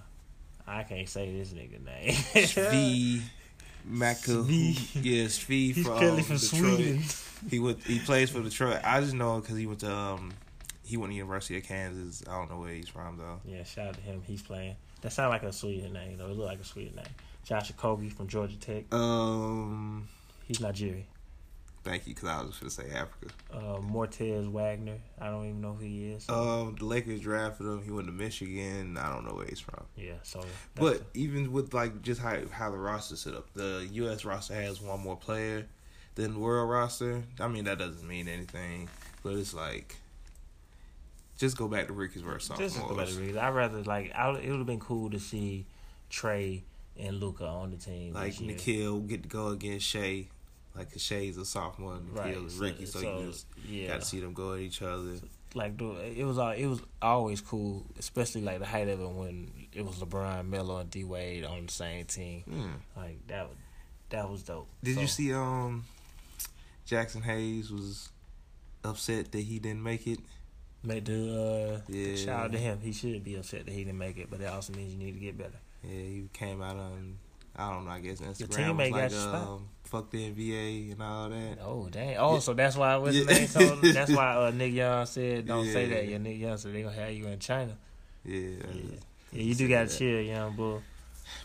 I 0.68 0.84
can't 0.84 1.08
say 1.08 1.32
this 1.32 1.54
nigga 1.54 1.84
name. 1.86 2.12
Svi 2.12 3.22
Maka. 3.86 4.32
Yeah, 4.50 5.26
Svi 5.26 5.74
from, 5.74 5.98
clearly 5.98 6.22
from 6.24 6.38
Detroit. 6.38 6.76
Sweden. 6.76 7.04
He 7.50 7.60
went. 7.60 7.82
He 7.84 8.00
plays 8.00 8.30
for 8.30 8.42
Detroit. 8.42 8.82
I 8.84 9.00
just 9.00 9.14
know 9.14 9.40
because 9.40 9.58
he 9.58 9.66
went 9.66 9.80
to 9.80 9.92
um, 9.92 10.34
he 10.84 10.98
went 10.98 11.12
to 11.12 11.16
University 11.16 11.58
of 11.58 11.64
Kansas. 11.64 12.24
I 12.28 12.32
don't 12.38 12.50
know 12.52 12.60
where 12.60 12.74
he's 12.74 12.90
from 12.90 13.18
though. 13.18 13.40
Yeah, 13.46 13.64
shout 13.64 13.88
out 13.88 13.94
to 13.96 14.02
him. 14.02 14.22
He's 14.26 14.42
playing. 14.42 14.76
That 15.02 15.14
sound 15.14 15.30
like 15.30 15.44
a 15.44 15.54
Sweden 15.54 15.94
name 15.94 16.18
though. 16.18 16.26
It 16.26 16.36
look 16.36 16.48
like 16.48 16.60
a 16.60 16.66
Sweden 16.66 16.96
name. 16.98 17.06
Josh 17.50 17.72
Okogie 17.72 18.14
from 18.14 18.28
Georgia 18.28 18.60
Tech. 18.60 18.94
Um, 18.94 20.08
He's 20.46 20.60
Nigerian. 20.60 21.08
thank 21.84 22.06
you 22.06 22.14
because 22.14 22.30
I 22.30 22.42
was 22.44 22.50
just 22.60 22.78
gonna 22.78 22.90
say 22.90 22.96
Africa. 22.96 23.34
Uh, 23.52 23.82
Moritz 23.82 24.20
Wagner. 24.20 24.98
I 25.20 25.32
don't 25.32 25.46
even 25.48 25.60
know 25.62 25.74
who 25.74 25.84
he 25.84 26.12
is. 26.12 26.30
Um, 26.30 26.76
the 26.78 26.86
Lakers 26.86 27.22
drafted 27.22 27.66
him. 27.66 27.82
He 27.84 27.90
went 27.90 28.06
to 28.06 28.14
Michigan. 28.14 28.98
I 29.00 29.12
don't 29.12 29.26
know 29.28 29.34
where 29.34 29.48
he's 29.48 29.60
from. 29.60 29.84
yeah, 29.96 30.14
so. 30.22 30.46
But 30.76 31.02
even 31.16 31.52
with 31.52 31.74
like 31.74 32.04
just 32.04 32.22
how 32.22 32.38
how 32.52 32.70
the 32.70 32.78
roster 32.78 33.16
set 33.16 33.34
up, 33.34 33.52
the 33.56 33.88
U.S. 33.94 34.24
roster 34.26 34.54
has 34.54 34.80
one 34.80 35.00
more 35.00 35.18
player 35.18 35.66
than 36.14 36.34
the 36.36 36.40
world 36.40 36.70
roster. 36.70 37.24
I 37.40 37.48
mean 37.48 37.64
that 37.64 37.80
doesn't 37.80 38.08
mean 38.08 38.28
anything, 38.28 38.90
but 39.24 39.34
it's 39.34 39.56
like 39.56 39.96
just 41.40 41.58
go 41.58 41.68
back 41.68 41.88
to 41.88 41.94
Ricky's 41.94 42.22
versus 42.22 42.56
This 42.60 42.74
is 42.74 42.74
the 42.76 42.82
sophomores. 42.82 43.10
better 43.10 43.22
reason. 43.26 43.40
I'd 43.40 43.56
rather 43.56 43.82
like. 43.82 44.12
I, 44.14 44.30
it 44.38 44.50
would 44.52 44.58
have 44.60 44.68
been 44.68 44.80
cool 44.80 45.10
to 45.10 45.20
see 45.20 45.66
Trae 46.12 46.62
and 47.00 47.20
Luka 47.20 47.46
on 47.46 47.72
the 47.72 47.78
team. 47.78 48.14
Like. 48.14 48.34
Nickeil 48.36 49.08
get 49.08 49.24
to 49.24 49.30
go 49.30 49.48
against 49.50 49.86
Shai. 49.86 50.28
Like 50.76 50.92
'cause 50.92 51.02
Shai's 51.02 51.38
a 51.38 51.46
sophomore, 51.46 51.96
and 51.96 52.16
Right, 52.16 52.36
Nickeil 52.38 52.52
so- 52.52 52.62
rookie, 52.64 52.86
so, 52.86 53.02
so, 53.02 53.20
you 53.20 53.28
just 53.32 53.46
yeah. 53.68 53.88
got 53.88 54.00
to 54.02 54.06
see 54.06 54.20
them 54.20 54.34
go 54.34 54.54
at 54.54 54.60
each 54.60 54.82
other. 54.82 55.16
like 55.56 55.76
dude, 55.78 55.98
it 56.16 56.24
was 56.24 56.38
all 56.38 56.52
it 56.52 56.68
was 56.68 56.80
always 57.02 57.42
cool, 57.42 57.84
especially 57.98 58.42
like 58.42 58.60
the 58.60 58.66
height 58.68 58.88
of 58.88 59.02
it 59.02 59.10
when 59.10 59.52
it 59.74 59.84
was 59.84 59.96
LeBron, 59.96 60.48
Melo, 60.48 60.78
and 60.78 60.90
D 60.92 61.04
Wade 61.04 61.44
on 61.44 61.66
the 61.66 61.72
same 61.72 62.06
team. 62.06 62.42
Hmm. 62.44 63.00
Like 63.00 63.26
that, 63.28 63.48
was 63.50 63.58
that 64.10 64.30
was 64.30 64.44
dope. 64.44 64.70
Did 64.84 64.96
So, 64.96 65.02
you 65.02 65.08
see 65.08 65.34
um 65.34 65.86
Jaxson 66.88 67.24
Hayes 67.24 67.72
was 67.72 68.10
upset 68.84 69.32
that 69.32 69.42
he 69.42 69.60
didn't 69.60 69.84
make 69.84 70.06
it 70.08 70.20
Make 70.82 71.06
the 71.06 71.82
uh, 71.86 71.92
Yeah. 71.92 72.16
shout 72.16 72.46
out 72.46 72.52
to 72.54 72.58
him. 72.58 72.80
He 72.82 72.94
should 72.94 73.22
be 73.24 73.36
upset 73.36 73.66
that 73.66 73.72
he 73.74 73.84
didn't 73.84 73.98
make 74.00 74.18
it, 74.18 74.30
but 74.30 74.40
that 74.40 74.54
also 74.54 74.72
means 74.74 74.94
you 74.94 74.98
need 75.00 75.12
to 75.14 75.20
get 75.20 75.38
better. 75.38 75.60
Yeah, 75.84 75.92
he 75.92 76.30
came 76.34 76.62
out 76.62 76.76
on 76.76 77.18
I 77.56 77.72
don't 77.74 77.86
know. 77.86 77.92
I 77.92 78.00
guess 78.00 78.22
Instagram 78.22 78.76
teammate 78.78 78.92
was 78.94 79.14
like, 79.26 79.32
got 79.34 79.48
um, 79.48 79.68
"Fuck 79.84 80.12
the 80.12 80.32
NBA" 80.32 80.94
and 80.94 81.02
all 81.02 81.30
that. 81.30 81.58
Oh 81.62 81.90
dang! 81.90 82.16
Oh, 82.18 82.34
Yeah. 82.36 82.40
so 82.40 82.54
that's 82.54 82.78
why 82.78 82.96
what's 82.98 83.16
Yeah. 83.18 83.26
name 83.26 83.48
told 83.48 83.84
him? 83.84 83.94
That's 83.94 84.12
why 84.14 84.36
uh, 84.36 84.52
Nick 84.56 84.74
Young 84.74 85.06
said, 85.06 85.46
"Don't 85.48 85.66
say 85.66 85.88
Yeah. 85.90 85.96
that." 85.96 86.08
Yeah, 86.08 86.18
Nick 86.20 86.38
Young 86.40 86.58
said 86.58 86.74
they 86.74 86.84
gonna 86.84 86.96
have 86.96 87.12
you 87.12 87.28
in 87.28 87.40
China. 87.40 87.76
Yeah, 88.24 88.40
Yeah, 88.40 88.82
yeah 89.34 89.42
you 89.44 89.56
do 89.56 89.68
gotta 89.68 89.88
that. 89.90 89.98
chill, 89.98 90.22
young 90.22 90.56
bull. 90.56 90.82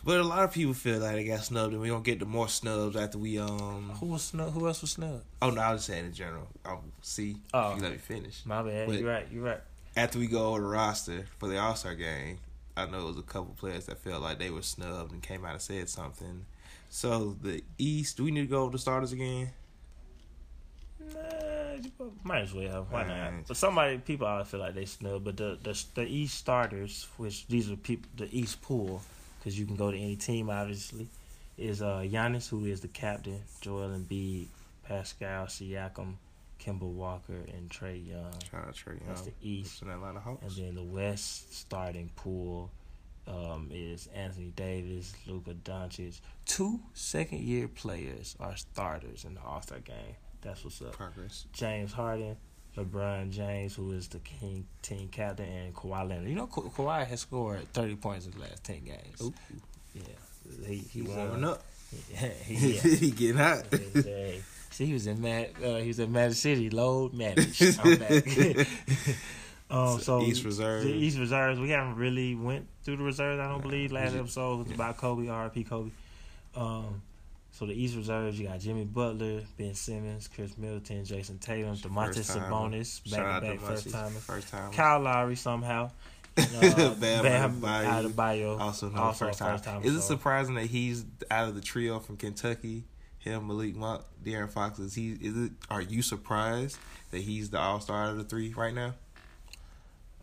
but 0.05 0.19
a 0.19 0.23
lot 0.23 0.43
of 0.43 0.51
people 0.53 0.73
feel 0.73 0.99
like 0.99 1.15
they 1.15 1.25
got 1.25 1.39
snubbed, 1.43 1.73
and 1.73 1.81
we 1.81 1.89
gonna 1.89 2.01
get 2.01 2.19
the 2.19 2.25
more 2.25 2.47
snubs 2.47 2.95
after 2.95 3.17
we 3.17 3.37
um. 3.39 3.91
Who 3.99 4.05
was 4.07 4.23
snub? 4.23 4.53
Who 4.53 4.67
else 4.67 4.81
was 4.81 4.91
snub? 4.91 5.21
Oh 5.41 5.49
no, 5.49 5.59
I 5.61 5.73
was 5.73 5.83
saying 5.85 6.05
in 6.05 6.13
general. 6.13 6.47
Um, 6.65 6.91
see, 7.01 7.35
Oh. 7.53 7.75
you 7.75 7.81
let 7.81 7.91
me 7.91 7.97
finish. 7.97 8.41
My 8.45 8.61
bad. 8.63 8.87
But- 8.87 8.99
you're 8.99 9.09
right. 9.09 9.27
You're 9.31 9.43
right. 9.43 9.61
After 9.97 10.19
we 10.19 10.27
go 10.27 10.47
over 10.47 10.59
the 10.61 10.67
roster 10.67 11.25
for 11.39 11.47
the 11.49 11.57
All 11.57 11.75
Star 11.75 11.95
game, 11.95 12.37
I 12.77 12.85
know 12.85 13.01
it 13.01 13.07
was 13.07 13.17
a 13.17 13.23
couple 13.23 13.55
players 13.57 13.85
that 13.85 13.99
felt 13.99 14.21
like 14.21 14.39
they 14.39 14.49
were 14.49 14.61
snubbed 14.61 15.11
and 15.11 15.21
came 15.21 15.45
out 15.45 15.53
and 15.53 15.61
said 15.61 15.89
something. 15.89 16.45
So 16.89 17.35
the 17.41 17.63
East, 17.77 18.17
do 18.17 18.25
we 18.25 18.31
need 18.31 18.41
to 18.41 18.47
go 18.47 18.63
over 18.63 18.71
the 18.71 18.79
starters 18.79 19.11
again? 19.11 19.49
Nah, 20.99 21.21
might 22.23 22.41
as 22.41 22.53
well. 22.53 22.87
Why 22.89 23.05
not? 23.05 23.47
But 23.47 23.57
somebody, 23.57 23.97
people 23.97 24.27
always 24.27 24.47
feel 24.47 24.59
like 24.59 24.75
they 24.75 24.85
snub. 24.85 25.23
But 25.23 25.37
the 25.37 25.57
the 25.61 25.83
the 25.93 26.05
East 26.05 26.37
starters, 26.37 27.07
which 27.17 27.47
these 27.47 27.69
are 27.71 27.75
people, 27.75 28.09
the 28.17 28.27
East 28.31 28.61
pool, 28.61 29.01
because 29.39 29.57
you 29.59 29.65
can 29.65 29.75
go 29.75 29.91
to 29.91 29.97
any 29.97 30.15
team. 30.15 30.49
Obviously, 30.49 31.07
is 31.57 31.81
uh 31.81 31.99
Giannis, 32.05 32.49
who 32.49 32.65
is 32.65 32.81
the 32.81 32.87
captain, 32.87 33.41
Joel 33.61 33.89
Embiid, 33.89 34.47
Pascal 34.87 35.45
Siakam, 35.45 36.15
Kemba 36.59 36.81
Walker, 36.81 37.45
and 37.53 37.69
Trae 37.69 38.07
Young. 38.07 38.33
Shout 38.51 38.67
out 38.67 38.75
Trae 38.75 38.99
That's 39.07 39.21
the 39.21 39.33
East. 39.41 39.83
The 39.85 39.91
Atlanta 39.91 40.21
And 40.41 40.51
then 40.51 40.75
the 40.75 40.83
West 40.83 41.53
starting 41.53 42.09
pool 42.15 42.71
um, 43.27 43.69
is 43.71 44.07
Anthony 44.13 44.51
Davis, 44.55 45.13
Luka 45.27 45.53
Doncic. 45.53 46.19
Two 46.45 46.79
second 46.93 47.41
year 47.41 47.67
players 47.67 48.35
are 48.39 48.55
starters 48.55 49.25
in 49.25 49.35
the 49.35 49.41
All 49.41 49.61
Star 49.61 49.79
game. 49.79 50.15
That's 50.41 50.63
what's 50.63 50.81
up. 50.81 50.93
Progress. 50.93 51.45
James 51.53 51.91
Harden, 51.91 52.37
LeBron 52.77 53.31
James, 53.31 53.75
who 53.75 53.91
is 53.91 54.07
the 54.07 54.19
king 54.19 54.67
team 54.81 55.07
captain, 55.09 55.47
and 55.47 55.73
Kawhi 55.73 56.07
Leonard. 56.07 56.29
You 56.29 56.35
know, 56.35 56.47
Ka- 56.47 56.61
Kawhi 56.61 57.07
has 57.07 57.21
scored 57.21 57.71
thirty 57.73 57.95
points 57.95 58.25
in 58.25 58.31
the 58.33 58.39
last 58.39 58.63
ten 58.63 58.83
games. 58.83 59.21
Ooh. 59.21 59.33
Yeah, 59.93 60.67
he, 60.67 60.77
He 60.77 61.01
warming 61.01 61.45
up. 61.45 61.63
he, 62.43 62.73
yeah. 62.73 62.81
he 62.81 63.11
getting 63.11 63.37
hot. 63.37 63.63
See, 64.75 64.85
he 64.87 64.93
was 64.93 65.07
in 65.07 65.21
Mad. 65.21 65.51
Uh, 65.63 65.75
he 65.75 65.87
was 65.87 65.99
in 65.99 66.11
Magic 66.11 66.35
City. 66.37 66.69
Load 66.69 67.13
managed. 67.13 67.61
I'm 67.83 67.95
back. 67.97 68.67
um, 69.69 69.99
so 70.01 70.21
East 70.21 70.43
Reserve. 70.43 70.83
The 70.83 70.91
East 70.91 71.17
reserves. 71.17 71.59
We 71.61 71.69
haven't 71.69 71.95
really 71.95 72.35
went 72.35 72.67
through 72.83 72.97
the 72.97 73.03
reserves. 73.03 73.39
I 73.39 73.47
don't 73.47 73.61
believe 73.61 73.93
last 73.93 74.13
Yeah. 74.13 74.19
episode 74.19 74.57
was 74.59 74.67
Yeah. 74.67 74.73
about 74.75 74.97
Kobe. 74.97 75.29
R.P. 75.29 75.63
Kobe. 75.63 75.91
Um, 76.55 77.01
so 77.51 77.65
the 77.65 77.71
East 77.73 77.95
reserves. 77.95 78.37
You 78.37 78.47
got 78.49 78.59
Jimmy 78.59 78.83
Butler, 78.83 79.43
Ben 79.57 79.73
Simmons, 79.75 80.27
Khris 80.27 80.57
Middleton, 80.57 81.05
Jayson 81.05 81.39
Tatum, 81.39 81.77
Domantas. 81.77 82.35
Sabonis, 82.35 82.99
back 83.09 83.41
to 83.43 83.47
back 83.47 83.59
first 83.61 83.89
timer. 83.89 84.09
First 84.19 84.49
time. 84.49 84.71
Kyle 84.73 84.99
Lowry 84.99 85.35
somehow. 85.37 85.89
Uh, 86.37 86.93
Bam 86.95 87.23
Bam 87.23 87.61
Adebayo. 87.61 88.11
Adebayo. 88.11 88.59
Also, 88.59 88.89
no 88.89 89.03
Also 89.03 89.27
first 89.27 89.39
time. 89.63 89.83
Is 89.85 89.95
it 89.95 90.01
so- 90.01 90.15
surprising 90.15 90.55
that 90.55 90.65
he's 90.65 91.05
out 91.31 91.47
of 91.47 91.55
the 91.55 91.61
trio 91.61 91.99
from 91.99 92.17
Kentucky? 92.17 92.83
Him, 93.25 93.47
Malik 93.47 93.75
Monk, 93.75 94.03
De'Aaron 94.23 94.51
Fox. 94.51 94.77
Is 94.77 94.93
he? 94.93 95.13
Is 95.13 95.35
it? 95.35 95.51
Are 95.69 95.81
you 95.81 96.03
surprised 96.03 96.77
that 97.09 97.21
he's 97.21 97.49
the 97.49 97.59
All 97.59 97.79
Star 97.79 98.05
out 98.05 98.11
of 98.11 98.17
the 98.17 98.23
three 98.23 98.53
right 98.53 98.73
now? 98.73 98.93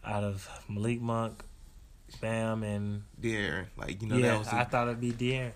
Out 0.05 0.23
of 0.23 0.49
Malik 0.69 1.01
Monk, 1.01 1.43
Bam, 2.21 2.63
and 2.63 3.03
De'Aaron, 3.21 3.67
like 3.77 4.01
you 4.01 4.09
know, 4.09 4.17
yeah, 4.17 4.29
that 4.29 4.39
was 4.39 4.49
the, 4.49 4.57
I 4.57 4.65
thought 4.65 4.87
it'd 4.87 5.01
be 5.01 5.13
De'Aaron. 5.13 5.51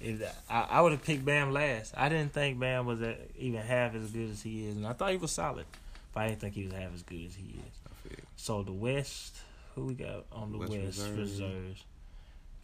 If, 0.00 0.22
I, 0.50 0.66
I 0.70 0.80
would 0.80 0.92
have 0.92 1.04
picked 1.04 1.24
Bam 1.24 1.52
last. 1.52 1.94
I 1.96 2.08
didn't 2.08 2.32
think 2.32 2.58
Bam 2.58 2.84
was 2.84 3.00
uh 3.00 3.14
even 3.38 3.60
half 3.60 3.94
as 3.94 4.10
good 4.10 4.30
as 4.30 4.42
he 4.42 4.66
is, 4.66 4.76
and 4.76 4.86
I 4.86 4.92
thought 4.92 5.12
he 5.12 5.18
was 5.18 5.30
solid, 5.30 5.66
but 6.12 6.20
I 6.20 6.28
didn't 6.28 6.40
think 6.40 6.54
he 6.54 6.64
was 6.64 6.72
half 6.72 6.92
as 6.92 7.02
good 7.02 7.26
as 7.26 7.34
he 7.36 7.60
is. 7.60 8.16
So 8.34 8.64
the 8.64 8.72
West, 8.72 9.36
who 9.74 9.84
we 9.84 9.94
got 9.94 10.24
on 10.32 10.50
the 10.50 10.58
West 10.58 10.72
West, 10.72 10.82
Reserve. 10.82 11.18
reserves? 11.18 11.84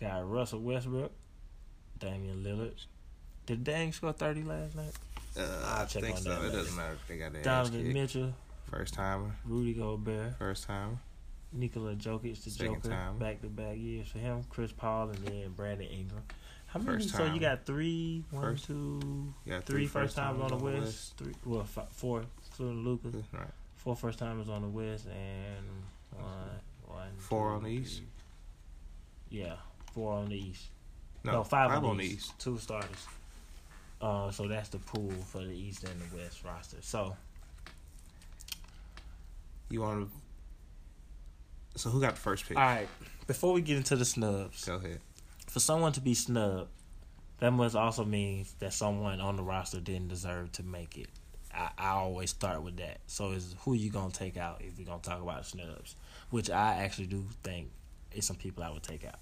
Got 0.00 0.28
Russell 0.28 0.60
Westbrook, 0.60 1.12
Damian 2.00 2.42
Lillard. 2.42 2.84
Did 3.46 3.64
Dang 3.64 3.92
score 3.92 4.12
thirty 4.12 4.42
last 4.42 4.74
night? 4.74 4.92
Uh, 5.38 5.76
I 5.80 5.84
check 5.84 6.02
think 6.02 6.16
on 6.16 6.22
so. 6.22 6.30
that 6.30 6.38
It 6.38 6.42
later. 6.44 6.56
doesn't 6.58 6.76
matter. 6.76 6.92
if 6.94 7.06
They 7.08 7.18
got 7.18 7.36
ass 7.36 7.44
Donovan. 7.44 7.92
Mitchell, 7.92 8.34
First 8.70 8.94
timer. 8.94 9.30
Rudy 9.44 9.74
Gobert, 9.74 10.36
First 10.38 10.66
timer. 10.66 10.98
Nikola 11.52 11.94
Jokic, 11.94 12.42
the 12.42 12.50
Second 12.50 12.82
Joker, 12.82 12.88
time. 12.88 13.18
back 13.18 13.40
to 13.42 13.46
back 13.48 13.76
years 13.76 14.08
for 14.08 14.18
him. 14.18 14.44
Chris 14.50 14.72
Paul 14.72 15.10
and 15.10 15.18
then 15.26 15.52
Brandon 15.56 15.86
Ingram. 15.86 16.22
How 16.66 16.80
many? 16.80 16.98
First 17.04 17.14
So 17.14 17.24
you 17.26 17.38
got 17.38 17.64
three, 17.64 18.24
one, 18.30 18.42
First- 18.42 18.66
two, 18.66 19.32
got 19.46 19.64
three 19.64 19.86
first 19.86 20.16
timers 20.16 20.42
on 20.42 20.48
the 20.48 20.56
timers 20.56 20.82
West. 20.84 21.16
Three, 21.16 21.34
well, 21.44 21.64
five, 21.64 21.88
four, 21.90 22.24
including 22.50 22.84
Luka. 22.84 23.08
Right. 23.32 23.46
Four 23.76 23.94
first 23.94 24.18
timers 24.18 24.48
on 24.48 24.62
the 24.62 24.68
West 24.68 25.06
and 25.06 25.66
one, 26.20 26.26
one, 26.86 27.08
Four 27.18 27.50
two, 27.50 27.54
on 27.56 27.62
the 27.62 27.70
East? 27.70 27.98
three. 27.98 29.38
Yeah, 29.40 29.54
four 29.92 30.14
on 30.14 30.28
the 30.28 30.36
East. 30.36 30.64
No, 31.24 31.32
No, 31.32 31.44
five, 31.44 31.70
five 31.70 31.84
on, 31.84 31.96
the 31.98 32.04
East. 32.04 32.36
Two 32.38 32.58
starters. 32.58 33.06
Uh, 34.00 34.30
so 34.30 34.46
that's 34.46 34.68
the 34.68 34.78
pool 34.78 35.10
for 35.30 35.38
the 35.38 35.52
East 35.52 35.84
and 35.84 36.00
the 36.00 36.16
West 36.16 36.44
roster. 36.44 36.76
So 36.80 37.16
You 39.70 39.80
want 39.80 40.10
to? 41.74 41.80
So 41.80 41.90
who 41.90 42.00
got 42.00 42.14
the 42.14 42.20
first 42.20 42.46
pick? 42.46 42.56
all 42.56 42.62
right, 42.64 42.88
before 43.26 43.52
we 43.52 43.60
get 43.60 43.76
into 43.76 43.96
the 43.96 44.04
snubs, 44.04 44.64
Go 44.64 44.76
ahead. 44.76 45.00
for 45.46 45.60
someone 45.60 45.92
to 45.92 46.00
be 46.00 46.14
snubbed, 46.14 46.70
that 47.38 47.50
must 47.50 47.76
also 47.76 48.02
mean 48.04 48.46
that 48.60 48.72
someone 48.72 49.20
on 49.20 49.36
the 49.36 49.42
roster 49.42 49.78
didn't 49.80 50.08
deserve 50.08 50.52
to 50.52 50.62
make 50.62 50.96
it. 50.96 51.08
I, 51.52 51.68
I 51.76 51.88
always 51.90 52.30
start 52.30 52.62
with 52.62 52.78
that. 52.78 52.98
So 53.06 53.32
is 53.32 53.54
who 53.60 53.74
you 53.74 53.90
gonna 53.90 54.10
take 54.12 54.36
out 54.38 54.62
if 54.62 54.78
you're 54.78 54.86
gonna 54.86 55.02
talk 55.02 55.20
about 55.22 55.44
snubs, 55.44 55.96
which 56.30 56.48
I 56.50 56.76
actually 56.76 57.08
do 57.08 57.24
think 57.42 57.70
is 58.12 58.24
some 58.26 58.36
people 58.36 58.62
I 58.62 58.70
would 58.70 58.82
take 58.82 59.04
out. 59.04 59.18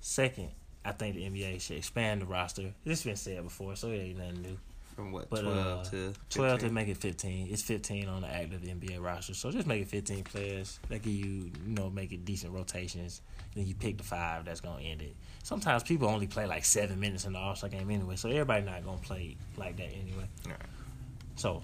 Second, 0.00 0.48
I 0.90 0.92
think 0.92 1.14
the 1.14 1.22
NBA 1.22 1.60
should 1.60 1.76
expand 1.76 2.20
the 2.20 2.26
roster. 2.26 2.74
This 2.84 2.98
has 2.98 3.04
been 3.04 3.16
said 3.16 3.44
before, 3.44 3.76
so 3.76 3.88
it 3.90 3.98
ain't 3.98 4.18
nothing 4.18 4.42
new. 4.42 4.58
From 4.96 5.12
what? 5.12 5.30
But, 5.30 5.42
Twelve 5.42 5.86
uh, 5.86 5.90
to 5.90 6.12
12 6.30 6.60
to 6.60 6.70
make 6.70 6.88
it 6.88 6.96
15. 6.96 7.46
It's 7.48 7.62
15 7.62 8.08
on 8.08 8.22
the 8.22 8.28
active 8.28 8.62
NBA 8.62 9.00
roster. 9.00 9.34
So 9.34 9.52
just 9.52 9.68
make 9.68 9.82
it 9.82 9.88
15 9.88 10.24
players. 10.24 10.80
That 10.88 11.02
give 11.02 11.12
you, 11.12 11.52
you 11.64 11.74
know, 11.74 11.90
make 11.90 12.10
it 12.10 12.24
decent 12.24 12.52
rotations. 12.52 13.22
Then 13.54 13.68
you 13.68 13.74
pick 13.76 13.98
the 13.98 14.02
five 14.02 14.44
that's 14.44 14.60
going 14.60 14.82
to 14.82 14.84
end 14.84 15.00
it. 15.02 15.14
Sometimes 15.44 15.84
people 15.84 16.08
only 16.08 16.26
play 16.26 16.46
like 16.46 16.64
seven 16.64 16.98
minutes 16.98 17.24
in 17.24 17.34
the 17.34 17.38
All 17.38 17.54
Star 17.54 17.70
game 17.70 17.88
anyway. 17.88 18.16
So 18.16 18.28
everybody 18.28 18.64
not 18.64 18.84
going 18.84 18.98
to 18.98 19.04
play 19.04 19.36
like 19.56 19.76
that 19.76 19.92
anyway. 19.92 20.28
Right. 20.44 20.56
So, 21.36 21.62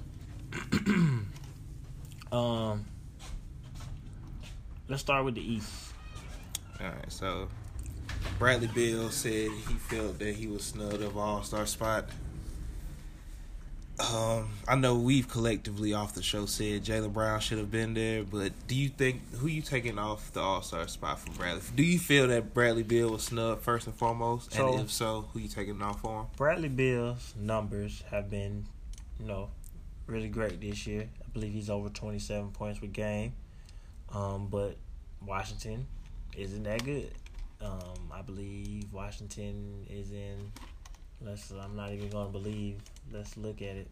um, 2.30 2.84
let's 4.88 5.00
start 5.02 5.24
with 5.24 5.34
the 5.34 5.52
East. 5.52 5.72
All 6.80 6.86
right. 6.86 7.10
So 7.12 7.48
Bradley 8.38 8.68
Beal 8.68 9.10
said 9.10 9.50
he 9.50 9.74
felt 9.74 10.18
that 10.18 10.34
he 10.34 10.46
was 10.46 10.64
snubbed 10.64 11.02
of 11.02 11.16
All 11.16 11.42
Star 11.42 11.64
spot. 11.66 12.08
Um, 13.98 14.50
I 14.68 14.74
know 14.76 14.96
we've 14.96 15.26
collectively 15.26 15.94
off 15.94 16.14
the 16.14 16.22
show 16.22 16.44
said 16.44 16.84
Jaylen 16.84 17.14
Brown 17.14 17.40
should 17.40 17.56
have 17.56 17.70
been 17.70 17.94
there, 17.94 18.24
but 18.24 18.52
do 18.68 18.74
you 18.74 18.90
think 18.90 19.22
who 19.36 19.46
you 19.46 19.62
taking 19.62 19.98
off 19.98 20.30
the 20.34 20.40
All 20.40 20.60
Star 20.60 20.86
spot 20.86 21.18
from 21.18 21.32
Bradley? 21.34 21.62
Do 21.74 21.82
you 21.82 21.98
feel 21.98 22.28
that 22.28 22.52
Bradley 22.52 22.82
Beal 22.82 23.08
was 23.10 23.22
snubbed 23.24 23.62
first 23.62 23.86
and 23.86 23.96
foremost? 23.96 24.52
So- 24.52 24.72
and 24.74 24.80
if 24.82 24.92
so, 24.92 25.28
who 25.32 25.38
you 25.40 25.48
taking 25.48 25.80
off 25.80 26.02
for 26.02 26.20
him? 26.20 26.26
Bradley 26.36 26.68
Beal's 26.68 27.32
numbers 27.40 28.02
have 28.10 28.28
been, 28.28 28.66
you 29.18 29.26
know, 29.26 29.48
really 30.06 30.28
great 30.28 30.60
this 30.60 30.86
year. 30.86 31.08
I 31.24 31.28
believe 31.32 31.54
he's 31.54 31.70
over 31.70 31.88
27 31.88 32.50
points 32.50 32.78
per 32.80 32.86
game. 32.86 33.32
Um, 34.12 34.48
but 34.48 34.76
Washington 35.24 35.86
isn't 36.36 36.64
that 36.64 36.84
good. 36.84 37.10
Um, 37.60 38.12
I 38.12 38.22
believe 38.22 38.92
Washington 38.92 39.86
is 39.88 40.12
in. 40.12 40.52
Let's. 41.20 41.50
I'm 41.50 41.76
not 41.76 41.92
even 41.92 42.10
going 42.10 42.26
to 42.26 42.32
believe. 42.32 42.80
Let's 43.12 43.36
look 43.36 43.62
at 43.62 43.76
it. 43.76 43.90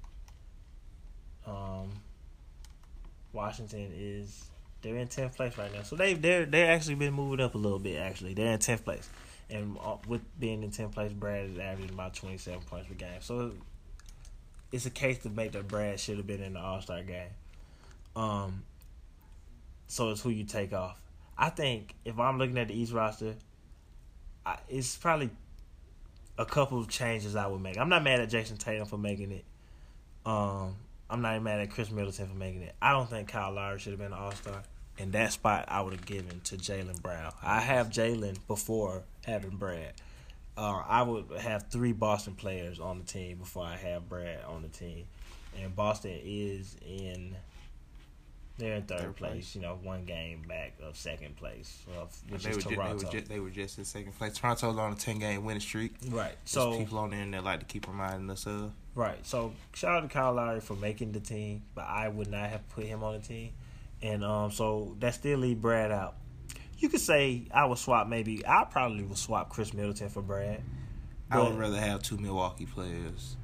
Um, 1.47 1.93
Washington 3.33 3.93
is. 3.95 4.45
They're 4.83 4.97
in 4.97 5.09
10th 5.09 5.37
place 5.37 5.57
right 5.57 5.73
now, 5.73 5.83
so 5.83 5.97
they 5.97 6.13
they're 6.13 6.45
they 6.45 6.65
actually 6.65 6.97
been 6.97 7.15
moving 7.15 7.41
up 7.41 7.55
a 7.55 7.59
little 7.59 7.79
bit. 7.79 7.99
Actually, 7.99 8.35
they're 8.35 8.53
in 8.53 8.59
10th 8.59 8.85
place. 8.85 9.09
And 9.51 9.79
uh, 9.83 9.97
with 10.07 10.23
being 10.39 10.63
in 10.63 10.71
10th 10.71 10.93
place, 10.93 11.13
Brad 11.13 11.51
is 11.51 11.59
averaging 11.59 11.95
about 11.95 12.15
27 12.15 12.61
points 12.63 12.89
per 12.89 12.95
game. 12.95 13.21
So 13.21 13.53
it's 14.73 14.87
a 14.87 14.91
case 14.91 15.19
to 15.19 15.31
make 15.31 15.53
that 15.53 15.69
Brad 15.69 16.01
should 16.01 16.17
have 16.17 16.27
been 16.27 16.43
in 16.43 16.55
the 16.55 16.61
All 16.61 16.81
Star 16.81 17.03
game. 17.03 17.29
Um, 18.17 18.63
so 19.87 20.11
it's 20.11 20.21
who 20.21 20.31
you 20.31 20.45
take 20.45 20.73
off. 20.73 21.01
I 21.37 21.51
think 21.51 21.95
if 22.05 22.19
I'm 22.19 22.39
looking 22.39 22.59
at 22.59 22.69
the 22.69 22.75
East 22.75 22.93
roster, 22.93 23.35
It's 24.69 24.97
probably 24.97 25.31
a 26.39 26.45
couple 26.45 26.79
of 26.79 26.89
changes 26.89 27.37
I 27.37 27.47
would 27.47 27.61
make. 27.61 27.79
I'm 27.79 27.89
not 27.89 28.03
mad 28.03 28.21
at 28.21 28.29
Jayson 28.29 28.59
Tatum 28.59 28.87
for 28.87 28.99
making 28.99 29.33
it. 29.33 29.45
Um, 30.27 30.77
I'm 31.09 31.23
not 31.23 31.33
even 31.33 31.45
mad 31.45 31.61
at 31.61 31.71
Khris 31.71 31.91
Middleton 31.91 32.27
for 32.27 32.35
making 32.35 32.63
it. 32.63 32.75
I 32.81 32.93
don't 32.93 33.09
think 33.09 33.29
Kyle 33.29 33.53
Lowry 33.53 33.79
should 33.79 33.93
have 33.93 34.01
been 34.01 34.13
an 34.13 34.19
All 34.19 34.33
Star. 34.33 34.63
In 34.97 35.11
that 35.11 35.33
spot 35.33 35.65
I 35.69 35.83
would 35.83 35.93
have 35.93 36.07
given 36.07 36.41
to 36.45 36.57
Jaylen 36.57 37.01
Brown. 37.03 37.33
I 37.43 37.61
have 37.61 37.91
Jaylen 37.91 38.39
before 38.47 39.03
having 39.25 39.57
Brad. 39.57 39.93
Uh, 40.57 40.83
I 40.87 41.03
would 41.03 41.27
have 41.41 41.67
three 41.69 41.93
Boston 41.93 42.35
players 42.35 42.79
on 42.79 42.99
the 42.99 43.05
team 43.05 43.39
before 43.39 43.65
I 43.65 43.77
have 43.77 44.09
Brad 44.09 44.45
on 44.45 44.63
the 44.63 44.69
team. 44.69 45.05
And 45.61 45.75
Boston 45.75 46.19
is 46.25 46.77
in 46.87 47.35
they're 48.59 48.75
in 48.75 48.83
third, 48.85 49.01
Third 49.01 49.17
place, 49.17 49.33
place. 49.33 49.55
you 49.57 49.63
know, 49.63 49.79
one 49.83 50.05
game 50.05 50.43
back 50.49 50.75
of 50.83 50.97
second 50.97 51.37
place, 51.37 51.77
of, 51.99 52.17
which 52.29 52.45
They 52.45 52.51
is 52.51 52.57
were, 52.57 52.63
ju- 52.63 52.69
they, 52.71 52.75
Toronto. 52.77 53.05
were 53.07 53.13
just, 53.13 53.29
they 53.29 53.41
were 53.41 53.51
just 53.51 53.79
in 53.79 53.85
second 53.85 54.13
place. 54.17 54.37
Toronto's 54.39 54.77
on 54.79 54.93
a 54.93 54.97
ten 54.97 55.19
game 55.19 55.45
winning 55.45 55.61
streak. 55.61 55.95
right. 56.11 56.35
So 56.45 56.79
people 56.79 56.99
on 56.99 57.11
there 57.11 57.21
and 57.21 57.35
they 57.35 57.41
like 57.41 57.61
to 57.61 57.67
keep 57.67 57.89
reminding 57.89 58.31
us 58.31 58.47
of. 58.47 58.73
Right. 58.95 59.19
So 59.27 59.53
shout 59.73 59.97
out 59.97 60.01
to 60.03 60.09
Kyle 60.09 60.33
Lowry 60.35 60.61
for 60.61 60.75
making 60.77 61.13
the 61.13 61.21
team, 61.21 61.63
but 61.75 61.85
I 61.87 62.09
would 62.09 62.31
not 62.31 62.49
have 62.49 62.69
put 62.71 62.85
him 62.85 63.03
on 63.03 63.15
the 63.15 63.27
team. 63.27 63.51
And 64.03 64.23
um, 64.25 64.51
so 64.53 64.95
that 65.01 65.15
still 65.15 65.39
leave 65.41 65.61
Brad 65.61 65.91
out. 65.91 66.15
You 66.79 66.89
could 66.89 67.01
say 67.01 67.47
I 67.53 67.65
would 67.65 67.79
swap 67.79 68.07
maybe 68.09 68.47
I 68.47 68.65
probably 68.71 69.03
would 69.05 69.17
swap 69.19 69.49
Khris 69.49 69.73
Middleton 69.75 70.11
for 70.11 70.23
Brad. 70.23 70.63
I 71.31 71.41
would 71.41 71.57
rather 71.59 71.81
have 71.81 72.03
two 72.03 72.19
Milwaukee 72.19 72.67
players 72.67 73.37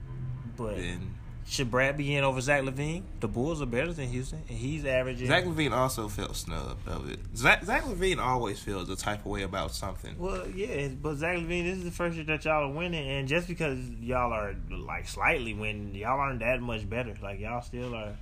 But 0.56 0.76
than 0.76 1.14
should 1.50 1.68
Brad 1.68 1.96
be 1.96 2.14
in 2.14 2.22
over 2.22 2.40
Zach 2.40 2.62
LaVine? 2.62 3.02
The 3.18 3.26
Bulls 3.26 3.60
are 3.60 3.66
better 3.66 3.92
than 3.92 4.06
Houston, 4.06 4.40
and 4.48 4.56
he's 4.56 4.84
averaging. 4.84 5.26
Zach 5.26 5.44
LaVine 5.44 5.72
also 5.72 6.06
felt 6.06 6.36
snubbed 6.36 6.86
of 6.86 7.10
it. 7.10 7.18
Zach, 7.34 7.64
Zach 7.64 7.82
LaVine 7.82 8.18
always 8.18 8.60
feels 8.60 8.88
a 8.88 8.94
type 8.94 9.20
of 9.20 9.26
way 9.26 9.42
about 9.42 9.72
something. 9.72 10.14
Well, 10.16 10.48
yeah, 10.48 10.86
but 10.86 11.16
Zach 11.16 11.36
LaVine, 11.38 11.64
this 11.64 11.78
is 11.78 11.84
the 11.84 11.90
first 11.90 12.14
year 12.14 12.24
that 12.26 12.44
y'all 12.44 12.70
are 12.70 12.72
winning, 12.72 13.04
and 13.04 13.26
just 13.26 13.48
because 13.48 13.80
y'all 14.00 14.32
are 14.32 14.54
like 14.70 15.08
slightly 15.08 15.52
winning, 15.52 15.92
y'all 15.92 16.20
aren't 16.20 16.38
that 16.38 16.60
much 16.60 16.88
better. 16.88 17.16
Like 17.20 17.40
y'all 17.40 17.62
still 17.62 17.96
are. 17.96 18.14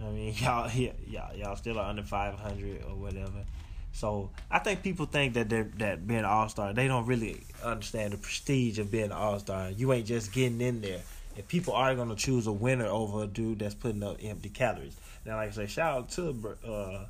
I 0.00 0.04
mean, 0.04 0.32
y'all, 0.38 0.70
yeah, 0.70 0.92
y'all, 1.08 1.36
y'all 1.36 1.56
still 1.56 1.76
are 1.80 1.90
under 1.90 2.04
five 2.04 2.34
hundred 2.34 2.84
or 2.88 2.94
whatever. 2.94 3.44
So 3.90 4.30
I 4.48 4.60
think 4.60 4.84
people 4.84 5.06
think 5.06 5.34
that 5.34 5.48
they're 5.48 5.72
that 5.78 6.06
being 6.06 6.20
an 6.20 6.24
all 6.24 6.48
star, 6.48 6.72
they 6.72 6.86
don't 6.86 7.06
really 7.06 7.42
understand 7.64 8.12
the 8.12 8.18
prestige 8.18 8.78
of 8.78 8.92
being 8.92 9.06
an 9.06 9.12
all 9.12 9.40
star. 9.40 9.72
You 9.72 9.92
ain't 9.92 10.06
just 10.06 10.32
getting 10.32 10.60
in 10.60 10.82
there. 10.82 11.00
And 11.38 11.46
people 11.46 11.72
are 11.72 11.94
gonna 11.94 12.16
choose 12.16 12.48
a 12.48 12.52
winner 12.52 12.86
over 12.86 13.22
a 13.22 13.26
dude 13.28 13.60
that's 13.60 13.74
putting 13.74 14.02
up 14.02 14.16
empty 14.20 14.48
calories. 14.48 14.96
Now, 15.24 15.36
like 15.36 15.50
I 15.50 15.52
say, 15.52 15.66
shout 15.66 15.96
out 15.96 16.08
to 16.10 16.56
uh, 16.66 17.04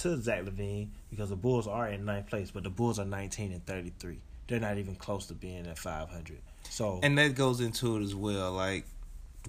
to 0.00 0.20
Zach 0.20 0.44
LaVine 0.44 0.88
because 1.08 1.30
the 1.30 1.36
Bulls 1.36 1.66
are 1.66 1.88
in 1.88 2.04
ninth 2.04 2.28
place, 2.28 2.50
but 2.50 2.62
the 2.62 2.68
Bulls 2.68 2.98
are 2.98 3.06
19 3.06 3.52
and 3.52 3.64
33. 3.64 4.18
They're 4.48 4.60
not 4.60 4.76
even 4.76 4.96
close 4.96 5.26
to 5.28 5.34
being 5.34 5.66
at 5.66 5.78
500. 5.78 6.38
So 6.68 7.00
And 7.02 7.16
that 7.16 7.34
goes 7.34 7.62
into 7.62 7.96
it 7.96 8.02
as 8.02 8.14
well. 8.14 8.52
Like 8.52 8.84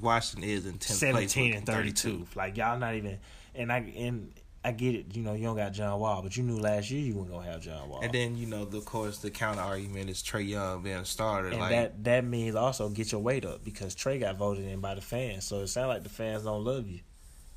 Washington 0.01 0.49
is 0.49 0.65
in 0.65 0.77
tenth 0.77 0.99
place, 0.99 1.33
17 1.33 1.49
with 1.49 1.57
and 1.57 1.65
32. 1.65 2.27
Like 2.33 2.55
y'all 2.55 2.79
not 2.79 2.95
even 2.95 3.19
and 3.53 3.69
I 3.69 3.79
and 3.97 4.31
I 4.63 4.71
get 4.71 4.93
it, 4.93 5.15
you 5.15 5.23
know, 5.23 5.33
you 5.33 5.45
don't 5.45 5.55
got 5.55 5.73
John 5.73 5.99
Wall, 5.99 6.21
but 6.21 6.37
you 6.37 6.43
knew 6.43 6.59
last 6.59 6.91
year 6.91 7.01
you 7.01 7.15
weren't 7.15 7.31
gonna 7.31 7.49
have 7.49 7.61
John 7.61 7.89
Wall. 7.89 8.01
And 8.01 8.13
then 8.13 8.37
you 8.37 8.45
know, 8.45 8.63
the, 8.63 8.77
of 8.77 8.85
course, 8.85 9.17
the 9.17 9.31
counter 9.31 9.61
argument 9.61 10.09
is 10.09 10.21
Trae 10.21 10.47
Young 10.47 10.83
being 10.83 10.97
a 10.97 11.05
starter. 11.05 11.47
And 11.47 11.59
like 11.59 11.71
that 11.71 12.03
that 12.03 12.25
means 12.25 12.55
also 12.55 12.89
get 12.89 13.11
your 13.11 13.21
weight 13.21 13.43
up 13.43 13.63
because 13.63 13.95
Trae 13.95 14.19
got 14.19 14.37
voted 14.37 14.65
in 14.65 14.79
by 14.79 14.93
the 14.93 15.01
fans. 15.01 15.45
So 15.45 15.61
it 15.61 15.67
sounds 15.67 15.87
like 15.87 16.03
the 16.03 16.09
fans 16.09 16.43
don't 16.43 16.63
love 16.63 16.87
you. 16.87 16.99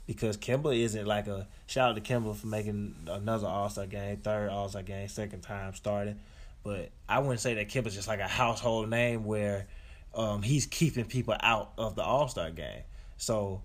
Because 0.07 0.36
Kemba 0.36 0.78
isn't 0.78 1.07
like 1.07 1.26
a 1.26 1.48
shout 1.66 1.90
out 1.90 1.96
to 1.96 2.00
Kemba 2.00 2.36
for 2.36 2.46
making 2.46 2.94
another 3.07 3.46
All 3.46 3.68
Star 3.68 3.86
game, 3.86 4.18
third 4.18 4.50
All 4.50 4.68
Star 4.68 4.82
game, 4.82 5.09
second 5.09 5.42
time 5.42 5.74
starting. 5.74 6.20
But 6.62 6.90
I 7.07 7.18
wouldn't 7.18 7.40
say 7.40 7.55
that 7.55 7.68
Kemba's 7.68 7.94
just 7.94 8.09
like 8.09 8.20
a 8.20 8.28
household 8.28 8.88
name 8.88 9.24
where 9.24 9.66
um, 10.14 10.42
he's 10.42 10.66
keeping 10.66 11.05
people 11.05 11.36
out 11.40 11.72
of 11.76 11.96
the 11.96 12.02
All 12.02 12.28
Star 12.28 12.50
game. 12.50 12.82
So, 13.18 13.62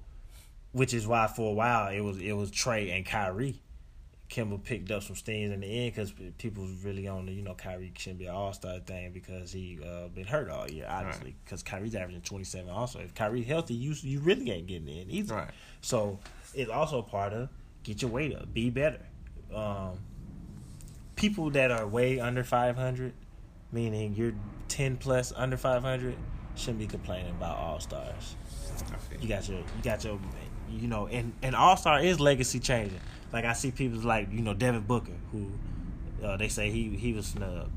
which 0.71 0.93
is 0.93 1.07
why 1.07 1.27
for 1.27 1.51
a 1.51 1.53
while 1.53 1.91
it 1.91 2.01
was 2.01 2.19
it 2.19 2.33
was 2.33 2.51
Trae 2.51 2.95
and 2.95 3.05
Kyrie. 3.05 3.61
Kemba 4.29 4.63
picked 4.63 4.91
up 4.91 5.01
some 5.01 5.15
stings 5.15 5.51
in 5.51 5.61
the 5.61 5.65
end 5.65 5.95
because 5.95 6.13
people 6.37 6.63
was 6.63 6.83
really 6.83 7.07
on 7.07 7.25
the 7.25 7.31
you 7.31 7.41
know 7.41 7.55
Kyrie 7.55 7.91
shouldn't 7.97 8.19
be 8.19 8.27
an 8.27 8.35
All 8.35 8.53
Star 8.53 8.79
thing 8.79 9.11
because 9.11 9.51
he 9.51 9.79
uh, 9.83 10.07
been 10.09 10.27
hurt 10.27 10.51
all 10.51 10.69
year 10.69 10.85
obviously 10.87 11.35
because 11.43 11.63
Kyrie's 11.63 11.95
averaging 11.95 12.21
twenty 12.21 12.43
seven. 12.43 12.69
Also, 12.69 12.99
if 12.99 13.15
Kyrie 13.15 13.41
healthy, 13.41 13.73
you 13.73 13.95
you 14.01 14.19
really 14.19 14.51
ain't 14.51 14.67
getting 14.67 14.87
in 14.87 15.09
either. 15.09 15.33
Right. 15.33 15.49
So 15.81 16.19
it's 16.53 16.69
also 16.69 17.01
part 17.01 17.33
of 17.33 17.49
get 17.83 18.01
your 18.03 18.11
weight 18.11 18.35
up, 18.35 18.53
be 18.53 18.69
better. 18.69 19.01
Um, 19.53 19.97
people 21.15 21.49
that 21.51 21.71
are 21.71 21.87
way 21.87 22.19
under 22.19 22.43
five 22.43 22.75
hundred, 22.75 23.13
meaning 23.71 24.13
you're 24.15 24.35
ten 24.67 24.97
plus 24.97 25.33
under 25.35 25.57
five 25.57 25.81
hundred, 25.81 26.15
shouldn't 26.55 26.79
be 26.79 26.87
complaining 26.87 27.31
about 27.31 27.57
All 27.57 27.79
Stars. 27.79 28.35
You 29.19 29.27
got 29.27 29.47
your, 29.49 29.57
you 29.57 29.83
got 29.83 30.03
your, 30.03 30.19
you 30.71 30.87
know, 30.87 31.07
and 31.07 31.33
and 31.41 31.55
All 31.55 31.77
Star 31.77 32.01
is 32.01 32.19
legacy 32.19 32.59
changing. 32.59 32.99
Like 33.31 33.45
I 33.45 33.53
see 33.53 33.71
people 33.71 33.99
like 33.99 34.31
you 34.31 34.41
know 34.41 34.53
Devin 34.53 34.81
Booker, 34.81 35.13
who 35.31 35.51
uh, 36.23 36.37
they 36.37 36.47
say 36.47 36.69
he 36.71 36.89
he 36.89 37.13
was 37.13 37.27
snubbed. 37.27 37.71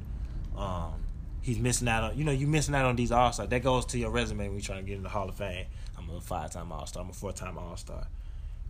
Um, 0.57 0.95
he's 1.43 1.59
missing 1.59 1.89
out 1.89 2.05
on, 2.05 2.19
you 2.19 2.25
know, 2.25 2.33
you 2.33 2.47
missing 2.47 2.75
out 2.75 2.87
on 2.87 2.97
these 2.97 3.13
All 3.13 3.33
Stars. 3.33 3.49
That 3.49 3.63
goes 3.63 3.85
to 3.87 3.99
your 3.99 4.11
resume 4.11 4.49
when 4.49 4.57
you 4.57 4.63
trying 4.63 4.85
to 4.85 4.89
get 4.89 4.97
in 4.97 5.03
the 5.03 5.09
Hall 5.09 5.29
of 5.29 5.35
Fame. 5.35 5.67
I'm 5.99 6.09
a 6.11 6.21
five 6.21 6.51
time 6.53 6.73
All 6.73 6.87
Star. 6.87 7.03
I'm 7.03 7.11
a 7.11 7.13
four 7.13 7.33
time 7.33 7.59
All 7.59 7.77
Star. 7.77 8.07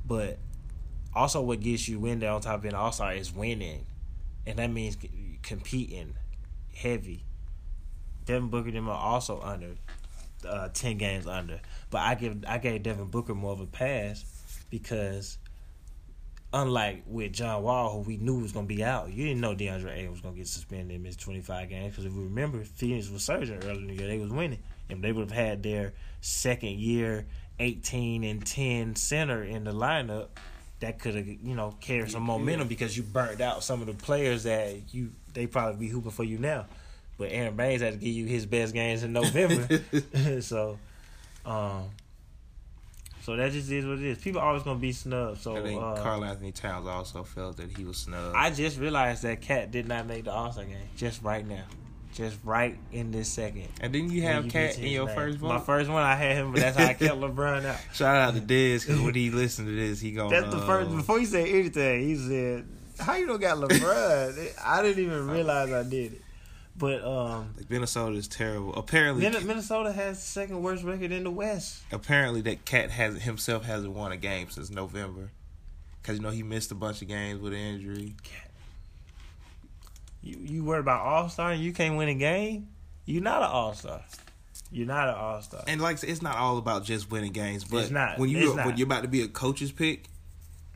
But 0.04 0.38
also, 1.14 1.40
what 1.42 1.60
gets 1.60 1.88
you 1.88 2.04
in 2.06 2.18
there 2.18 2.30
on 2.30 2.40
top 2.40 2.56
of 2.56 2.62
being 2.62 2.74
All 2.74 2.92
Star 2.92 3.12
is 3.12 3.32
winning, 3.32 3.86
and 4.46 4.58
that 4.58 4.70
means 4.70 4.96
competing 5.42 6.14
heavy. 6.74 7.24
Devin 8.24 8.48
Booker 8.48 8.70
them 8.70 8.88
are 8.88 8.98
also 8.98 9.40
under 9.40 9.74
uh, 10.46 10.68
ten 10.72 10.98
games 10.98 11.26
under, 11.26 11.60
but 11.90 12.00
I 12.00 12.14
give 12.14 12.44
I 12.46 12.58
gave 12.58 12.82
Devin 12.82 13.06
Booker 13.06 13.34
more 13.34 13.52
of 13.52 13.60
a 13.60 13.66
pass 13.66 14.24
because 14.70 15.38
unlike 16.52 17.02
with 17.06 17.32
John 17.32 17.62
Wall, 17.62 17.92
who 17.92 18.00
we 18.00 18.16
knew 18.16 18.40
was 18.40 18.52
going 18.52 18.68
to 18.68 18.74
be 18.74 18.84
out, 18.84 19.12
you 19.12 19.24
didn't 19.24 19.40
know 19.40 19.54
DeAndre 19.54 19.96
Ayton 19.96 20.10
was 20.10 20.20
going 20.20 20.34
to 20.34 20.38
get 20.38 20.48
suspended 20.48 20.94
and 20.94 21.02
miss 21.02 21.16
25 21.16 21.68
games. 21.68 21.92
Because 21.92 22.04
if 22.04 22.12
we 22.12 22.24
remember, 22.24 22.62
Phoenix 22.64 23.08
was 23.08 23.24
surging 23.24 23.56
earlier 23.64 23.80
in 23.80 23.86
the 23.88 23.94
year. 23.94 24.06
They 24.06 24.18
was 24.18 24.30
winning. 24.30 24.62
And 24.90 25.02
they 25.02 25.12
would 25.12 25.30
have 25.30 25.38
had 25.38 25.62
their 25.62 25.94
second 26.20 26.78
year 26.78 27.26
18 27.58 28.24
and 28.24 28.44
10 28.44 28.96
center 28.96 29.42
in 29.42 29.64
the 29.64 29.72
lineup 29.72 30.28
that 30.80 30.98
could 30.98 31.14
have, 31.14 31.26
you 31.26 31.54
know, 31.54 31.74
carried 31.80 32.10
some 32.10 32.24
momentum 32.24 32.68
because 32.68 32.96
you 32.96 33.02
burnt 33.02 33.40
out 33.40 33.62
some 33.62 33.80
of 33.80 33.86
the 33.86 33.94
players 33.94 34.42
that 34.42 34.92
you 34.92 35.12
they 35.32 35.46
probably 35.46 35.86
be 35.86 35.88
hooping 35.88 36.10
for 36.10 36.24
you 36.24 36.38
now. 36.38 36.66
But 37.18 37.30
Aron 37.32 37.54
Baynes 37.56 37.82
had 37.82 37.92
to 37.92 37.98
give 37.98 38.08
you 38.14 38.26
his 38.26 38.46
best 38.46 38.74
games 38.74 39.02
in 39.02 39.12
November. 39.12 39.80
so, 40.40 40.78
um, 41.46 41.90
so 43.22 43.36
that 43.36 43.52
just 43.52 43.70
is 43.70 43.84
what 43.86 43.98
it 43.98 44.04
is. 44.04 44.18
People 44.18 44.40
are 44.40 44.48
always 44.48 44.62
gonna 44.64 44.78
be 44.78 44.92
snubbed. 44.92 45.40
So 45.40 45.56
I 45.56 45.62
think 45.62 45.80
uh, 45.80 45.96
Karl 46.02 46.24
Anthony 46.24 46.50
Towns 46.52 46.86
also 46.88 47.22
felt 47.22 47.56
that 47.58 47.76
he 47.76 47.84
was 47.84 47.98
snubbed. 47.98 48.34
I 48.36 48.50
just 48.50 48.78
realized 48.78 49.22
that 49.22 49.40
Cat 49.40 49.70
did 49.70 49.86
not 49.86 50.06
make 50.06 50.24
the 50.24 50.32
All 50.32 50.50
Star 50.50 50.64
game. 50.64 50.76
Just 50.96 51.22
right 51.22 51.46
now, 51.46 51.62
just 52.14 52.36
right 52.42 52.76
in 52.90 53.12
this 53.12 53.28
second. 53.28 53.68
and 53.80 53.94
then 53.94 54.10
you 54.10 54.22
have 54.22 54.44
Cat 54.44 54.54
mention 54.54 54.84
in 54.84 54.90
your 54.92 55.06
name. 55.06 55.14
first 55.14 55.38
vote. 55.38 55.48
My 55.48 55.60
first 55.60 55.88
one, 55.90 56.02
I 56.02 56.16
had 56.16 56.36
him, 56.38 56.50
but 56.52 56.60
that's 56.60 56.76
how 56.76 56.86
I 56.86 56.94
kept 56.94 57.14
LeBron 57.20 57.64
out. 57.64 57.76
Shout 57.92 58.16
out 58.16 58.34
to 58.34 58.40
Diz 58.40 58.84
because 58.84 59.00
when 59.00 59.14
he 59.14 59.30
listened 59.30 59.68
to 59.68 59.74
this, 59.76 60.00
he 60.00 60.10
gonna. 60.10 60.30
That's 60.40 60.52
the 60.52 60.62
first. 60.62 60.90
uh, 60.90 60.96
Before 60.96 61.20
he 61.20 61.26
said 61.26 61.46
anything, 61.46 62.00
he 62.08 62.16
said, 62.16 62.66
"How 62.98 63.14
you 63.14 63.26
don't 63.28 63.40
got 63.40 63.58
LeBron?" 63.58 64.52
I 64.64 64.82
didn't 64.82 65.04
even 65.04 65.28
realize 65.28 65.70
I 65.70 65.82
did 65.84 66.14
it. 66.14 66.21
But 66.76 67.04
um, 67.04 67.52
Like 67.56 67.68
Minnesota 67.70 68.16
is 68.16 68.28
terrible. 68.28 68.74
Apparently, 68.74 69.28
Minnesota 69.44 69.92
has 69.92 70.18
the 70.18 70.26
second 70.26 70.62
worst 70.62 70.82
record 70.84 71.12
in 71.12 71.24
the 71.24 71.30
West. 71.30 71.82
apparently 71.92 72.40
that 72.42 72.64
Cat 72.64 72.90
has 72.90 73.22
himself 73.22 73.64
hasn't 73.64 73.92
won 73.92 74.10
a 74.12 74.16
game 74.16 74.48
since 74.50 74.70
November. 74.70 75.30
Cause 76.02 76.16
you 76.16 76.22
know 76.22 76.30
he 76.30 76.42
missed 76.42 76.72
a 76.72 76.74
bunch 76.74 77.00
of 77.02 77.06
games 77.08 77.40
with 77.40 77.52
an 77.52 77.58
injury. 77.60 78.16
You 80.22 80.38
you 80.40 80.64
worried 80.64 80.80
about 80.80 81.00
All 81.04 81.28
Star 81.28 81.52
and 81.52 81.62
you 81.62 81.72
can't 81.72 81.96
win 81.96 82.08
a 82.08 82.14
game? 82.14 82.68
You're 83.04 83.22
not 83.22 83.42
an 83.42 83.48
All 83.50 83.74
Star. 83.74 84.02
You're 84.70 84.86
not 84.86 85.08
an 85.08 85.14
All 85.14 85.40
Star. 85.42 85.62
And 85.66 85.80
like 85.80 86.02
it's 86.02 86.22
not 86.22 86.36
all 86.36 86.58
about 86.58 86.84
just 86.84 87.10
winning 87.10 87.32
games, 87.32 87.64
but 87.64 87.82
It's 87.82 87.90
not. 87.90 88.18
when 88.18 88.30
you 88.30 88.52
when 88.54 88.76
you're 88.76 88.86
about 88.86 89.02
to 89.02 89.08
be 89.08 89.22
a 89.22 89.28
coach's 89.28 89.70
pick, 89.72 90.06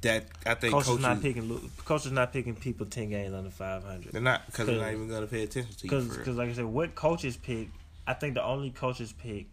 that 0.03 0.27
I 0.45 0.55
think 0.55 0.73
Coach 0.73 0.85
coaches, 0.85 0.99
is 0.99 1.03
not 1.03 1.23
picking. 1.23 1.49
lo- 1.49 1.61
Coach 1.85 2.07
is 2.07 2.13
not 2.13 2.33
picking 2.33 2.55
people 2.55 2.87
ten 2.87 3.11
games 3.11 3.35
under 3.35 3.51
five 3.51 3.83
hundred. 3.85 4.13
they're 4.13 4.21
not 4.21 4.47
because 4.47 4.67
they're 4.67 4.77
not 4.79 4.93
even 4.93 5.09
going 5.09 5.23
to 5.23 5.27
pay 5.27 5.43
attention 5.45 5.75
to 5.75 5.85
you. 5.87 6.09
Because, 6.11 6.37
like 6.37 6.51
I 6.51 6.53
said, 6.53 6.65
what 6.67 6.95
coaches 6.95 7.37
pick? 7.37 7.69
I 8.07 8.15
think 8.15 8.35
the 8.35 8.45
only 8.45 8.71
coaches 8.71 9.13
pick 9.13 9.47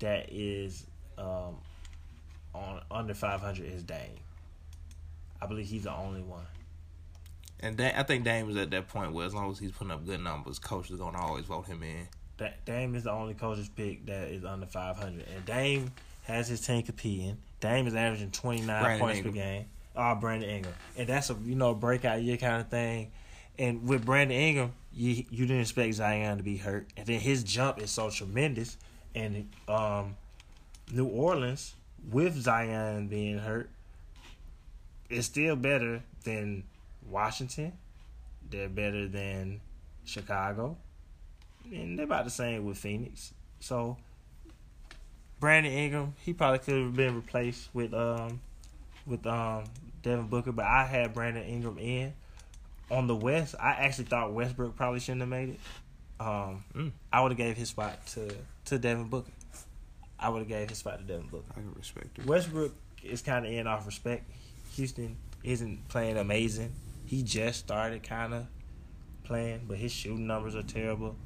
that 0.00 0.30
is 0.30 0.84
um, 1.16 1.56
on 2.54 2.80
under 2.90 3.14
five 3.14 3.40
hundred 3.40 3.66
is 3.72 3.82
Dame. 3.82 4.16
I 5.40 5.46
believe 5.46 5.66
he's 5.66 5.84
the 5.84 5.94
only 5.94 6.22
one. 6.22 6.44
And 7.60 7.76
da- 7.76 7.94
I 7.96 8.02
think 8.02 8.24
Dame 8.24 8.50
is 8.50 8.56
at 8.56 8.70
that 8.70 8.88
point 8.88 9.12
where 9.12 9.24
as 9.26 9.34
long 9.34 9.50
as 9.50 9.58
he's 9.58 9.72
putting 9.72 9.90
up 9.90 10.04
good 10.04 10.20
numbers, 10.20 10.58
coach 10.58 10.90
is 10.90 10.98
going 10.98 11.14
to 11.14 11.20
always 11.20 11.46
vote 11.46 11.66
him 11.66 11.82
in. 11.82 12.08
Da- 12.36 12.52
Dame 12.66 12.94
is 12.94 13.04
the 13.04 13.12
only 13.12 13.34
coach's 13.34 13.68
pick 13.68 14.04
that 14.06 14.28
is 14.28 14.44
under 14.44 14.66
five 14.66 14.96
hundred, 14.96 15.24
and 15.34 15.44
Dame 15.46 15.92
has 16.24 16.48
his 16.48 16.60
team 16.60 16.82
competing. 16.82 17.38
Dame 17.60 17.86
is 17.86 17.94
averaging 17.94 18.30
twenty 18.32 18.60
nine 18.60 18.82
Brandon 18.82 19.06
points 19.06 19.20
per 19.22 19.30
game. 19.30 19.64
Oh, 19.96 20.14
Brandon 20.14 20.48
Ingram, 20.48 20.74
and 20.96 21.08
that's 21.08 21.30
a 21.30 21.36
you 21.44 21.54
know 21.54 21.74
breakout 21.74 22.22
year 22.22 22.36
kind 22.36 22.60
of 22.60 22.68
thing. 22.68 23.10
And 23.58 23.88
with 23.88 24.04
Brandon 24.04 24.36
Ingram, 24.36 24.72
you 24.92 25.24
you 25.30 25.46
didn't 25.46 25.62
expect 25.62 25.94
Zion 25.94 26.36
to 26.38 26.44
be 26.44 26.56
hurt, 26.56 26.88
and 26.96 27.06
then 27.06 27.20
his 27.20 27.42
jump 27.42 27.80
is 27.80 27.90
so 27.90 28.10
tremendous. 28.10 28.76
And 29.14 29.48
um, 29.66 30.14
New 30.92 31.06
Orleans 31.06 31.74
with 32.10 32.34
Zion 32.34 33.08
being 33.08 33.38
hurt, 33.38 33.70
is 35.08 35.26
still 35.26 35.56
better 35.56 36.02
than 36.24 36.64
Washington. 37.08 37.72
They're 38.48 38.68
better 38.68 39.08
than 39.08 39.60
Chicago. 40.04 40.76
And 41.72 41.98
they're 41.98 42.04
about 42.04 42.24
the 42.24 42.30
same 42.30 42.64
with 42.64 42.78
Phoenix. 42.78 43.32
So 43.60 43.96
Brandon 45.40 45.72
Ingram, 45.72 46.14
he 46.24 46.32
probably 46.32 46.60
could 46.60 46.82
have 46.82 46.96
been 46.96 47.16
replaced 47.16 47.68
with 47.74 47.92
um 47.92 48.40
with 49.06 49.26
um 49.26 49.64
Devin 50.06 50.28
Booker, 50.28 50.52
but 50.52 50.64
I 50.64 50.84
had 50.84 51.12
Brandon 51.12 51.42
Ingram 51.44 51.78
in. 51.78 52.14
On 52.92 53.08
the 53.08 53.16
West, 53.16 53.56
I 53.60 53.70
actually 53.70 54.04
thought 54.04 54.32
Westbrook 54.32 54.76
probably 54.76 55.00
shouldn't 55.00 55.22
have 55.22 55.28
made 55.28 55.48
it. 55.50 55.60
Um, 56.20 56.64
Mm. 56.74 56.92
I 57.12 57.20
would 57.20 57.32
have 57.32 57.36
gave 57.38 57.56
his 57.56 57.68
spot 57.70 58.06
to 58.08 58.32
to 58.66 58.78
Devin 58.78 59.08
Booker. 59.08 59.32
I 60.18 60.28
would 60.28 60.38
have 60.38 60.48
gave 60.48 60.68
his 60.68 60.78
spot 60.78 60.98
to 60.98 61.04
Devin 61.04 61.26
Booker. 61.26 61.44
I 61.50 61.54
can 61.54 61.74
respect 61.74 62.18
it. 62.18 62.26
Westbrook 62.26 62.72
is 63.02 63.20
kind 63.20 63.44
of 63.44 63.52
in 63.52 63.66
off 63.66 63.84
respect. 63.84 64.30
Houston 64.74 65.16
isn't 65.42 65.88
playing 65.88 66.16
amazing. 66.16 66.72
He 67.04 67.22
just 67.24 67.58
started 67.58 68.02
kind 68.04 68.32
of 68.32 68.46
playing, 69.24 69.62
but 69.66 69.76
his 69.78 69.90
shooting 69.92 70.26
numbers 70.28 70.54
are 70.54 70.62
terrible. 70.62 71.16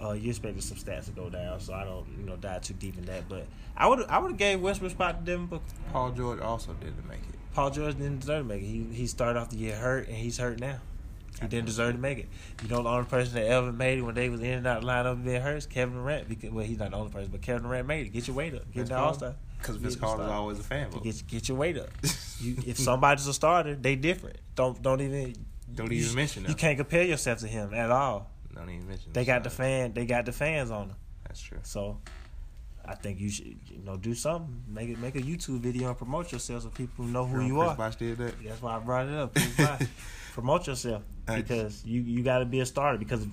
Uh, 0.00 0.12
you 0.12 0.30
expected 0.30 0.62
some 0.62 0.76
stats 0.78 1.06
to 1.06 1.10
go 1.10 1.28
down, 1.28 1.58
so 1.60 1.74
I 1.74 1.84
don't 1.84 2.06
you 2.16 2.24
know 2.24 2.36
dive 2.36 2.62
too 2.62 2.74
deep 2.74 2.96
in 2.96 3.04
that. 3.06 3.28
But 3.28 3.46
I 3.76 3.88
would 3.88 4.06
I 4.06 4.18
would 4.18 4.30
have 4.30 4.38
gave 4.38 4.60
Westbrook 4.60 4.92
spot 4.92 5.18
to 5.18 5.32
Devin 5.32 5.46
Booker. 5.46 5.64
Paul 5.92 6.12
George 6.12 6.40
also 6.40 6.72
didn't 6.74 7.06
make 7.08 7.18
it. 7.18 7.41
Paul 7.54 7.70
George 7.70 7.94
didn't 7.96 8.20
deserve 8.20 8.44
to 8.46 8.48
make 8.54 8.62
it. 8.62 8.66
He 8.66 8.84
he 8.92 9.06
started 9.06 9.38
off 9.38 9.50
the 9.50 9.56
year 9.56 9.76
hurt, 9.76 10.08
and 10.08 10.16
he's 10.16 10.38
hurt 10.38 10.60
now. 10.60 10.78
He 11.40 11.48
didn't 11.48 11.66
deserve 11.66 11.94
to 11.94 12.00
make 12.00 12.18
it. 12.18 12.28
You 12.62 12.68
know, 12.68 12.82
the 12.82 12.88
only 12.88 13.04
person 13.06 13.34
that 13.34 13.46
ever 13.46 13.72
made 13.72 13.98
it 13.98 14.02
when 14.02 14.14
they 14.14 14.28
was 14.28 14.40
in 14.40 14.58
and 14.58 14.66
out 14.66 14.78
of 14.78 14.84
the 14.84 14.88
lineup 14.90 15.12
and 15.14 15.24
being 15.24 15.40
hurt 15.40 15.56
is 15.56 15.66
Kevin 15.66 15.94
Durant. 15.94 16.28
Because, 16.28 16.50
well, 16.50 16.64
he's 16.64 16.78
not 16.78 16.90
the 16.90 16.96
only 16.96 17.10
person, 17.10 17.30
but 17.32 17.40
Kevin 17.42 17.62
Durant 17.64 17.88
made 17.88 18.06
it. 18.06 18.10
Get 18.10 18.28
your 18.28 18.36
weight 18.36 18.54
up. 18.54 18.70
Get 18.72 18.86
the? 18.86 18.96
All 18.96 19.14
Star. 19.14 19.34
Because 19.58 19.76
Vince 19.76 19.96
Carter's 19.96 20.28
always 20.28 20.58
a 20.58 20.62
fan. 20.62 20.90
Get 21.02 21.26
get 21.26 21.48
your 21.48 21.56
weight 21.58 21.78
up. 21.78 21.88
You, 22.40 22.56
if 22.66 22.76
somebody's 22.76 23.24
a 23.28 23.32
starter, 23.32 23.76
they 23.76 23.94
different. 23.94 24.36
Don't 24.56 24.82
don't 24.82 25.00
even 25.00 25.32
don't 25.72 25.92
you- 25.92 25.98
even 26.02 26.16
mention 26.16 26.42
that. 26.42 26.48
You 26.48 26.56
can't 26.56 26.76
compare 26.76 27.04
yourself 27.04 27.38
to 27.38 27.46
him 27.46 27.72
at 27.72 27.88
all. 27.92 28.28
Don't 28.52 28.68
even 28.68 28.88
mention. 28.88 29.12
They 29.12 29.24
got 29.24 29.44
the 29.44 29.50
fan. 29.50 29.92
They 29.92 30.06
got 30.06 30.26
the 30.26 30.32
fans 30.32 30.72
on 30.72 30.88
them. 30.88 30.96
That's 31.28 31.40
true. 31.40 31.60
So, 31.62 31.98
I 32.84 32.94
think 32.94 33.20
you 33.20 33.30
should 33.30 33.56
you 33.66 33.82
know 33.84 33.96
do 33.96 34.14
something. 34.14 34.62
Make 34.68 34.88
it 34.88 34.98
make 34.98 35.16
a 35.16 35.20
YouTube 35.20 35.60
video 35.60 35.88
and 35.88 35.96
promote 35.96 36.32
yourself 36.32 36.64
so 36.64 36.68
people 36.68 37.04
know 37.04 37.24
who 37.24 37.40
you 37.40 37.56
Chris 37.56 37.70
are. 37.70 37.76
Bosh 37.76 37.96
did 37.96 38.18
that. 38.18 38.34
That's 38.44 38.62
why 38.62 38.76
I 38.76 38.78
brought 38.80 39.08
it 39.08 39.14
up. 39.14 39.36
Promote 40.32 40.66
yourself 40.66 41.02
because 41.26 41.84
you 41.84 42.00
you 42.00 42.22
got 42.22 42.38
to 42.38 42.44
be 42.44 42.60
a 42.60 42.66
starter 42.66 42.98
because 42.98 43.26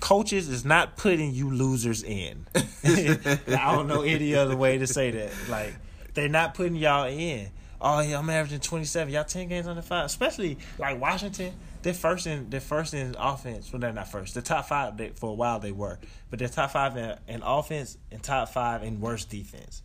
coaches 0.00 0.48
is 0.48 0.64
not 0.64 0.96
putting 0.96 1.32
you 1.32 1.50
losers 1.50 2.02
in. 2.02 2.46
I 2.84 3.72
don't 3.72 3.86
know 3.86 4.02
any 4.02 4.34
other 4.34 4.56
way 4.56 4.78
to 4.78 4.86
say 4.86 5.10
that. 5.12 5.32
Like 5.48 5.74
they're 6.14 6.28
not 6.28 6.54
putting 6.54 6.76
y'all 6.76 7.06
in. 7.06 7.48
Oh 7.80 8.00
yeah, 8.00 8.18
I'm 8.18 8.28
averaging 8.28 8.60
27. 8.60 9.12
Y'all 9.12 9.24
10 9.24 9.48
games 9.48 9.66
under 9.66 9.82
five. 9.82 10.06
Especially 10.06 10.58
like 10.78 11.00
Washington, 11.00 11.54
they're 11.84 11.94
first 11.94 12.26
in 12.26 12.50
they're 12.50 12.60
first 12.60 12.94
in 12.94 13.14
offense. 13.18 13.72
Well, 13.72 13.78
they're 13.78 13.92
not 13.92 14.08
first. 14.08 14.34
The 14.34 14.42
top 14.42 14.66
five 14.66 14.96
they, 14.96 15.10
for 15.10 15.30
a 15.30 15.34
while 15.34 15.60
they 15.60 15.70
were, 15.70 15.98
but 16.30 16.38
they're 16.40 16.48
top 16.48 16.70
five 16.72 16.96
in, 16.96 17.16
in 17.28 17.42
offense 17.42 17.96
and 18.10 18.20
top 18.22 18.48
five 18.48 18.82
in 18.82 19.00
worst 19.00 19.30
defense. 19.30 19.82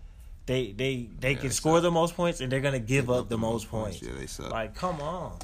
They 0.48 0.72
they 0.72 1.08
they 1.20 1.32
Yeah, 1.34 1.38
can 1.38 1.50
they 1.50 1.54
score 1.54 1.76
suck. 1.78 1.84
the 1.84 1.92
most 1.92 2.16
points 2.16 2.42
and 2.42 2.52
they're 2.52 2.62
gonna 2.62 2.80
give 2.80 3.12
up 3.12 3.30
the 3.30 3.38
most 3.38 3.70
points. 3.70 4.02
Yeah, 4.02 4.14
they 4.18 4.26
suck. 4.26 4.50
Like, 4.50 4.74
come 4.74 5.00
on. 5.02 5.38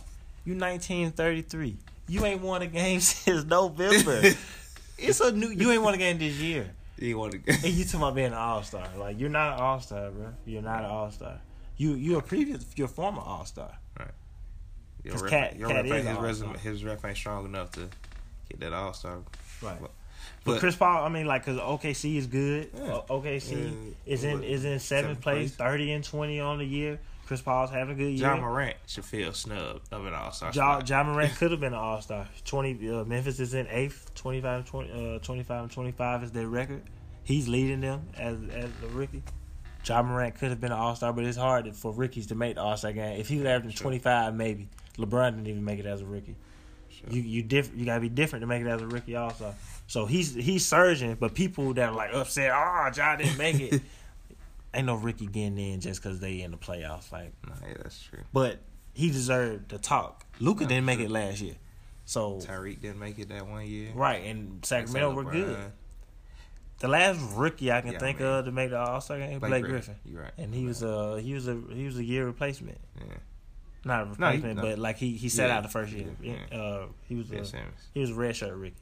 You 0.45 0.53
1933. 0.55 1.77
You 2.07 2.25
ain't 2.25 2.41
won 2.41 2.61
a 2.61 2.67
game 2.67 2.99
since 3.01 3.43
November. 3.45 4.21
it's 4.97 5.19
a 5.19 5.31
new. 5.31 5.49
You 5.49 5.71
ain't 5.71 5.83
won 5.83 5.93
a 5.93 5.97
game 5.97 6.17
this 6.17 6.35
year. 6.39 6.71
You 6.97 7.07
he 7.07 7.13
wanted 7.13 7.43
And 7.47 7.65
you 7.65 7.83
talking 7.83 7.99
about 7.99 8.15
being 8.15 8.27
an 8.27 8.33
all 8.33 8.63
star? 8.63 8.87
Like 8.97 9.19
you're 9.19 9.29
not 9.29 9.55
an 9.55 9.59
all 9.59 9.79
star, 9.81 10.09
bro. 10.11 10.29
You're 10.45 10.61
not 10.61 10.85
an 10.85 10.89
all 10.89 11.11
star. 11.11 11.41
You 11.77 11.95
you're 11.95 12.19
a 12.19 12.23
previous. 12.23 12.65
You're 12.75 12.85
a 12.85 12.89
former 12.89 13.21
all 13.21 13.43
star. 13.45 13.77
Your 15.05 15.17
ref, 15.17 15.29
Cat- 15.29 15.55
your 15.57 15.69
Cat 15.69 15.83
ref 15.85 15.93
ain't- 15.93 16.07
his 16.07 16.17
resume, 16.17 16.57
his 16.57 16.83
ref 16.83 17.05
ain't 17.05 17.17
strong 17.17 17.45
enough 17.45 17.71
to 17.71 17.89
get 18.49 18.59
that 18.61 18.73
All 18.73 18.93
Star. 18.93 19.19
Right. 19.61 19.79
But- 19.81 19.91
But, 20.43 20.59
Chris 20.59 20.75
Paul, 20.75 21.03
I 21.05 21.09
mean, 21.09 21.25
like, 21.27 21.45
cause 21.45 21.57
OKC 21.59 22.17
is 22.17 22.25
good. 22.27 22.69
Yeah. 22.75 23.01
OKC 23.09 23.55
Yeah. 23.55 24.13
is 24.13 24.23
in 24.23 24.43
is 24.43 24.63
in 24.65 24.79
seventh 24.79 25.21
place, 25.21 25.51
place. 25.51 25.55
thirty 25.55 25.91
and 25.91 26.03
twenty 26.03 26.39
on 26.39 26.57
the 26.59 26.65
year. 26.65 26.99
Chris 27.27 27.41
Paul's 27.41 27.71
having 27.71 27.95
a 27.95 27.97
good 27.97 28.11
year. 28.11 28.29
Ja 28.29 28.35
Morant 28.37 28.75
should 28.87 29.05
feel 29.05 29.33
snubbed 29.33 29.91
of 29.91 30.05
an 30.05 30.13
All 30.13 30.31
Star. 30.31 30.51
Ja, 30.53 30.81
ja 30.85 31.03
Morant 31.03 31.35
could 31.37 31.49
have 31.51 31.59
been 31.59 31.73
an 31.73 31.79
All 31.79 32.01
Star. 32.01 32.27
Twenty 32.43 32.89
uh, 32.89 33.03
Memphis 33.03 33.39
is 33.39 33.53
in 33.55 33.67
eighth. 33.69 34.13
25 34.15 34.57
and 34.59 34.65
20, 34.67 35.15
uh, 35.15 35.19
25 35.19 35.63
and 35.63 35.71
twenty 35.71 35.91
five 35.91 36.23
is 36.23 36.31
their 36.31 36.47
record. 36.47 36.83
He's 37.23 37.47
leading 37.47 37.81
them 37.81 38.07
as 38.17 38.37
as 38.51 38.69
a 38.83 38.87
rookie. 38.89 39.23
Ja 39.85 40.01
Morant 40.03 40.35
could 40.35 40.49
have 40.49 40.61
been 40.61 40.71
an 40.71 40.77
All 40.79 40.95
Star, 40.95 41.13
but 41.13 41.23
it's 41.25 41.37
hard 41.37 41.75
for 41.75 41.91
rookies 41.91 42.27
to 42.27 42.35
make 42.35 42.55
the 42.55 42.61
All 42.61 42.77
Star 42.77 42.93
game. 42.93 43.19
If 43.19 43.27
he 43.27 43.37
was 43.37 43.45
averaging 43.45 43.71
Sure. 43.75 43.83
twenty 43.83 43.99
five, 43.99 44.33
maybe 44.35 44.69
LeBron 44.97 45.31
didn't 45.31 45.47
even 45.47 45.63
make 45.65 45.79
it 45.79 45.85
as 45.85 46.01
a 46.01 46.05
rookie. 46.05 46.35
You 47.09 47.21
you 47.21 47.43
diff- 47.43 47.71
you 47.75 47.85
gotta 47.85 47.99
be 48.01 48.09
different 48.09 48.41
to 48.43 48.47
make 48.47 48.61
it 48.61 48.67
as 48.67 48.81
a 48.81 48.87
rookie 48.87 49.15
also. 49.15 49.53
So 49.87 50.05
he's 50.05 50.33
he's 50.33 50.65
surging, 50.65 51.15
but 51.15 51.33
people 51.33 51.73
that 51.73 51.89
are 51.89 51.95
like 51.95 52.13
upset, 52.13 52.51
oh, 52.53 52.89
Ja 52.95 53.15
didn't 53.17 53.37
make 53.37 53.59
it. 53.59 53.81
Ain't 54.73 54.87
no 54.87 54.95
rookie 54.95 55.27
getting 55.27 55.57
in 55.57 55.79
just 55.79 56.01
because 56.01 56.19
they 56.19 56.41
in 56.41 56.51
the 56.51 56.57
playoffs. 56.57 57.11
Like 57.11 57.33
Nah, 57.47 57.53
yeah, 57.67 57.73
that's 57.83 58.01
true. 58.01 58.19
but 58.33 58.59
he 58.93 59.09
deserved 59.09 59.69
to 59.69 59.77
talk. 59.77 60.25
Luka 60.39 60.65
didn't 60.65 60.85
make 60.85 60.97
true. 60.97 61.05
it 61.05 61.11
last 61.11 61.41
year, 61.41 61.55
so 62.05 62.39
Tyreke 62.41 62.81
didn't 62.81 62.99
make 62.99 63.19
it 63.19 63.29
that 63.29 63.47
one 63.47 63.65
year. 63.67 63.91
right. 63.93 64.23
And 64.25 64.65
Sacramento 64.65 65.13
were 65.13 65.23
good. 65.25 65.71
The 66.79 66.87
last 66.89 67.19
rookie 67.35 67.71
I 67.71 67.79
can 67.81 67.93
Yeah, 67.93 67.99
think 67.99 68.19
of 68.19 68.45
to 68.45 68.51
make 68.51 68.69
the 68.69 68.77
All 68.79 68.99
Star 68.99 69.17
game, 69.17 69.39
Blake, 69.39 69.63
Griffin. 69.63 69.95
You're 70.05 70.23
right. 70.23 70.31
and 70.37 70.53
he 70.53 70.65
was 70.65 70.81
a 70.83 71.21
he 71.21 71.33
was 71.33 71.47
a 71.47 71.61
he 71.73 71.85
was 71.85 71.97
a 71.97 72.03
year 72.03 72.25
replacement, 72.25 72.77
Yeah. 72.99 73.13
Not 73.85 74.01
a 74.01 74.05
No, 74.05 74.11
he- 74.11 74.37
replacement, 74.37 74.55
no. 74.57 74.61
but 74.63 74.79
like 74.79 74.97
he 74.97 75.11
he 75.15 75.29
sat 75.29 75.49
Yeah, 75.49 75.57
out 75.57 75.63
the 75.63 75.69
first 75.69 75.93
year. 75.93 76.07
yeah, 76.21 76.33
yeah. 76.51 76.57
Uh, 76.57 76.85
he 77.07 77.15
was 77.15 77.27
Ben 77.27 77.39
a 77.41 77.45
Simmons. 77.45 77.87
he 77.93 77.99
was 78.01 78.09
a 78.11 78.15
red 78.15 78.35
shirt 78.35 78.53
Ricky. 78.55 78.75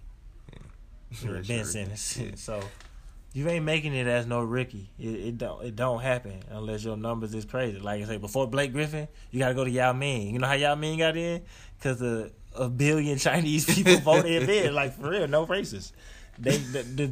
Yeah, 1.22 1.30
Red 1.32 1.48
ben. 1.48 1.66
Simmons. 1.66 2.18
Yeah. 2.20 2.32
so 2.36 2.60
you 3.34 3.48
ain't 3.50 3.66
making 3.66 3.94
it 3.94 4.08
as 4.08 4.26
no 4.28 4.42
Ricky. 4.42 4.90
It, 5.00 5.08
it 5.08 5.38
don't 5.38 5.64
it 5.64 5.76
don't 5.76 6.02
happen 6.02 6.40
unless 6.50 6.84
your 6.84 6.98
numbers 6.98 7.34
is 7.34 7.46
crazy. 7.46 7.80
Like 7.80 8.02
I 8.02 8.06
say, 8.06 8.18
before 8.18 8.48
Blake 8.48 8.72
Griffin, 8.74 9.08
you 9.32 9.40
got 9.40 9.50
to 9.50 9.54
go 9.56 9.64
to 9.64 9.70
Yao 9.72 9.94
Ming. 9.94 10.34
You 10.34 10.40
know 10.40 10.48
how 10.48 10.54
Yao 10.54 10.76
Ming 10.76 10.98
got 11.00 11.18
in? 11.18 11.42
Because 11.78 12.02
a, 12.02 12.32
a 12.56 12.70
billion 12.70 13.18
Chinese 13.20 13.66
people 13.66 13.98
voted 14.00 14.44
him 14.44 14.50
in. 14.50 14.74
Like 14.76 14.94
for 15.00 15.10
real, 15.10 15.28
no 15.28 15.46
racist. 15.46 15.92
They 16.40 16.58
the, 16.58 16.84
the 16.84 17.12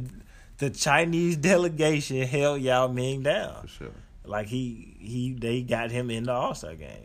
the 0.58 0.70
Chinese 0.70 1.36
delegation 1.36 2.26
held 2.26 2.60
Yao 2.60 2.86
Ming 2.88 3.22
down. 3.22 3.62
For 3.62 3.68
sure. 3.68 3.88
Like 4.24 4.46
he 4.46 4.96
he 5.00 5.32
they 5.38 5.62
got 5.62 5.90
him 5.90 6.10
in 6.10 6.24
the 6.24 6.32
All 6.32 6.54
Star 6.54 6.74
game. 6.74 7.04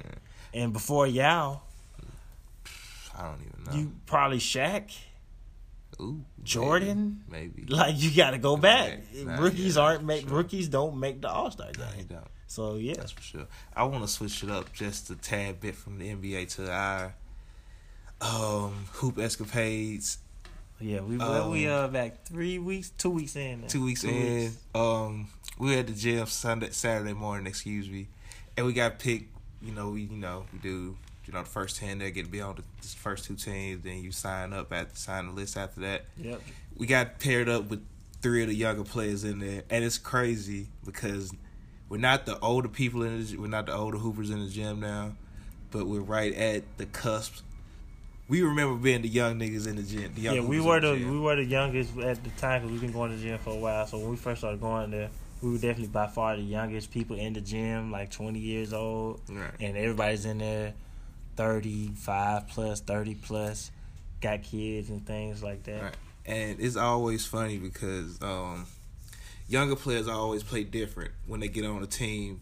And 0.53 0.73
before 0.73 1.05
Yao, 1.07 1.61
I 3.17 3.23
don't 3.23 3.39
even 3.41 3.63
know. 3.65 3.79
you 3.79 3.91
probably 4.05 4.39
Shaq. 4.39 4.95
Ooh, 5.99 6.23
Jordan? 6.43 7.23
Maybe. 7.29 7.51
maybe. 7.57 7.73
Like 7.73 7.95
you 7.97 8.15
got 8.15 8.31
to 8.31 8.37
go 8.37 8.55
back. 8.57 8.99
Nah, 9.15 9.39
rookies 9.41 9.75
yeah, 9.75 9.81
aren't 9.81 10.03
make 10.03 10.21
sure. 10.27 10.37
rookies 10.37 10.67
don't 10.67 10.99
make 10.99 11.21
the 11.21 11.29
All 11.29 11.49
Star 11.51 11.69
Nah, 11.77 11.85
he 11.91 11.97
game. 12.03 12.07
don't. 12.09 12.27
So 12.47 12.75
yeah, 12.75 12.93
That's 12.95 13.11
for 13.11 13.21
sure. 13.21 13.47
I 13.75 13.83
want 13.83 14.03
to 14.03 14.07
switch 14.07 14.43
it 14.43 14.49
up 14.49 14.71
just 14.73 15.09
a 15.09 15.15
tad 15.15 15.59
bit 15.59 15.75
from 15.75 15.97
the 15.97 16.07
NBA 16.13 16.49
to 16.55 16.71
our 16.71 17.13
um, 18.21 18.85
hoop 18.93 19.17
escapades. 19.19 20.19
yeah. 20.79 21.01
We 21.01 21.17
well, 21.17 21.51
we 21.51 21.67
Um, 21.67 21.85
uh 21.85 21.87
back 21.89 22.25
three 22.25 22.57
weeks, 22.59 22.89
two 22.91 23.09
weeks 23.09 23.35
in. 23.35 23.61
now. 23.61 23.67
Two 23.67 23.83
weeks 23.83 24.03
in, 24.03 24.51
um, 24.75 25.27
we 25.59 25.71
were 25.73 25.79
at 25.79 25.87
the 25.87 25.93
gym 25.93 26.25
Sunday, 26.27 26.69
Saturday 26.71 27.13
morning. 27.13 27.47
Excuse 27.47 27.89
me, 27.89 28.07
and 28.55 28.65
we 28.65 28.73
got 28.73 28.99
picked. 28.99 29.33
You 29.61 29.73
know, 29.73 29.89
we 29.89 30.03
you 30.03 30.17
know 30.17 30.45
we 30.53 30.59
do 30.59 30.95
you 31.25 31.33
know 31.33 31.43
the 31.43 31.49
first 31.49 31.77
ten 31.77 31.99
that 31.99 32.11
get 32.11 32.25
to 32.25 32.31
be 32.31 32.41
on 32.41 32.55
the, 32.55 32.63
the 32.81 32.87
first 32.87 33.25
two 33.25 33.35
teams. 33.35 33.83
Then 33.83 34.01
you 34.01 34.11
sign 34.11 34.53
up 34.53 34.71
at 34.71 34.97
sign 34.97 35.27
the 35.27 35.33
list 35.33 35.57
after 35.57 35.81
that. 35.81 36.05
Yep. 36.17 36.41
we 36.77 36.87
got 36.87 37.19
paired 37.19 37.49
up 37.49 37.69
with 37.69 37.85
three 38.21 38.41
of 38.41 38.49
the 38.49 38.55
younger 38.55 38.83
players 38.83 39.23
in 39.23 39.39
there, 39.39 39.63
and 39.69 39.83
it's 39.83 39.97
crazy 39.97 40.67
because 40.85 41.33
we're 41.89 41.97
not 41.97 42.25
the 42.25 42.39
older 42.39 42.67
people 42.67 43.03
in 43.03 43.23
the 43.23 43.37
we're 43.37 43.47
not 43.47 43.65
the 43.65 43.73
older 43.73 43.97
hoopers 43.97 44.29
in 44.29 44.39
the 44.39 44.49
gym 44.49 44.79
now, 44.79 45.13
but 45.71 45.87
we're 45.87 45.99
right 45.99 46.33
at 46.33 46.63
the 46.77 46.85
cusp. 46.85 47.43
We 48.29 48.41
remember 48.41 48.75
being 48.75 49.03
the 49.03 49.07
young 49.07 49.39
niggas 49.39 49.67
in 49.67 49.77
the 49.77 49.83
gym. 49.83 50.11
The 50.13 50.21
young 50.21 50.35
Yeah, 50.35 50.41
we 50.41 50.59
were 50.59 50.77
in 50.77 50.83
the 50.83 51.11
we 51.11 51.19
were 51.19 51.35
the 51.35 51.45
youngest 51.45 51.97
at 51.97 52.23
the 52.23 52.29
time 52.31 52.61
because 52.61 52.71
we've 52.71 52.81
been 52.81 52.91
going 52.91 53.11
to 53.11 53.17
the 53.17 53.23
gym 53.23 53.39
for 53.39 53.51
a 53.51 53.57
while. 53.57 53.87
So 53.87 53.97
when 53.97 54.09
we 54.09 54.17
first 54.17 54.41
started 54.41 54.59
going 54.59 54.91
there, 54.91 55.09
we 55.41 55.51
were 55.51 55.57
definitely 55.57 55.87
by 55.87 56.07
far 56.07 56.35
the 56.35 56.41
youngest 56.41 56.91
people 56.91 57.15
in 57.15 57.33
the 57.33 57.41
gym, 57.41 57.91
like 57.91 58.11
twenty 58.11 58.39
years 58.39 58.73
old, 58.73 59.21
right. 59.29 59.51
and 59.59 59.77
everybody's 59.77 60.25
in 60.25 60.39
there, 60.39 60.73
thirty 61.35 61.89
five 61.89 62.47
plus, 62.47 62.79
thirty 62.79 63.15
plus, 63.15 63.71
got 64.21 64.43
kids 64.43 64.89
and 64.89 65.05
things 65.05 65.43
like 65.43 65.63
that. 65.63 65.81
Right. 65.81 65.97
And 66.25 66.59
it's 66.59 66.75
always 66.75 67.25
funny 67.25 67.57
because 67.57 68.21
um, 68.21 68.65
younger 69.47 69.75
players 69.75 70.07
always 70.07 70.43
play 70.43 70.63
different 70.63 71.11
when 71.25 71.39
they 71.39 71.47
get 71.47 71.65
on 71.65 71.81
a 71.81 71.87
team 71.87 72.41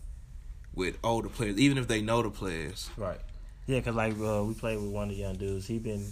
with 0.73 0.97
older 1.03 1.29
players, 1.29 1.57
even 1.57 1.77
if 1.77 1.87
they 1.87 2.01
know 2.01 2.21
the 2.21 2.29
players. 2.29 2.89
Right. 2.97 3.19
Yeah, 3.67 3.81
cause 3.81 3.95
like 3.95 4.13
uh, 4.19 4.43
we 4.43 4.53
played 4.53 4.77
with 4.77 4.91
one 4.91 5.09
of 5.09 5.15
the 5.15 5.21
young 5.21 5.35
dudes. 5.35 5.67
He 5.67 5.79
been 5.79 6.05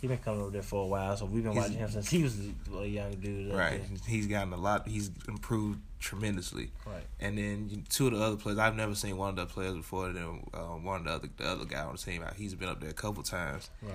He 0.00 0.06
been 0.06 0.18
coming 0.18 0.40
over 0.40 0.50
there 0.50 0.62
for 0.62 0.82
a 0.84 0.86
while, 0.86 1.14
so 1.16 1.26
we've 1.26 1.42
been 1.42 1.52
He's- 1.52 1.64
watching 1.64 1.78
him 1.78 1.90
since 1.90 2.08
he 2.08 2.22
was 2.22 2.38
a 2.78 2.86
young 2.86 3.12
dude. 3.16 3.52
Right. 3.54 3.82
there. 3.86 3.98
He's 4.06 4.26
gotten 4.26 4.52
a 4.52 4.56
lot. 4.56 4.88
He's 4.88 5.10
improved 5.28 5.80
tremendously. 5.98 6.70
Right. 6.86 7.02
And 7.20 7.36
then 7.36 7.84
two 7.90 8.06
of 8.06 8.14
the 8.14 8.22
other 8.22 8.36
players, 8.36 8.58
I've 8.58 8.76
never 8.76 8.94
seen 8.94 9.18
one 9.18 9.30
of 9.30 9.36
the 9.36 9.44
players 9.46 9.74
before. 9.76 10.10
Then 10.12 10.42
um, 10.54 10.84
one 10.84 11.00
of 11.00 11.04
the 11.04 11.10
other 11.12 11.28
the 11.36 11.44
other 11.44 11.64
guy 11.66 11.82
on 11.82 11.92
the 11.92 11.98
team, 11.98 12.24
he's 12.36 12.54
been 12.54 12.68
up 12.70 12.80
there 12.80 12.88
a 12.90 12.94
couple 12.94 13.22
times. 13.22 13.68
Right. 13.82 13.92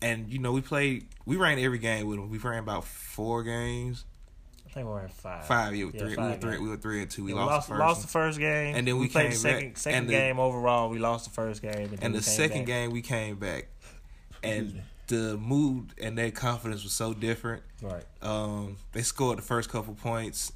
And 0.00 0.32
you 0.32 0.38
know, 0.38 0.52
we 0.52 0.62
played. 0.62 1.06
We 1.26 1.36
ran 1.36 1.58
every 1.58 1.78
game 1.78 2.06
with 2.06 2.18
him. 2.18 2.30
We 2.30 2.38
ran 2.38 2.58
about 2.60 2.84
four 2.86 3.42
games, 3.42 4.04
I 4.66 4.70
think 4.70 4.86
we're 4.88 5.02
in 5.02 5.08
five. 5.10 5.46
five. 5.46 5.76
Yeah, 5.76 5.90
Yeah, 5.92 6.00
three. 6.00 6.16
we 6.16 6.16
were 6.16 6.36
three. 6.38 6.50
games. 6.52 6.62
We 6.62 6.68
were 6.70 6.76
three 6.78 7.02
and 7.02 7.10
two. 7.10 7.24
We 7.24 7.34
Yeah, 7.34 7.44
lost, 7.44 7.68
the 7.68 7.74
first. 7.74 7.80
lost 7.80 8.02
the 8.02 8.08
first 8.08 8.38
game, 8.38 8.74
And 8.74 8.88
then 8.88 8.96
we 8.96 9.08
played 9.08 9.24
came 9.24 9.30
the 9.32 9.36
second 9.36 9.68
back, 9.68 9.76
second 9.78 10.06
the- 10.06 10.12
game 10.14 10.38
overall. 10.40 10.88
We 10.88 10.98
lost 10.98 11.26
the 11.26 11.30
first 11.30 11.60
game, 11.60 11.90
and, 11.92 12.02
and 12.02 12.14
the 12.14 12.22
second 12.22 12.60
back. 12.60 12.66
game 12.66 12.90
we 12.90 13.02
came 13.02 13.36
back, 13.36 13.68
and 14.42 14.82
the 15.08 15.36
mood 15.36 15.88
and 16.00 16.16
their 16.16 16.30
confidence 16.30 16.82
was 16.84 16.92
so 16.92 17.12
different. 17.14 17.62
right? 17.82 18.04
Um, 18.22 18.76
they 18.92 19.02
scored 19.02 19.38
the 19.38 19.42
first 19.42 19.68
couple 19.68 19.94
points. 19.94 20.52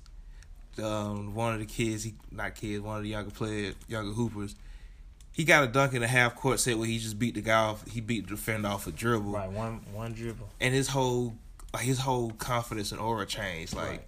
Um, 0.82 1.34
one 1.34 1.54
of 1.54 1.60
the 1.60 1.66
kids, 1.66 2.04
he 2.04 2.14
not 2.30 2.54
kids, 2.54 2.80
one 2.82 2.98
of 2.98 3.02
the 3.02 3.08
younger 3.08 3.30
players, 3.30 3.74
younger 3.88 4.12
hoopers, 4.12 4.54
he 5.32 5.44
got 5.44 5.64
a 5.64 5.66
dunk 5.66 5.92
in 5.94 6.02
a 6.02 6.06
half 6.06 6.34
court 6.34 6.60
set 6.60 6.78
where 6.78 6.86
he 6.86 6.98
just 6.98 7.18
beat 7.18 7.34
the 7.34 7.40
guy 7.42 7.54
off. 7.64 7.86
He 7.90 8.00
beat 8.00 8.24
the 8.28 8.34
defender 8.36 8.68
off 8.68 8.86
a 8.86 8.92
dribble, 8.92 9.32
Right, 9.32 9.50
one 9.50 9.80
one 9.92 10.12
dribble. 10.12 10.48
and 10.60 10.74
his 10.74 10.88
whole 10.88 11.34
like 11.74 11.84
his 11.84 11.98
whole 11.98 12.30
confidence 12.32 12.92
and 12.92 13.00
aura 13.00 13.26
changed. 13.26 13.74
Like, 13.74 13.88
Right. 13.88 14.04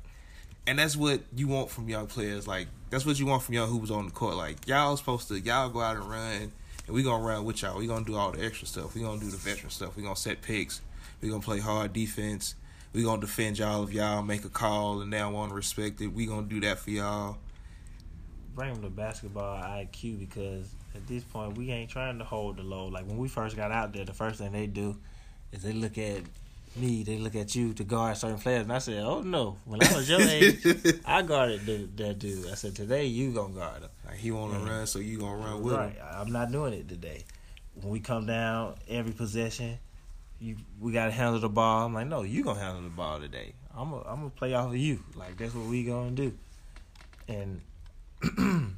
and 0.66 0.78
that's 0.78 0.96
what 0.96 1.20
you 1.34 1.48
want 1.48 1.70
from 1.70 1.88
young 1.88 2.06
players. 2.06 2.46
Like, 2.46 2.68
that's 2.90 3.04
what 3.04 3.18
you 3.18 3.26
want 3.26 3.42
from 3.42 3.54
young 3.56 3.68
hoopers 3.68 3.90
on 3.90 4.06
the 4.06 4.10
court. 4.10 4.36
Like, 4.36 4.66
y'all 4.66 4.96
supposed 4.96 5.28
to 5.28 5.38
y'all 5.40 5.68
go 5.70 5.80
out 5.80 5.96
and 5.96 6.08
run, 6.08 6.52
and 6.88 6.96
we 6.96 7.02
gonna 7.02 7.22
run 7.22 7.44
with 7.44 7.60
y'all. 7.62 7.78
We 7.78 7.86
gonna 7.86 8.04
do 8.04 8.16
all 8.16 8.32
the 8.32 8.44
extra 8.44 8.66
stuff. 8.66 8.94
We 8.94 9.02
gonna 9.02 9.20
do 9.20 9.30
the 9.30 9.36
veteran 9.36 9.70
stuff. 9.70 9.94
We 9.94 10.02
gonna 10.02 10.16
set 10.16 10.40
picks. 10.40 10.80
We 11.20 11.28
gonna 11.28 11.42
play 11.42 11.60
hard 11.60 11.92
defense. 11.92 12.54
We 12.94 13.02
gonna 13.02 13.20
defend 13.20 13.58
y'all 13.58 13.84
if 13.84 13.92
y'all 13.92 14.22
make 14.22 14.46
a 14.46 14.48
call 14.48 15.02
and 15.02 15.12
don't 15.12 15.34
want 15.34 15.50
to 15.50 15.54
respect 15.54 16.00
it. 16.00 16.08
We 16.08 16.24
gonna 16.24 16.46
do 16.46 16.60
that 16.60 16.78
for 16.78 16.90
y'all. 16.90 17.36
Bring 18.54 18.72
them 18.72 18.82
to 18.82 18.88
basketball 18.88 19.62
IQ 19.62 20.18
because 20.18 20.74
at 20.94 21.06
this 21.06 21.22
point 21.24 21.58
we 21.58 21.70
ain't 21.70 21.90
trying 21.90 22.18
to 22.18 22.24
hold 22.24 22.56
the 22.56 22.62
load. 22.62 22.94
Like 22.94 23.06
when 23.06 23.18
we 23.18 23.28
first 23.28 23.54
got 23.54 23.70
out 23.70 23.92
there, 23.92 24.06
the 24.06 24.14
first 24.14 24.38
thing 24.38 24.52
they 24.52 24.66
do 24.66 24.96
is 25.52 25.62
they 25.62 25.74
look 25.74 25.98
at 25.98 26.22
me, 26.76 27.02
they 27.02 27.18
look 27.18 27.34
at 27.36 27.54
you 27.54 27.72
to 27.74 27.84
guard 27.84 28.16
certain 28.16 28.38
players, 28.38 28.62
and 28.62 28.72
I 28.72 28.78
said, 28.78 29.02
"Oh 29.02 29.22
no!" 29.22 29.56
When 29.64 29.82
I 29.82 29.92
was 29.94 30.08
your 30.08 30.20
age, 30.22 30.64
I 31.04 31.22
guarded 31.22 31.66
the, 31.66 31.88
that 32.02 32.18
dude. 32.18 32.46
I 32.50 32.54
said, 32.54 32.74
"Today 32.76 33.06
you 33.06 33.32
gonna 33.32 33.54
guard 33.54 33.82
him." 33.82 33.90
Like 34.06 34.16
he 34.16 34.30
want 34.30 34.52
to 34.54 34.58
Yeah. 34.60 34.68
run, 34.70 34.86
so 34.86 34.98
you 34.98 35.18
gonna 35.18 35.36
run 35.36 35.62
with 35.62 35.74
right. 35.74 35.92
him. 35.92 36.04
I'm 36.10 36.32
not 36.32 36.50
doing 36.52 36.72
it 36.74 36.88
today. 36.88 37.24
When 37.74 37.90
we 37.92 38.00
come 38.00 38.26
down 38.26 38.74
every 38.88 39.12
possession, 39.12 39.78
you 40.40 40.56
we 40.80 40.92
gotta 40.92 41.12
handle 41.12 41.40
the 41.40 41.48
ball. 41.48 41.86
I'm 41.86 41.94
like, 41.94 42.06
no, 42.06 42.22
you 42.22 42.42
gonna 42.44 42.60
handle 42.60 42.82
the 42.82 42.88
ball 42.90 43.20
today. 43.20 43.52
I'm 43.76 43.92
I'm 43.92 44.02
gonna 44.16 44.30
play 44.30 44.54
off 44.54 44.68
of 44.70 44.76
you. 44.76 45.02
Like 45.14 45.36
that's 45.36 45.54
what 45.54 45.66
we 45.66 45.84
gonna 45.84 46.10
do. 46.12 46.32
And 47.28 47.60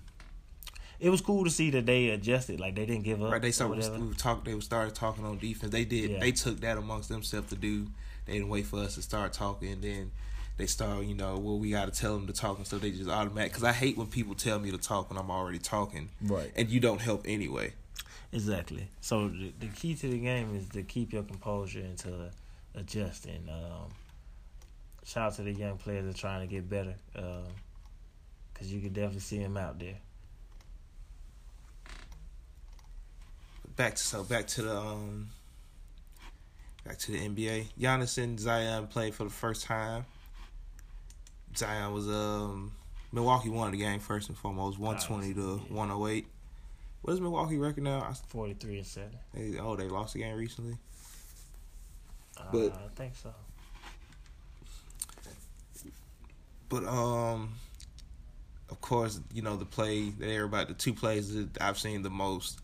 it 1.00 1.08
was 1.10 1.20
cool 1.20 1.44
to 1.44 1.50
see 1.50 1.70
that 1.70 1.86
they 1.86 2.10
adjusted. 2.10 2.60
Like 2.60 2.74
they 2.74 2.86
didn't 2.86 3.04
give 3.04 3.22
up. 3.22 3.32
Right, 3.32 3.42
they 3.42 3.50
started. 3.52 3.76
We 4.00 4.14
talk. 4.14 4.44
They 4.44 4.58
started 4.60 4.94
talking 4.94 5.24
on 5.24 5.38
defense. 5.38 5.72
They 5.72 5.84
did. 5.84 6.10
Yeah. 6.10 6.18
They 6.20 6.32
took 6.32 6.60
that 6.60 6.76
amongst 6.76 7.08
themselves 7.08 7.48
to 7.50 7.56
do. 7.56 7.86
They 8.26 8.34
didn't 8.34 8.48
wait 8.48 8.66
for 8.66 8.80
us 8.80 8.94
to 8.96 9.02
start 9.02 9.32
talking. 9.32 9.72
And 9.72 9.82
then 9.82 10.10
they 10.58 10.66
start. 10.66 11.04
You 11.04 11.14
know, 11.14 11.38
well, 11.38 11.58
we 11.58 11.70
got 11.70 11.92
to 11.92 11.98
tell 12.00 12.14
them 12.14 12.26
to 12.26 12.32
talk 12.32 12.58
and 12.58 12.66
stuff. 12.66 12.82
They 12.82 12.90
just 12.90 13.08
automatic. 13.08 13.52
Because 13.52 13.64
I 13.64 13.72
hate 13.72 13.96
when 13.96 14.08
people 14.08 14.34
tell 14.34 14.58
me 14.58 14.70
to 14.70 14.78
talk 14.78 15.08
when 15.10 15.18
I'm 15.18 15.30
already 15.30 15.58
talking, 15.58 16.10
Right. 16.22 16.52
and 16.54 16.68
you 16.68 16.80
don't 16.80 17.00
help 17.00 17.22
anyway. 17.26 17.72
Exactly. 18.32 18.86
So 19.00 19.28
the, 19.28 19.52
the 19.58 19.66
key 19.66 19.94
to 19.96 20.08
the 20.08 20.18
game 20.18 20.54
is 20.54 20.68
to 20.68 20.82
keep 20.82 21.12
your 21.12 21.24
composure 21.24 21.80
and 21.80 21.98
to 21.98 22.30
adjust. 22.76 23.26
And 23.26 23.48
um, 23.48 23.90
shout 25.04 25.28
out 25.28 25.34
to 25.36 25.42
the 25.42 25.52
young 25.52 25.78
players 25.78 26.04
that 26.04 26.14
are 26.14 26.18
trying 26.18 26.46
to 26.46 26.46
get 26.46 26.68
better, 26.70 26.94
because 27.12 28.72
you 28.72 28.80
can 28.80 28.92
definitely 28.92 29.20
see 29.20 29.38
them 29.38 29.56
out 29.56 29.78
there. 29.80 29.96
Back 33.80 33.94
to 33.94 34.02
so 34.02 34.22
back 34.24 34.46
to 34.48 34.60
the 34.60 34.76
um. 34.76 35.30
Back 36.84 36.98
to 36.98 37.12
the 37.12 37.18
NBA. 37.18 37.68
Giannis 37.80 38.22
and 38.22 38.38
Zion 38.38 38.88
played 38.88 39.14
for 39.14 39.24
the 39.24 39.30
first 39.30 39.64
time. 39.64 40.04
Zion 41.56 41.94
was 41.94 42.06
um 42.06 42.72
Milwaukee 43.10 43.48
won 43.48 43.70
the 43.70 43.78
game 43.78 43.98
first 43.98 44.28
and 44.28 44.36
foremost, 44.36 44.78
one 44.78 44.98
twenty 44.98 45.32
to 45.32 45.56
one 45.70 45.90
oh 45.90 46.08
eight. 46.08 46.26
What 47.00 47.14
is 47.14 47.22
Milwaukee 47.22 47.56
record 47.56 47.84
now? 47.84 48.12
Forty 48.28 48.52
three 48.52 48.76
and 48.76 48.86
seven. 48.86 49.16
they, 49.32 49.58
oh, 49.58 49.76
they 49.76 49.88
lost 49.88 50.12
the 50.12 50.20
game 50.20 50.36
recently. 50.36 50.76
Uh, 52.36 52.42
But- 52.52 52.74
I 52.74 52.88
think 52.96 53.16
so. 53.16 53.32
But 56.68 56.84
um, 56.84 57.54
of 58.68 58.78
course, 58.82 59.20
you 59.32 59.40
know 59.40 59.56
the 59.56 59.64
play 59.64 60.10
that 60.10 60.28
everybody, 60.28 60.66
the 60.66 60.74
two 60.74 60.92
plays 60.92 61.34
that 61.34 61.62
I've 61.62 61.78
seen 61.78 62.02
the 62.02 62.10
most 62.10 62.60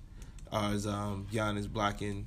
are 0.57 0.73
is 0.75 0.87
um 0.87 1.27
Giannis 1.33 1.71
blocking 1.71 2.27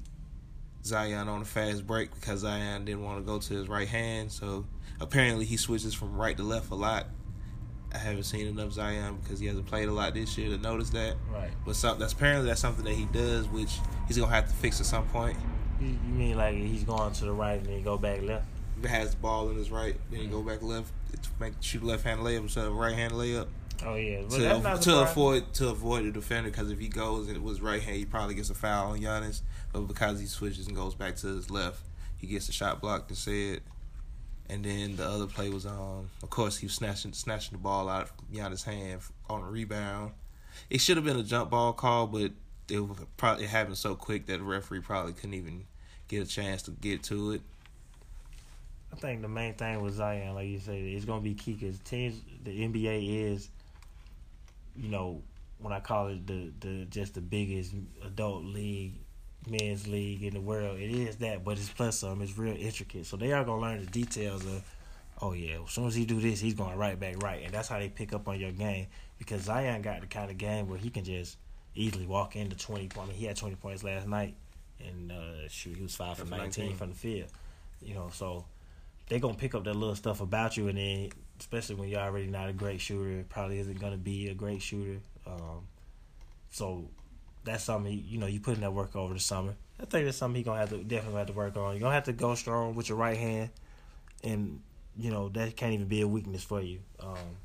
Zion 0.84 1.28
on 1.28 1.42
a 1.42 1.46
fast 1.46 1.86
break 1.86 2.14
because 2.14 2.42
Zion 2.42 2.86
didn't 2.86 3.04
want 3.04 3.20
to 3.20 3.24
go 3.24 3.40
to 3.40 3.54
his 3.54 3.68
right 3.68 3.88
hand, 3.88 4.32
so 4.32 4.66
apparently 5.00 5.46
he 5.46 5.58
switches 5.58 5.94
from 5.94 6.16
right 6.16 6.36
to 6.38 6.44
left 6.44 6.72
a 6.72 6.76
lot. 6.76 7.08
I 7.94 7.98
haven't 7.98 8.24
seen 8.24 8.48
enough 8.48 8.74
Zion 8.74 9.18
because 9.22 9.40
he 9.40 9.48
hasn't 9.48 9.66
played 9.66 9.90
a 9.90 9.92
lot 9.92 10.14
this 10.14 10.38
year 10.38 10.50
to 10.50 10.62
notice 10.62 10.92
that. 10.92 11.16
Right. 11.34 11.50
But 11.66 11.76
some, 11.76 11.98
that's 11.98 12.14
apparently 12.14 12.48
that's 12.48 12.62
something 12.62 12.86
that 12.86 12.94
he 12.94 13.06
does, 13.06 13.48
which 13.48 13.80
he's 14.08 14.18
gonna 14.18 14.32
have 14.32 14.48
to 14.48 14.54
fix 14.54 14.80
at 14.80 14.86
some 14.86 15.08
point. 15.08 15.38
You, 15.82 15.88
you 15.88 16.14
mean 16.14 16.38
like 16.38 16.56
he's 16.56 16.84
going 16.84 17.14
to 17.14 17.26
the 17.26 17.32
right 17.32 17.58
and 17.58 17.66
then 17.66 17.84
go 17.84 17.98
back 17.98 18.22
left? 18.22 18.46
If 18.78 18.84
he 18.84 18.90
has 18.90 19.12
the 19.12 19.18
ball 19.18 19.50
in 19.50 19.58
his 19.58 19.72
right, 19.72 19.96
then 20.12 20.22
he 20.22 20.28
go 20.28 20.42
back 20.42 20.62
left, 20.62 20.92
to 21.12 21.30
make 21.40 21.54
shoot 21.62 21.84
left 21.84 22.04
hand 22.04 22.22
layup 22.22 22.42
instead 22.42 22.66
of 22.66 22.76
right 22.76 22.96
hand 22.96 23.14
layup. 23.14 23.48
Oh 23.86 23.96
yeah. 23.96 24.22
But 24.24 24.38
to, 24.38 24.40
to 24.40 24.62
surprising. 24.62 24.94
avoid 24.94 25.54
to 25.56 25.70
avoid 25.70 26.06
the 26.06 26.12
defender 26.12 26.50
because 26.50 26.72
if 26.72 26.80
he 26.80 26.88
goes 26.88 27.28
and 27.28 27.36
it 27.36 27.44
was 27.44 27.62
right 27.62 27.82
hand, 27.82 27.98
he 27.98 28.06
probably 28.06 28.36
gets 28.36 28.50
a 28.50 28.56
foul 28.56 28.92
on 28.92 29.00
Giannis. 29.00 29.42
But 29.72 29.82
because 29.82 30.20
he 30.20 30.26
switches 30.26 30.68
and 30.68 30.76
goes 30.76 30.96
back 30.96 31.16
to 31.18 31.28
his 31.28 31.50
left, 31.50 31.82
he 32.18 32.28
gets 32.28 32.48
the 32.48 32.54
shot 32.54 32.82
blocked 32.82 33.10
instead. 33.10 33.62
And 34.50 34.66
then 34.66 34.96
the 34.96 35.08
other 35.08 35.28
play 35.28 35.50
was 35.50 35.66
um, 35.66 36.10
of 36.24 36.30
course 36.30 36.58
he 36.58 36.66
was 36.66 36.74
snatching 36.74 37.14
snatching 37.14 37.58
the 37.58 37.62
ball 37.62 37.88
out 37.88 38.04
of 38.04 38.32
Giannis' 38.34 38.64
hand 38.64 39.02
on 39.30 39.42
a 39.42 39.46
rebound. 39.46 40.12
It 40.70 40.82
should 40.82 40.98
have 40.98 41.06
been 41.06 41.18
a 41.18 41.24
jump 41.24 41.52
ball 41.52 41.74
call, 41.74 42.08
but 42.08 42.32
it 42.70 42.80
was 42.80 42.98
probably 43.18 43.46
it 43.46 43.50
happened 43.50 43.78
so 43.78 43.96
quick 43.96 44.26
that 44.26 44.40
the 44.40 44.44
referee 44.44 44.82
probably 44.82 45.14
couldn't 45.14 45.36
even 45.36 45.66
get 46.08 46.24
a 46.24 46.28
chance 46.28 46.64
to 46.64 46.72
get 46.72 47.04
to 47.04 47.32
it. 47.32 47.42
I 48.92 48.96
think 48.96 49.22
the 49.22 49.28
main 49.28 49.54
thing 49.54 49.82
with 49.82 49.94
Zion, 49.94 50.34
like 50.34 50.48
you 50.48 50.60
said, 50.60 50.76
it's 50.76 51.06
gonna 51.06 51.22
be 51.22 51.36
key 51.36 51.54
because 51.54 51.80
teams, 51.80 52.22
the 52.44 52.68
NBA 52.68 53.32
is, 53.32 53.50
you 54.80 54.90
know, 54.90 55.22
when 55.58 55.74
I 55.74 55.80
call 55.80 56.08
it 56.08 56.26
the 56.26 56.52
the 56.60 56.86
just 56.86 57.14
the 57.16 57.22
biggest 57.22 57.74
adult 58.06 58.44
league, 58.46 58.94
men's 59.48 59.88
league 59.88 60.24
in 60.24 60.34
the 60.34 60.42
world, 60.42 60.80
it 60.80 60.90
is 60.92 61.18
that, 61.18 61.44
but 61.44 61.58
it's 61.58 61.70
plus 61.70 62.00
some. 62.00 62.22
It's 62.22 62.38
real 62.38 62.56
intricate, 62.58 63.06
so 63.06 63.18
they 63.18 63.34
are 63.34 63.44
gonna 63.44 63.62
learn 63.62 63.80
the 63.80 63.92
details 63.92 64.46
of. 64.46 64.64
Oh 65.22 65.34
yeah, 65.34 65.58
as 65.66 65.72
soon 65.72 65.86
as 65.88 65.96
he 65.96 66.06
do 66.06 66.22
this, 66.22 66.40
he's 66.40 66.54
going 66.54 66.78
right 66.78 66.98
back 66.98 67.22
right, 67.22 67.44
and 67.44 67.54
that's 67.54 67.68
how 67.68 67.78
they 67.78 67.90
pick 67.90 68.14
up 68.14 68.30
on 68.30 68.40
your 68.40 68.52
game 68.54 68.88
because 69.18 69.42
Zion 69.42 69.82
got 69.82 70.00
the 70.00 70.08
kind 70.08 70.32
of 70.32 70.38
game 70.38 70.70
where 70.70 70.78
he 70.78 70.90
can 70.90 71.04
just 71.04 71.38
easily 71.76 72.06
walk 72.06 72.38
into 72.38 72.56
twenty. 72.56 72.88
points. 72.88 73.10
I 73.10 73.12
mean, 73.12 73.20
he 73.20 73.26
had 73.26 73.36
twenty 73.36 73.56
points 73.58 73.84
last 73.84 74.08
night, 74.08 74.36
and 74.80 75.12
uh, 75.12 75.50
shoot, 75.50 75.76
he 75.76 75.84
was 75.84 75.94
five 75.94 76.18
for 76.18 76.24
Five 76.24 76.30
for 76.30 76.38
nineteen 76.38 76.66
19. 76.68 76.78
from 76.78 76.90
the 76.92 76.96
field. 76.96 77.30
You 77.82 77.96
know, 77.96 78.10
so 78.14 78.46
they 79.10 79.20
gonna 79.20 79.34
pick 79.34 79.56
up 79.56 79.66
that 79.66 79.76
little 79.76 79.96
stuff 79.96 80.22
about 80.22 80.56
you, 80.56 80.70
and 80.70 80.78
then 80.78 81.10
especially 81.40 81.76
when 81.76 81.90
you're 81.90 82.00
already 82.00 82.28
not 82.28 82.50
a 82.50 82.54
great 82.54 82.82
shooter, 82.82 83.26
probably 83.30 83.60
isn't 83.60 83.80
gonna 83.80 83.98
be 83.98 84.30
a 84.30 84.34
great 84.34 84.62
shooter. 84.62 85.00
Um, 85.26 85.68
so 86.52 86.90
that's 87.44 87.64
something 87.64 88.04
you 88.08 88.20
know 88.20 88.28
you 88.28 88.40
put 88.40 88.56
in 88.56 88.62
that 88.62 88.74
work 88.74 88.96
over 88.96 89.14
the 89.14 89.20
summer. 89.20 89.56
I 89.80 89.86
think 89.86 90.06
that's 90.06 90.18
something 90.18 90.38
he 90.38 90.44
gonna 90.44 90.60
have 90.60 90.70
to 90.70 90.84
definitely 90.84 91.20
have 91.20 91.28
to 91.28 91.34
work 91.34 91.56
on. 91.58 91.74
You're 91.74 91.82
gonna 91.82 91.96
have 91.96 92.06
to 92.06 92.14
go 92.14 92.36
strong 92.36 92.76
with 92.76 92.90
your 92.90 92.98
right 92.98 93.18
hand, 93.18 93.50
and 94.24 94.62
you 94.98 95.12
know 95.12 95.30
that 95.30 95.56
can't 95.56 95.74
even 95.74 95.88
be 95.88 96.02
a 96.02 96.08
weakness 96.08 96.44
for 96.44 96.62
you. 96.62 96.80
Um, 97.00 97.38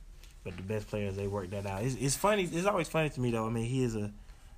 but 0.44 0.56
the 0.56 0.62
best 0.62 0.88
players 0.88 1.16
they 1.16 1.26
work 1.26 1.50
that 1.50 1.66
out. 1.66 1.82
It's, 1.82 1.96
it's 1.96 2.16
funny. 2.16 2.44
It's 2.44 2.66
always 2.66 2.88
funny 2.88 3.08
to 3.10 3.20
me 3.20 3.30
though. 3.30 3.46
I 3.46 3.50
mean, 3.50 3.64
he 3.64 3.82
is 3.82 3.96
a, 3.96 4.12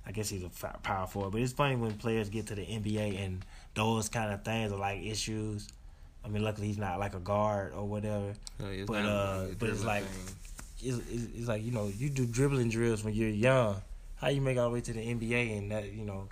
I 0.05 0.11
guess 0.11 0.29
he's 0.29 0.43
a 0.43 0.49
power 0.83 1.07
forward, 1.07 1.31
but 1.31 1.41
it's 1.41 1.53
funny 1.53 1.75
when 1.75 1.93
players 1.93 2.29
get 2.29 2.47
to 2.47 2.55
the 2.55 2.65
NBA 2.65 3.23
and 3.23 3.45
those 3.73 4.09
kind 4.09 4.33
of 4.33 4.43
things 4.43 4.71
are 4.71 4.77
like 4.77 5.01
issues. 5.01 5.69
I 6.25 6.29
mean, 6.29 6.43
luckily 6.43 6.67
he's 6.67 6.77
not 6.77 6.99
like 6.99 7.13
a 7.15 7.19
guard 7.19 7.73
or 7.73 7.85
whatever. 7.87 8.33
Uh, 8.61 8.65
it's 8.67 8.87
But, 8.87 9.05
uh, 9.05 9.39
really 9.43 9.55
but 9.55 9.69
it's 9.69 9.83
like- 9.83 10.03
It's, 10.79 10.97
it's, 11.09 11.23
it's 11.37 11.47
like 11.47 11.63
you 11.63 11.71
know 11.71 11.87
you 11.97 12.09
do 12.09 12.25
dribbling 12.25 12.69
drills 12.69 13.03
when 13.03 13.13
you're 13.15 13.29
young. 13.29 13.81
How 14.17 14.27
you 14.29 14.41
make 14.41 14.57
all 14.57 14.65
the 14.65 14.73
way 14.75 14.81
to 14.81 14.93
the 14.93 14.99
NBA 14.99 15.57
and 15.57 15.71
that 15.71 15.91
you 15.91 16.05
know 16.05 16.27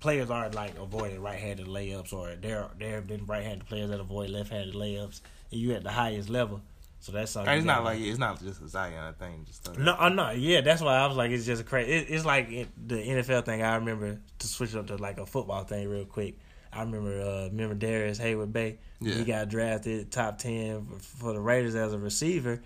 players 0.00 0.30
are 0.30 0.50
like 0.50 0.76
avoiding 0.78 1.22
right-handed 1.22 1.66
layups 1.66 2.12
or 2.12 2.34
there 2.36 2.68
there 2.78 2.96
have 2.96 3.06
been 3.06 3.24
right-handed 3.24 3.66
players 3.66 3.88
that 3.90 3.98
avoid 4.00 4.28
left-handed 4.30 4.74
layups 4.74 5.20
and 5.50 5.60
you 5.60 5.72
at 5.72 5.82
the 5.82 5.90
highest 5.90 6.28
level. 6.28 6.60
So 7.00 7.12
that's 7.12 7.30
something. 7.32 7.52
it's 7.54 7.64
not 7.64 7.84
like 7.84 8.00
it's 8.00 8.18
not 8.18 8.42
just 8.42 8.60
a 8.62 8.68
Zion 8.68 9.14
thing. 9.14 9.44
Just 9.46 9.68
uh, 9.68 9.72
no, 9.78 9.94
I'm 9.98 10.14
not. 10.16 10.38
Yeah, 10.38 10.60
that's 10.60 10.82
why 10.82 10.96
I 10.96 11.06
was 11.06 11.16
like, 11.16 11.30
it's 11.30 11.46
just 11.46 11.64
crazy. 11.64 11.92
It, 11.92 12.10
it's 12.10 12.24
like 12.24 12.50
it, 12.50 12.68
the 12.88 12.96
NFL 12.96 13.44
thing. 13.44 13.62
I 13.62 13.76
remember 13.76 14.18
to 14.40 14.46
switch 14.46 14.74
up 14.74 14.88
to 14.88 14.96
like 14.96 15.18
a 15.18 15.24
football 15.26 15.64
thing 15.64 15.88
real 15.88 16.04
quick. 16.04 16.38
I 16.76 16.82
remember 16.82 17.20
uh 17.20 17.48
remember 17.48 17.74
Darrius 17.74 18.18
Heyward-Bey. 18.18 18.78
Yeah. 19.00 19.14
He 19.14 19.24
got 19.24 19.48
drafted 19.48 20.10
top 20.10 20.38
ten 20.38 20.86
for 21.00 21.32
the 21.32 21.40
Raiders 21.40 21.74
as 21.74 21.92
a 21.92 21.98
receiver. 21.98 22.62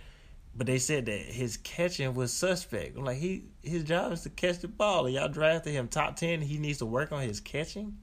But 0.56 0.66
they 0.66 0.78
said 0.78 1.06
that 1.06 1.20
his 1.20 1.56
catching 1.58 2.12
was 2.14 2.32
suspect. 2.32 2.96
I'm 2.96 3.04
like 3.04 3.18
he 3.18 3.44
his 3.62 3.84
job 3.84 4.12
is 4.12 4.22
to 4.22 4.30
catch 4.30 4.58
the 4.58 4.68
ball. 4.68 5.08
Y'all 5.08 5.28
drafted 5.28 5.72
him 5.72 5.86
top 5.88 6.16
ten. 6.16 6.40
He 6.40 6.58
needs 6.58 6.78
to 6.78 6.86
work 6.86 7.12
on 7.12 7.20
his 7.22 7.40
catching. 7.40 7.98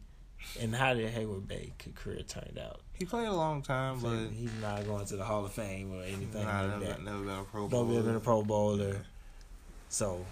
And 0.62 0.74
how 0.74 0.94
did 0.94 1.10
Hayward 1.10 1.48
Bay 1.48 1.74
career 1.96 2.22
turned 2.22 2.58
out? 2.58 2.80
He 2.94 3.06
played 3.06 3.28
a 3.28 3.34
long 3.34 3.62
time, 3.64 4.00
So 4.00 4.08
but 4.10 4.30
he's 4.34 4.52
not 4.62 4.86
going 4.86 5.06
to 5.08 5.18
the 5.18 5.26
Hall 5.26 5.44
of 5.46 5.52
Fame 5.52 5.92
or 5.94 6.04
anything 6.04 6.44
nah, 6.44 6.62
like 6.62 6.70
never, 6.80 6.86
that. 6.86 7.04
never 7.04 7.20
been 7.20 7.30
a 7.38 7.44
Pro 7.44 7.68
Don't 7.68 7.88
Bowl. 7.88 8.02
been 8.02 8.16
a 8.16 8.20
Pro 8.20 8.44
Bowler. 8.44 9.02
So 9.90 10.26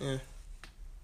Yeah. 0.00 0.18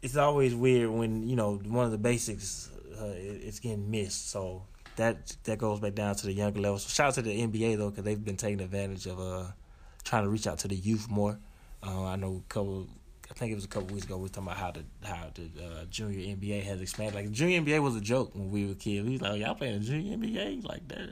it's 0.03 0.16
always 0.16 0.55
weird 0.55 0.91
when 0.91 1.26
you 1.28 1.36
know 1.36 1.55
one 1.57 1.84
of 1.86 1.91
the 1.91 1.99
basics 1.99 2.69
uh, 3.01 3.07
it- 3.07 3.42
it's 3.44 3.59
getting 3.61 3.90
missed. 3.90 4.30
So 4.30 4.64
that 4.96 5.34
that 5.44 5.59
goes 5.59 5.80
back 5.80 5.94
down 5.94 6.14
to 6.16 6.26
the 6.26 6.32
younger 6.32 6.61
levels. 6.61 6.84
So 6.84 6.88
shout 6.90 7.09
out 7.09 7.14
to 7.14 7.22
the 7.22 7.40
NBA 7.40 7.76
though, 7.78 7.90
because 7.90 8.05
they've 8.05 8.22
been 8.22 8.36
taking 8.36 8.61
advantage 8.61 9.07
of 9.07 9.18
uh 9.20 9.44
trying 10.05 10.24
to 10.24 10.30
reach 10.30 10.46
out 10.46 10.59
to 10.61 10.68
the 10.68 10.76
youth 10.76 11.09
more. 11.09 11.38
Uh, 11.82 12.05
I 12.05 12.16
know 12.16 12.42
a 12.46 12.53
couple. 12.53 12.86
I 13.30 13.34
think 13.34 13.53
it 13.53 13.55
was 13.55 13.64
a 13.64 13.68
couple 13.68 13.94
weeks 13.94 14.07
ago 14.07 14.16
we 14.16 14.24
were 14.24 14.28
talking 14.28 14.48
about 14.48 14.57
how 14.57 14.70
the 14.72 14.84
how 15.07 15.30
the 15.34 15.64
uh, 15.64 15.84
junior 15.86 16.18
NBA 16.36 16.62
has 16.64 16.80
expanded. 16.80 17.14
Like 17.14 17.26
the 17.26 17.30
junior 17.32 17.61
NBA 17.62 17.80
was 17.80 17.94
a 17.96 18.01
joke 18.01 18.34
when 18.34 18.51
we 18.51 18.66
were 18.66 18.74
kids. 18.74 19.07
We 19.07 19.12
was 19.12 19.22
like, 19.22 19.40
y'all 19.40 19.55
playing 19.55 19.78
the 19.80 19.86
junior 19.86 20.16
NBA 20.16 20.64
like 20.68 20.86
that. 20.88 21.11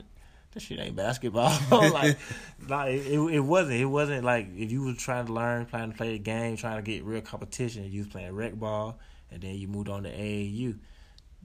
That 0.51 0.59
shit 0.61 0.79
ain't 0.79 0.95
basketball. 0.95 1.57
like, 1.71 2.17
like 2.67 2.89
it, 2.95 3.17
it 3.19 3.39
wasn't. 3.39 3.79
It 3.79 3.85
wasn't 3.85 4.25
like 4.25 4.47
if 4.57 4.71
you 4.71 4.83
were 4.83 4.93
trying 4.93 5.27
to 5.27 5.33
learn, 5.33 5.65
trying 5.67 5.91
to 5.91 5.97
play 5.97 6.11
the 6.13 6.19
game, 6.19 6.57
trying 6.57 6.75
to 6.75 6.81
get 6.81 7.03
real 7.05 7.21
competition. 7.21 7.89
You 7.89 8.01
was 8.01 8.07
playing 8.09 8.33
rec 8.35 8.53
ball, 8.53 8.99
and 9.31 9.41
then 9.41 9.55
you 9.55 9.67
moved 9.67 9.87
on 9.89 10.03
to 10.03 10.09
AAU. 10.11 10.77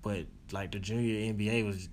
But 0.03 0.26
like 0.53 0.72
the 0.72 0.78
junior 0.78 1.32
NBA 1.32 1.64
was, 1.66 1.88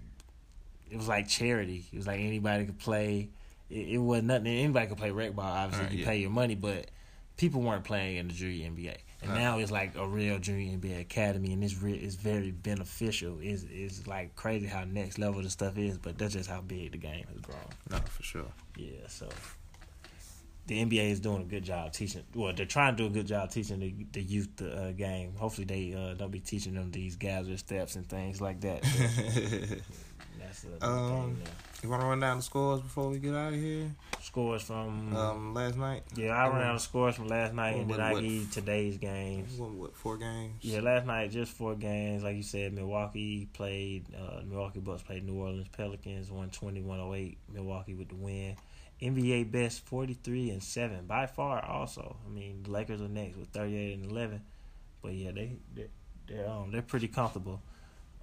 it 0.90 0.98
was 0.98 1.08
like 1.08 1.28
charity. 1.28 1.86
It 1.92 1.98
was 1.98 2.08
like 2.08 2.20
anybody 2.20 2.66
could 2.66 2.80
play. 2.80 3.30
It, 3.70 3.90
it 3.90 3.98
wasn't 3.98 4.28
nothing. 4.28 4.48
Anybody 4.48 4.88
could 4.88 4.98
play 4.98 5.12
rec 5.12 5.36
ball. 5.36 5.46
Obviously, 5.46 5.86
Right, 5.86 5.94
you 5.94 6.00
yeah. 6.00 6.06
pay 6.06 6.18
your 6.18 6.30
money, 6.32 6.56
but 6.56 6.92
people 7.38 7.62
weren't 7.62 7.84
playing 7.84 8.18
in 8.18 8.28
the 8.28 8.34
junior 8.34 8.70
NBA. 8.70 8.98
And 9.24 9.30
Right. 9.32 9.40
now 9.40 9.60
it's 9.60 9.70
like 9.72 9.96
a 9.98 10.08
real 10.08 10.40
junior 10.40 10.78
NBA 10.78 11.00
academy, 11.02 11.54
and 11.54 11.64
it's 11.64 11.80
re- 11.82 11.94
it's 11.94 12.16
very 12.16 12.50
beneficial. 12.52 13.38
It's 13.40 13.64
it's 13.70 14.08
like 14.08 14.36
crazy 14.36 14.66
how 14.66 14.84
next 14.84 15.20
level 15.20 15.42
the 15.44 15.50
stuff 15.50 15.78
is, 15.78 15.98
but 16.00 16.18
that's 16.18 16.34
just 16.34 16.50
how 16.50 16.62
big 16.62 16.92
the 16.94 16.98
game 16.98 17.26
has 17.32 17.40
grown. 17.40 17.60
No, 17.92 17.98
for 18.00 18.24
sure. 18.24 18.52
Yeah, 18.76 19.08
so 19.08 19.30
the 20.72 20.86
NBA 20.86 21.12
is 21.12 21.20
doing 21.20 21.42
a 21.42 21.46
good 21.46 21.66
job 21.66 21.92
teaching. 21.92 22.24
Well, 22.34 22.54
they're 22.54 22.66
trying 22.66 22.96
to 22.96 23.04
do 23.04 23.08
a 23.08 23.10
good 23.10 23.28
job 23.28 23.52
teaching 23.52 23.80
the, 23.80 23.94
the 24.14 24.22
youth 24.22 24.56
the 24.56 24.74
uh, 24.74 24.92
game. 24.94 25.34
Hopefully, 25.36 25.66
they 25.66 25.94
uh, 25.94 26.14
don't 26.14 26.32
be 26.32 26.40
teaching 26.40 26.76
them 26.76 26.92
these 26.92 27.18
gather 27.18 27.58
steps 27.58 27.98
and 27.98 28.08
things 28.08 28.40
like 28.40 28.62
that. 28.62 28.82
That's 30.40 30.66
a 30.82 30.86
Um, 30.88 31.38
you 31.84 31.90
want 31.90 32.02
to 32.02 32.08
run 32.08 32.20
down 32.22 32.38
the 32.38 32.44
scores 32.44 32.80
before 32.82 33.10
we 33.10 33.20
get 33.20 33.36
out 33.36 33.54
of 33.54 33.60
here? 33.60 33.92
scores 34.22 34.62
from 34.62 35.14
Um, 35.16 35.54
last 35.54 35.76
night, 35.78 36.04
yeah. 36.16 36.30
I 36.30 36.48
ran 36.48 36.62
down 36.62 36.76
of 36.76 36.82
scores 36.82 37.16
from 37.16 37.28
last 37.28 37.54
night, 37.54 37.76
and 37.76 37.90
What- 37.90 37.98
then 37.98 38.06
I 38.06 38.14
give 38.14 38.32
you 38.32 38.46
today's 38.46 38.98
games. 38.98 39.58
what, 39.58 39.72
what 39.72 39.96
four 39.98 40.16
games? 40.18 40.54
Yeah, 40.62 40.80
last 40.80 41.06
night 41.06 41.32
just 41.32 41.52
four 41.52 41.76
games. 41.76 42.24
Like 42.24 42.38
you 42.38 42.44
said, 42.44 42.72
Milwaukee 42.74 43.50
played. 43.52 44.06
Uh, 44.16 44.42
Milwaukee 44.48 44.80
Bucks 44.80 45.04
played 45.04 45.26
New 45.26 45.38
Orleans 45.38 45.68
Pelicans 45.76 46.30
120-108. 46.30 47.36
Milwaukee 47.54 47.94
with 47.96 48.08
the 48.10 48.16
win. 48.16 48.56
NBA 49.02 49.52
best 49.52 49.86
forty 49.86 50.14
three 50.14 50.52
and 50.52 50.62
seven 50.62 51.06
by 51.06 51.26
far. 51.26 51.64
Also, 51.66 52.16
I 52.26 52.30
mean 52.30 52.64
the 52.64 52.72
Lakers 52.72 53.02
are 53.02 53.08
next 53.08 53.38
with 53.38 53.50
thirty 53.50 53.76
eight 53.76 53.98
and 53.98 54.12
eleven, 54.12 54.42
but 55.02 55.14
yeah, 55.14 55.32
they 55.32 55.58
they 55.74 55.88
they're 56.28 56.48
um 56.48 56.72
they're 56.72 56.82
pretty 56.82 57.08
comfortable. 57.08 57.62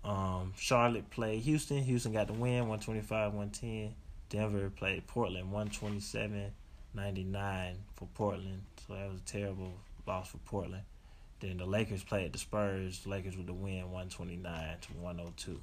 Um, 0.05 0.53
Charlotte 0.57 1.11
played 1.11 1.43
Houston. 1.43 1.83
Houston 1.83 2.12
got 2.12 2.29
the 2.29 2.33
win 2.33 2.66
125-110. 2.66 3.93
Denver 4.31 4.70
played 4.70 5.07
Portland 5.07 5.53
127-99 5.53 7.74
for 7.95 8.09
Portland. 8.14 8.62
So 8.87 8.95
that 8.95 9.11
was 9.11 9.20
a 9.20 9.24
terrible 9.24 9.74
loss 10.07 10.31
for 10.31 10.39
Portland. 10.39 10.85
Then 11.41 11.59
the 11.59 11.66
Lakers 11.66 12.03
played 12.03 12.33
the 12.33 12.39
Spurs. 12.39 13.01
The 13.01 13.11
Lakers 13.11 13.37
with 13.37 13.47
the 13.47 13.53
win 13.53 13.91
129 13.91 14.79
to 14.81 14.93
102. 14.95 15.61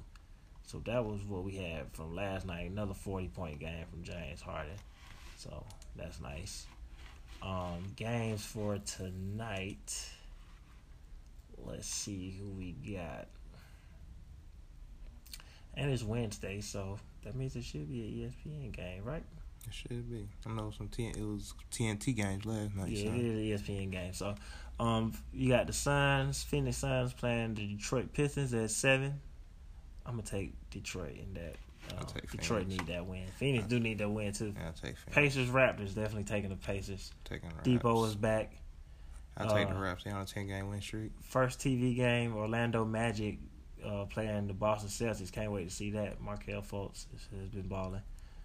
So 0.66 0.82
that 0.84 1.04
was 1.04 1.22
what 1.22 1.44
we 1.44 1.52
had 1.52 1.92
from 1.92 2.14
last 2.14 2.46
night. 2.46 2.68
Another 2.70 2.94
40 2.94 3.28
point 3.28 3.60
game 3.60 3.84
from 3.90 4.02
James 4.02 4.40
Harden. 4.40 4.74
So 5.36 5.64
that's 5.94 6.20
nice. 6.20 6.66
Um, 7.40 7.92
games 7.94 8.44
for 8.44 8.78
tonight. 8.78 10.10
Let's 11.64 11.86
see 11.86 12.36
who 12.38 12.50
we 12.50 12.72
got. 12.72 13.28
And 15.74 15.90
it's 15.90 16.02
Wednesday, 16.02 16.60
so 16.60 16.98
that 17.24 17.36
means 17.36 17.54
it 17.54 17.64
should 17.64 17.88
be 17.88 18.00
an 18.00 18.50
ESPN 18.50 18.72
game, 18.72 19.04
right? 19.04 19.22
It 19.66 19.74
should 19.74 20.10
be. 20.10 20.26
I 20.46 20.50
know 20.50 20.72
some 20.76 20.88
T- 20.88 21.08
it 21.08 21.20
was 21.20 21.54
TNT 21.70 22.16
games 22.16 22.46
last 22.46 22.74
night. 22.74 22.88
Yeah, 22.88 23.10
so. 23.10 23.16
it 23.16 23.20
is 23.20 23.68
an 23.68 23.76
ESPN 23.76 23.90
game. 23.90 24.12
So, 24.14 24.34
um, 24.80 25.12
you 25.32 25.50
got 25.50 25.66
the 25.66 25.72
Suns, 25.72 26.42
Phoenix 26.42 26.78
Suns 26.78 27.12
playing 27.12 27.54
the 27.54 27.66
Detroit 27.74 28.12
Pistons 28.12 28.54
at 28.54 28.70
seven. 28.70 29.20
I'm 30.06 30.12
gonna 30.12 30.22
take 30.22 30.52
Detroit 30.70 31.16
in 31.18 31.34
that. 31.34 31.56
I'll 31.92 31.98
Um, 32.00 32.06
Detroit 32.30 32.66
need 32.66 32.86
that 32.86 33.06
win. 33.06 33.26
Phoenix 33.36 33.66
do 33.66 33.78
need 33.78 33.98
that 33.98 34.08
win 34.08 34.32
too. 34.32 34.54
Yeah, 34.56 34.66
I'll 34.66 34.72
take 34.72 34.96
Phoenix. 34.96 35.14
Pacers 35.14 35.48
Raptors 35.48 35.94
definitely 35.94 36.24
taking 36.24 36.50
the 36.50 36.56
Pacers. 36.56 37.12
Taking 37.24 37.50
the 37.50 37.62
Depot 37.62 38.04
is 38.04 38.14
back. 38.16 38.52
I'll 39.36 39.48
take 39.50 39.68
the 39.68 39.74
Raptors. 39.74 39.80
Raps. 39.82 40.04
They 40.04 40.10
on 40.10 40.22
a 40.22 40.26
ten 40.26 40.46
game 40.46 40.68
win 40.70 40.80
streak. 40.80 41.12
First 41.22 41.60
TV 41.60 41.94
game. 41.94 42.34
Orlando 42.34 42.84
Magic 42.84 43.38
uh, 43.84 44.04
playing 44.06 44.46
the 44.46 44.54
Boston 44.54 44.88
Celtics. 44.88 45.30
Can't 45.30 45.52
wait 45.52 45.68
to 45.68 45.74
see 45.74 45.90
that. 45.92 46.20
Markelle 46.20 46.62
Fultz 46.62 47.06
has, 47.12 47.48
been 47.50 47.68
balling. 47.68 48.02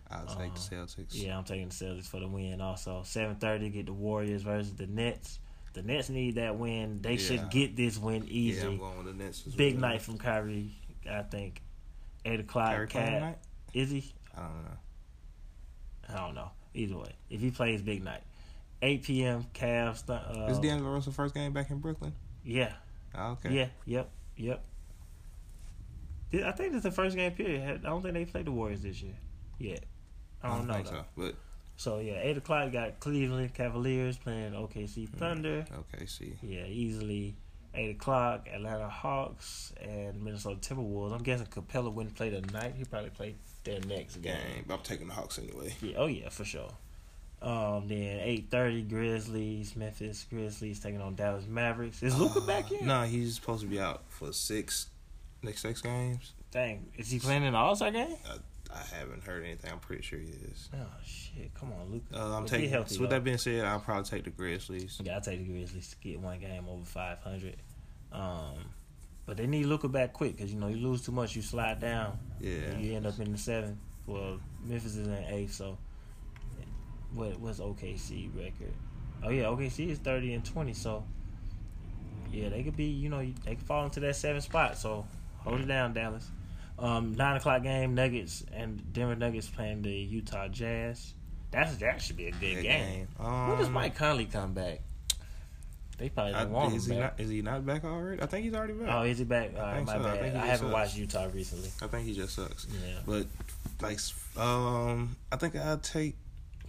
I'll 0.09 0.25
take 0.25 0.53
the 0.53 0.59
uh, 0.59 0.85
Celtics. 0.85 1.07
Yeah, 1.11 1.37
I'm 1.37 1.45
taking 1.45 1.69
the 1.69 1.73
Celtics 1.73 2.07
for 2.07 2.19
the 2.19 2.27
win. 2.27 2.59
Also, 2.61 3.01
seven 3.05 3.37
thirty 3.37 3.69
get 3.69 3.85
the 3.85 3.93
Warriors 3.93 4.43
versus 4.43 4.75
the 4.75 4.87
Nets. 4.87 5.39
The 5.73 5.83
Nets 5.83 6.09
need 6.09 6.35
that 6.35 6.57
win. 6.57 7.01
They 7.01 7.13
Yeah. 7.13 7.17
should 7.17 7.49
get 7.49 7.77
this 7.77 7.97
win 7.97 8.25
easy. 8.27 8.59
Yeah. 8.61 8.67
I'm 8.67 8.77
going 8.77 8.97
with 9.05 9.17
the 9.17 9.23
Nets. 9.23 9.41
Big 9.41 9.75
well. 9.75 9.81
night 9.89 10.01
from 10.01 10.17
Kyrie. 10.17 10.71
I 11.09 11.23
think 11.23 11.61
eight 12.25 12.39
o'clock. 12.39 12.73
Playing 12.73 12.87
Cat 12.89 13.39
is 13.73 13.89
he? 13.91 14.13
I 14.35 14.41
don't 14.41 14.63
know. 14.63 14.77
I 16.09 16.25
don't 16.25 16.35
know. 16.35 16.51
Either 16.73 16.97
way, 16.97 17.11
if 17.29 17.41
he 17.41 17.51
plays 17.51 17.81
big 17.81 18.03
night, 18.03 18.21
eight 18.81 19.03
p.m. 19.03 19.45
Cavs. 19.53 20.03
Uh, 20.09 20.47
Is 20.51 20.59
D'Angelo 20.59 20.91
Russell 20.93 21.11
first 21.11 21.33
game 21.33 21.51
back 21.53 21.69
in 21.69 21.79
Brooklyn? 21.79 22.13
yeah, 22.43 22.73
Oh, 23.15 23.31
okay. 23.31 23.53
yeah, 23.53 23.67
yep, 23.85 24.09
yep. 24.37 24.63
I 26.33 26.51
think 26.53 26.73
it's 26.73 26.83
the 26.83 26.91
first 26.91 27.15
game 27.17 27.31
period. 27.33 27.81
I 27.85 27.89
don't 27.89 28.01
think 28.01 28.13
they 28.13 28.23
played 28.25 28.45
the 28.45 28.51
Warriors 28.51 28.81
this 28.81 29.01
year. 29.01 29.15
Yet. 29.59 29.83
I 30.41 30.47
don't, 30.55 30.65
know. 30.67 30.73
think 30.75 30.85
though. 30.87 30.91
so. 30.93 31.05
But 31.17 31.35
So 31.75 31.99
yeah, 31.99 32.19
eight 32.21 32.37
o'clock 32.37 32.71
got 32.71 32.99
Cleveland 33.01 33.53
Cavaliers 33.53 34.17
playing 34.17 34.53
OKC 34.53 35.09
Thunder. 35.09 35.65
okay, 35.93 36.05
see. 36.05 36.37
Yeah, 36.41 36.65
easily. 36.65 37.35
Eight 37.73 37.91
o'clock, 37.91 38.49
Atlanta 38.53 38.89
Hawks 38.89 39.71
and 39.81 40.21
Minnesota 40.21 40.57
Timberwolves. 40.59 41.13
I'm 41.13 41.23
guessing 41.23 41.45
Capela 41.45 41.91
wouldn't 41.91 42.15
play 42.15 42.29
tonight. 42.29 42.73
He 42.77 42.83
probably 42.83 43.11
played 43.11 43.35
their 43.63 43.79
next 43.79 44.17
game. 44.17 44.35
Game. 44.35 44.65
But 44.67 44.73
I'm 44.73 44.81
taking 44.81 45.07
the 45.07 45.13
Hawks 45.13 45.39
anyway. 45.39 45.73
Yeah, 45.81 45.95
oh 45.97 46.07
yeah, 46.07 46.27
for 46.27 46.43
sure. 46.43 46.71
Um, 47.41 47.87
then 47.87 48.19
eight 48.21 48.51
thirty 48.51 48.81
Grizzlies, 48.81 49.75
Memphis 49.75 50.27
Grizzlies 50.29 50.79
taking 50.81 51.01
on 51.01 51.15
Dallas 51.15 51.47
Mavericks. 51.47 52.03
Is 52.03 52.19
Luka 52.19 52.41
back 52.41 52.71
in? 52.71 52.85
No, 52.85 53.03
he's 53.03 53.35
supposed 53.35 53.61
to 53.61 53.67
be 53.67 53.79
out 53.79 54.03
for 54.09 54.33
six 54.33 54.87
next 55.41 55.61
six 55.61 55.81
games. 55.81 56.33
Dang, 56.51 56.87
is 56.97 57.09
he 57.09 57.19
playing 57.19 57.43
in 57.43 57.53
the 57.53 57.57
All 57.57 57.75
Star 57.75 57.89
game? 57.89 58.15
I, 58.29 58.35
I 58.73 58.95
haven't 58.95 59.23
heard 59.23 59.43
anything. 59.43 59.71
I'm 59.71 59.79
pretty 59.79 60.01
sure 60.01 60.19
he 60.19 60.27
is. 60.27 60.69
Oh 60.73 60.85
shit! 61.03 61.53
Come 61.53 61.73
on, 61.73 61.91
Luka. 61.91 62.17
Uh, 62.17 62.37
I'm 62.37 62.45
taking. 62.45 62.69
healthy, 62.69 62.95
so 62.95 63.01
with 63.01 63.09
that 63.09 63.23
being 63.23 63.37
said, 63.37 63.65
I'll 63.65 63.79
probably 63.79 64.09
take 64.09 64.23
the 64.23 64.29
Grizzlies. 64.29 64.99
Yeah, 65.03 65.15
I'll 65.15 65.21
take 65.21 65.39
the 65.39 65.45
Grizzlies 65.45 65.89
to 65.89 65.97
get 65.97 66.19
one 66.19 66.39
game 66.39 66.65
over 66.69 66.85
five 66.85 67.19
hundred. 67.19 67.57
Um, 68.11 68.55
but 69.25 69.37
they 69.37 69.47
need 69.47 69.65
Luka 69.65 69.87
back 69.87 70.13
quick 70.13 70.37
because 70.37 70.53
you 70.53 70.59
know 70.59 70.67
you 70.67 70.77
lose 70.77 71.01
too 71.01 71.11
much, 71.11 71.35
you 71.35 71.41
slide 71.41 71.79
down. 71.79 72.17
Yeah. 72.39 72.51
and 72.51 72.83
you 72.83 72.95
end 72.95 73.05
up 73.05 73.19
in 73.19 73.31
the 73.31 73.37
seventh. 73.37 73.77
Well, 74.05 74.39
Memphis 74.63 74.95
is 74.95 75.07
in 75.07 75.13
eighth, 75.29 75.53
so 75.53 75.77
what 77.13 77.39
what's 77.39 77.59
OKC 77.59 78.35
record? 78.35 78.73
Oh 79.23 79.29
yeah, 79.29 79.43
OKC 79.43 79.89
is 79.89 79.99
thirty 79.99 80.33
and 80.33 80.43
twenty, 80.43 80.73
so 80.73 81.03
yeah, 82.31 82.49
they 82.49 82.63
could 82.63 82.75
be 82.75 82.85
you 82.85 83.09
know 83.09 83.19
they 83.19 83.55
could 83.55 83.65
fall 83.65 83.85
into 83.85 83.99
that 84.01 84.15
seven 84.15 84.41
spot. 84.41 84.77
So 84.77 85.05
hold 85.39 85.61
it 85.61 85.67
down, 85.67 85.93
Dallas. 85.93 86.29
Um, 86.81 87.13
nine 87.13 87.37
o'clock 87.37 87.61
game, 87.63 87.93
Nuggets 87.95 88.43
and 88.53 88.91
Denver 88.91 89.15
Nuggets 89.15 89.47
playing 89.47 89.83
the 89.83 89.91
Utah 89.91 90.47
Jazz. 90.47 91.13
That's 91.51 91.75
that 91.77 92.01
should 92.01 92.17
be 92.17 92.27
a 92.27 92.31
good 92.31 92.55
Good 92.55 92.63
game. 92.63 93.07
Um, 93.19 93.49
When 93.49 93.57
does 93.59 93.69
Mike 93.69 93.95
Conley 93.95 94.25
come 94.25 94.53
back? 94.53 94.79
They 95.97 96.09
probably 96.09 96.33
I, 96.33 96.43
don't 96.43 96.51
want 96.53 96.73
is 96.73 96.87
him 96.87 96.93
he 96.95 96.99
back. 96.99 97.17
not? 97.19 97.23
Is 97.23 97.29
he 97.29 97.41
not 97.43 97.65
back 97.65 97.83
already? 97.83 98.21
I 98.21 98.25
think 98.25 98.45
he's 98.45 98.55
already 98.55 98.73
back. 98.73 98.87
Oh, 98.91 99.03
is 99.03 99.19
he 99.19 99.23
back? 99.25 99.51
All 99.55 99.61
right, 99.61 99.75
think 99.75 99.87
my 99.87 99.93
so. 99.93 99.99
I 99.99 100.03
bad. 100.17 100.31
he 100.33 100.37
I, 100.39 100.45
haven't 100.47 100.57
sucks. 100.69 100.73
watched 100.73 100.97
Utah 100.97 101.27
recently. 101.31 101.69
I 101.81 101.87
think 101.87 102.07
he 102.07 102.13
just 102.15 102.35
sucks. 102.35 102.65
Yeah, 102.83 102.99
But 103.05 103.27
like, 103.81 103.99
um, 104.37 105.15
I 105.31 105.35
think 105.35 105.55
I'll 105.55 105.77
take 105.77 106.15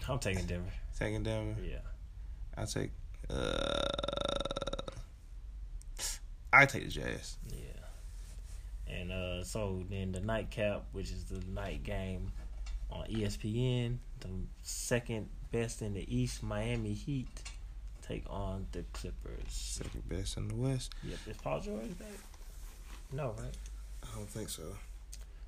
I'm 0.08 0.18
taking 0.18 0.44
Denver. 0.44 0.68
taking 0.98 1.22
Denver. 1.22 1.58
Yeah. 1.66 1.78
I'll 2.58 2.66
take. 2.66 2.90
Uh, 3.30 3.86
I 6.52 6.66
take 6.66 6.84
the 6.84 6.90
Jazz. 6.90 7.36
Yeah. 7.48 7.56
And 9.00 9.12
uh, 9.12 9.44
so 9.44 9.82
then 9.90 10.12
the 10.12 10.20
nightcap, 10.20 10.84
which 10.92 11.10
is 11.10 11.24
the 11.24 11.40
night 11.50 11.82
game 11.82 12.32
on 12.90 13.06
ESPN, 13.06 13.96
the 14.20 14.28
second 14.62 15.28
best 15.50 15.82
in 15.82 15.94
the 15.94 16.14
East, 16.14 16.42
Miami 16.42 16.92
Heat 16.92 17.28
take 18.06 18.24
on 18.28 18.66
the 18.72 18.84
Clippers. 18.92 19.48
Second 19.48 20.08
best 20.08 20.36
in 20.36 20.48
the 20.48 20.54
West. 20.54 20.92
Yep, 21.04 21.18
is 21.28 21.36
Paul 21.38 21.60
George 21.60 21.98
back? 21.98 22.08
No, 23.12 23.34
right? 23.38 23.56
I 24.02 24.16
don't 24.16 24.28
think 24.28 24.48
so. 24.48 24.62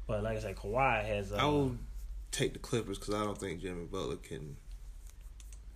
But 0.07 0.23
like 0.23 0.37
I 0.37 0.41
said, 0.41 0.57
Kawhi 0.57 1.05
has. 1.05 1.33
Uh, 1.33 1.37
I 1.37 1.45
will 1.47 1.77
take 2.31 2.53
the 2.53 2.59
Clippers 2.59 2.99
because 2.99 3.15
I 3.15 3.25
don't 3.25 3.39
think 3.39 3.61
Jimmy 3.61 3.85
Butler 3.85 4.17
can 4.17 4.57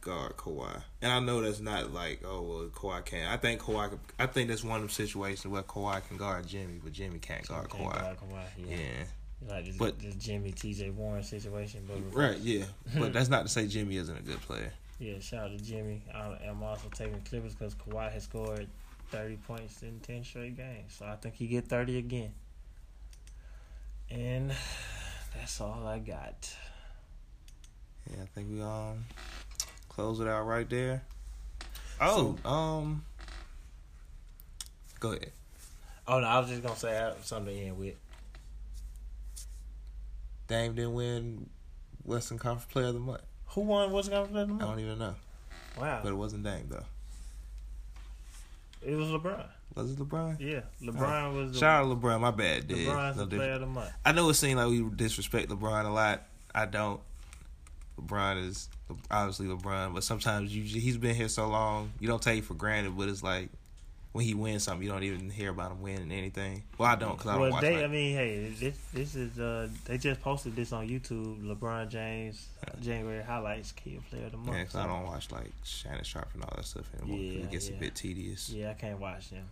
guard 0.01 0.36
Kawhi. 0.36 0.82
And 1.03 1.12
I 1.12 1.20
know 1.20 1.40
that's 1.40 1.61
not 1.61 1.92
like, 1.92 2.22
oh 2.26 2.42
well, 2.42 2.64
Kawhi 2.68 3.05
can't. 3.05 3.30
I 3.32 3.36
think 3.36 3.61
Kawhi. 3.61 3.90
Could, 3.90 3.99
I 4.18 4.26
think 4.26 4.49
that's 4.49 4.64
one 4.64 4.76
of 4.76 4.82
them 4.82 4.90
situations 4.90 5.46
where 5.46 5.62
Kawhi 5.62 6.07
can 6.07 6.16
guard 6.16 6.46
Jimmy, 6.46 6.80
but 6.82 6.92
Jimmy 6.92 7.18
can't 7.18 7.46
guard 7.46 7.68
can't 7.70 7.84
Kawhi. 7.84 8.01
guard 8.01 8.16
Kawhi, 8.18 8.44
Yeah. 8.70 8.76
yeah. 8.76 9.05
Like 9.49 9.66
this, 9.66 9.76
But- 9.76 9.99
this 10.01 10.14
Jimmy 10.16 10.51
T.J. 10.53 10.90
Warren 10.90 11.22
situation, 11.22 11.86
but 11.86 12.16
Right. 12.16 12.38
Yeah. 12.38 12.64
but 12.96 13.12
that's 13.12 13.28
not 13.28 13.42
to 13.42 13.49
say 13.49 13.66
Jimmy 13.68 13.96
isn't 13.96 14.16
a 14.18 14.22
good 14.22 14.40
player. 14.42 14.72
Yeah, 15.01 15.20
shout 15.20 15.44
out 15.44 15.57
to 15.57 15.64
Jimmy. 15.64 16.03
I 16.12 16.38
am 16.46 16.61
also 16.64 16.88
taking 16.92 17.20
Clippers 17.20 17.55
because 17.55 17.72
Kawhi 17.76 18.11
has 18.11 18.24
scored 18.24 18.66
thirty 19.12 19.36
points 19.36 19.80
in 19.84 20.01
ten 20.01 20.24
straight 20.24 20.57
games, 20.57 20.96
so 20.99 21.07
I 21.07 21.14
think 21.14 21.36
he 21.36 21.46
get 21.46 21.68
thirty 21.68 21.99
again. 21.99 22.32
And 24.11 24.51
that's 25.36 25.61
all 25.61 25.86
I 25.86 26.01
got. 26.01 26.53
Yeah, 28.11 28.22
I 28.22 28.26
think 28.26 28.49
we 28.51 28.61
um 28.61 29.05
close 29.99 30.20
it 30.20 30.28
out 30.28 30.46
right 30.46 30.70
there. 30.70 31.03
Oh, 32.01 32.36
um, 32.44 33.05
go 35.01 35.09
ahead. 35.09 35.32
Oh 36.07 36.20
no, 36.20 36.26
I 36.28 36.38
was 36.38 36.49
just 36.49 36.62
gonna 36.62 36.76
say 36.76 36.96
I 36.96 37.01
have 37.01 37.16
something 37.24 37.53
to 37.53 37.61
end 37.61 37.76
with. 37.76 37.96
Dame 40.46 40.76
didn't 40.76 40.94
win 40.94 41.51
Western 42.05 42.38
Conference 42.38 42.72
Player 42.72 42.86
of 42.86 42.94
the 42.94 43.01
Month. 43.01 43.22
Who 43.49 43.62
won? 43.62 43.90
What's 43.90 44.09
going 44.09 44.36
I 44.36 44.44
don't 44.44 44.78
even 44.78 45.01
know, 45.01 45.16
Wow, 45.80 45.99
but 46.05 46.11
it 46.11 46.14
wasn't 46.14 46.44
Dame 46.44 46.68
though. 46.68 46.84
it 48.86 48.94
was 48.94 49.09
LeBron. 49.09 49.46
Was 49.74 49.90
it 49.90 49.99
LeBron? 49.99 50.36
Yeah, 50.38 50.61
LeBron 50.80 51.34
was 51.34 51.53
the, 51.53 51.59
Shout 51.59 51.84
out 51.84 52.01
LeBron. 52.01 52.20
My 52.20 52.30
bad, 52.30 52.68
dude. 52.68 52.86
LeBron's 52.86 53.16
No 53.16 53.24
the 53.24 53.34
player 53.36 53.53
of 53.55 53.62
the 53.62 53.66
month. 53.66 53.90
I 54.07 54.12
know 54.12 54.28
it 54.28 54.34
seems 54.34 54.59
like 54.59 54.68
we 54.68 54.88
disrespect 54.94 55.49
LeBron 55.49 55.86
a 55.86 55.90
lot. 55.90 56.22
I 56.55 56.66
don't. 56.66 57.01
LeBron 58.01 58.46
is 58.49 58.68
obviously 59.11 59.46
LeBron, 59.46 59.94
but 59.94 60.05
sometimes 60.05 60.55
you 60.55 60.62
he's 60.62 60.96
been 60.96 61.14
here 61.14 61.28
so 61.28 61.49
long, 61.49 61.92
you 62.01 62.09
don't 62.09 62.22
take 62.22 62.38
it 62.38 62.44
for 62.44 62.55
granted. 62.55 62.96
But 62.96 63.09
it's 63.09 63.22
like 63.22 63.49
when 64.12 64.24
he 64.24 64.34
wins 64.34 64.62
something, 64.64 64.84
you 64.86 64.90
don't 64.90 65.03
even 65.03 65.28
hear 65.30 65.51
about 65.51 65.72
him 65.72 65.82
winning 65.82 66.11
anything. 66.12 66.62
Well, 66.78 66.88
I 66.90 66.96
don't 66.96 67.12
because 67.12 67.26
I 67.26 67.32
don't 67.32 67.40
Well, 67.42 67.51
watch. 67.53 67.61
they, 67.62 67.76
like, 67.76 67.84
I 67.84 67.88
mean, 67.88 68.14
hey, 68.16 68.49
this 68.59 68.76
this 68.94 69.14
is 69.14 69.38
uh, 69.38 69.68
they 69.84 69.99
just 69.99 70.20
posted 70.20 70.57
this 70.57 70.72
on 70.72 70.88
YouTube. 70.88 71.42
LeBron 71.44 71.88
James 71.88 72.46
January 72.80 73.22
highlights 73.22 73.72
key 73.72 74.01
player 74.11 74.26
of 74.26 74.32
the 74.32 74.38
month. 74.38 74.57
yeah, 74.57 74.64
'cause 74.64 74.76
I 74.76 74.86
don't 74.86 75.05
watch 75.05 75.30
like 75.30 75.51
Shannon 75.64 76.05
Sharpe 76.05 76.28
and 76.34 76.42
all 76.44 76.53
that 76.57 76.64
stuff 76.64 76.86
anymore. 77.01 77.18
Yeah, 77.18 77.40
it 77.44 77.51
gets 77.51 77.68
yeah. 77.68 77.76
a 77.76 77.80
bit 77.80 77.94
tedious. 77.94 78.49
Yeah, 78.51 78.70
I 78.70 78.74
can't 78.74 78.99
watch 79.01 79.30
them. 79.30 79.44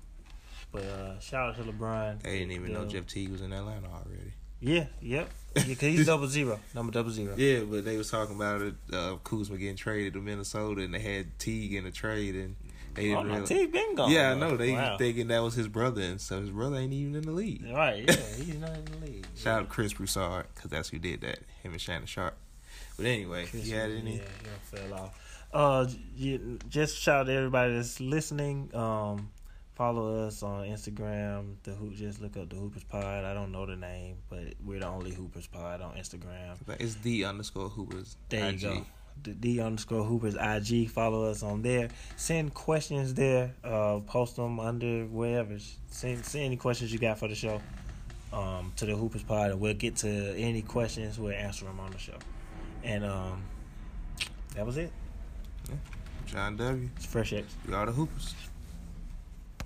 But 0.72 0.82
uh, 0.84 1.18
shout 1.20 1.50
out 1.50 1.56
to 1.56 1.70
LeBron. 1.70 2.22
They 2.22 2.38
didn't 2.40 2.52
even 2.52 2.72
know 2.72 2.86
Jeff 2.86 3.06
Teague 3.06 3.30
was 3.30 3.40
in 3.42 3.52
Atlanta 3.52 3.88
already. 3.88 4.32
Yeah, 4.60 4.86
yep. 5.00 5.28
Yeah, 5.54 5.62
cause 5.74 5.78
he's 5.80 6.06
double 6.06 6.26
zero, 6.28 6.60
number 6.74 6.92
double 6.92 7.10
zero. 7.10 7.34
Yeah, 7.36 7.60
but 7.60 7.84
they 7.84 7.96
was 7.96 8.10
talking 8.10 8.36
about 8.36 8.60
it. 8.62 8.74
Uh, 8.92 9.16
Kuzma 9.24 9.56
getting 9.56 9.76
traded 9.76 10.14
to 10.14 10.20
Minnesota, 10.20 10.82
and 10.82 10.92
they 10.94 10.98
had 11.00 11.38
Teague 11.38 11.74
in 11.74 11.84
the 11.84 11.90
trade, 11.90 12.34
and 12.34 12.56
they 12.94 13.12
Oh, 13.14 13.22
didn't 13.22 13.28
no, 13.28 13.34
really. 13.34 13.46
T 13.46 13.66
been 13.66 13.94
gone. 13.94 14.10
Yeah, 14.10 14.32
I 14.32 14.34
know. 14.34 14.56
They 14.56 14.72
Wow. 14.72 14.96
thinking 14.98 15.28
that 15.28 15.42
was 15.42 15.54
his 15.54 15.68
brother, 15.68 16.02
and 16.02 16.20
so 16.20 16.40
his 16.40 16.50
brother 16.50 16.76
ain't 16.76 16.92
even 16.92 17.14
in 17.16 17.22
the 17.22 17.30
league. 17.32 17.64
Right, 17.72 18.04
yeah, 18.06 18.16
he's 18.36 18.54
not 18.58 18.70
in 18.72 18.84
the 18.86 19.06
league. 19.06 19.26
Shout 19.36 19.60
out 19.60 19.68
to 19.68 19.72
Chris 19.74 19.92
Broussard 19.94 20.46
because 20.54 20.70
that's 20.70 20.88
who 20.90 20.98
did 20.98 21.20
that. 21.22 21.38
Him 21.62 21.72
and 21.72 21.80
Shannon 21.80 22.06
Sharpe. 22.06 22.36
But 22.96 23.06
anyway, 23.06 23.46
Chris 23.46 23.66
you 23.66 23.74
had 23.76 23.90
any? 23.90 24.16
Yeah, 24.16 24.22
he 24.72 24.76
fell 24.76 24.94
off. 24.94 25.22
Uh, 25.52 25.86
just 26.68 26.98
shout 26.98 27.20
out 27.20 27.26
to 27.28 27.32
everybody 27.32 27.74
that's 27.74 28.00
listening. 28.00 28.70
Um, 28.74 29.30
follow 29.76 30.26
us 30.26 30.42
on 30.42 30.64
Instagram. 30.64 31.54
The 31.62 31.72
Hoop, 31.72 31.94
just 31.94 32.20
look 32.20 32.36
up 32.36 32.48
the 32.48 32.56
Hoopers 32.56 32.84
Pod. 32.84 33.24
I 33.24 33.34
don't 33.34 33.52
know 33.52 33.66
the 33.66 33.76
name, 33.76 34.16
but 34.28 34.54
we're 34.64 34.80
the 34.80 34.88
only 34.88 35.12
Hoopers 35.12 35.46
Pod 35.46 35.82
on 35.82 35.94
Instagram. 35.96 36.56
It's 36.80 36.96
the 36.96 37.26
underscore 37.26 37.68
Hoopers. 37.68 38.16
There 38.30 38.48
IG. 38.48 38.62
you 38.62 38.68
go. 38.68 38.86
The 39.22 39.32
D 39.32 39.60
underscore 39.60 40.04
Hoopers 40.04 40.34
IG. 40.34 40.90
Follow 40.90 41.30
us 41.30 41.42
on 41.42 41.62
there. 41.62 41.88
Send 42.16 42.52
questions 42.54 43.14
there. 43.14 43.54
Uh, 43.62 44.00
post 44.06 44.36
them 44.36 44.58
under 44.58 45.04
wherever. 45.06 45.56
Send 45.88 46.24
send 46.24 46.44
any 46.44 46.56
questions 46.56 46.92
you 46.92 46.98
got 46.98 47.18
for 47.18 47.28
the 47.28 47.34
show. 47.34 47.60
Um, 48.32 48.72
to 48.76 48.84
the 48.84 48.94
Hoopers 48.94 49.22
Pod, 49.22 49.52
and 49.52 49.60
we'll 49.60 49.72
get 49.72 49.96
to 49.96 50.08
any 50.36 50.60
questions. 50.60 51.18
We'll 51.18 51.32
answer 51.32 51.64
them 51.64 51.80
on 51.80 51.92
the 51.92 51.98
show. 51.98 52.18
And 52.82 53.04
um, 53.04 53.42
that 54.54 54.66
was 54.66 54.76
it. 54.76 54.92
John 56.26 56.56
W. 56.56 56.90
It's 56.96 57.06
Fresh 57.06 57.32
X. 57.32 57.54
We 57.66 57.72
are 57.72 57.86
the 57.86 57.92
Hoopers. 57.92 58.34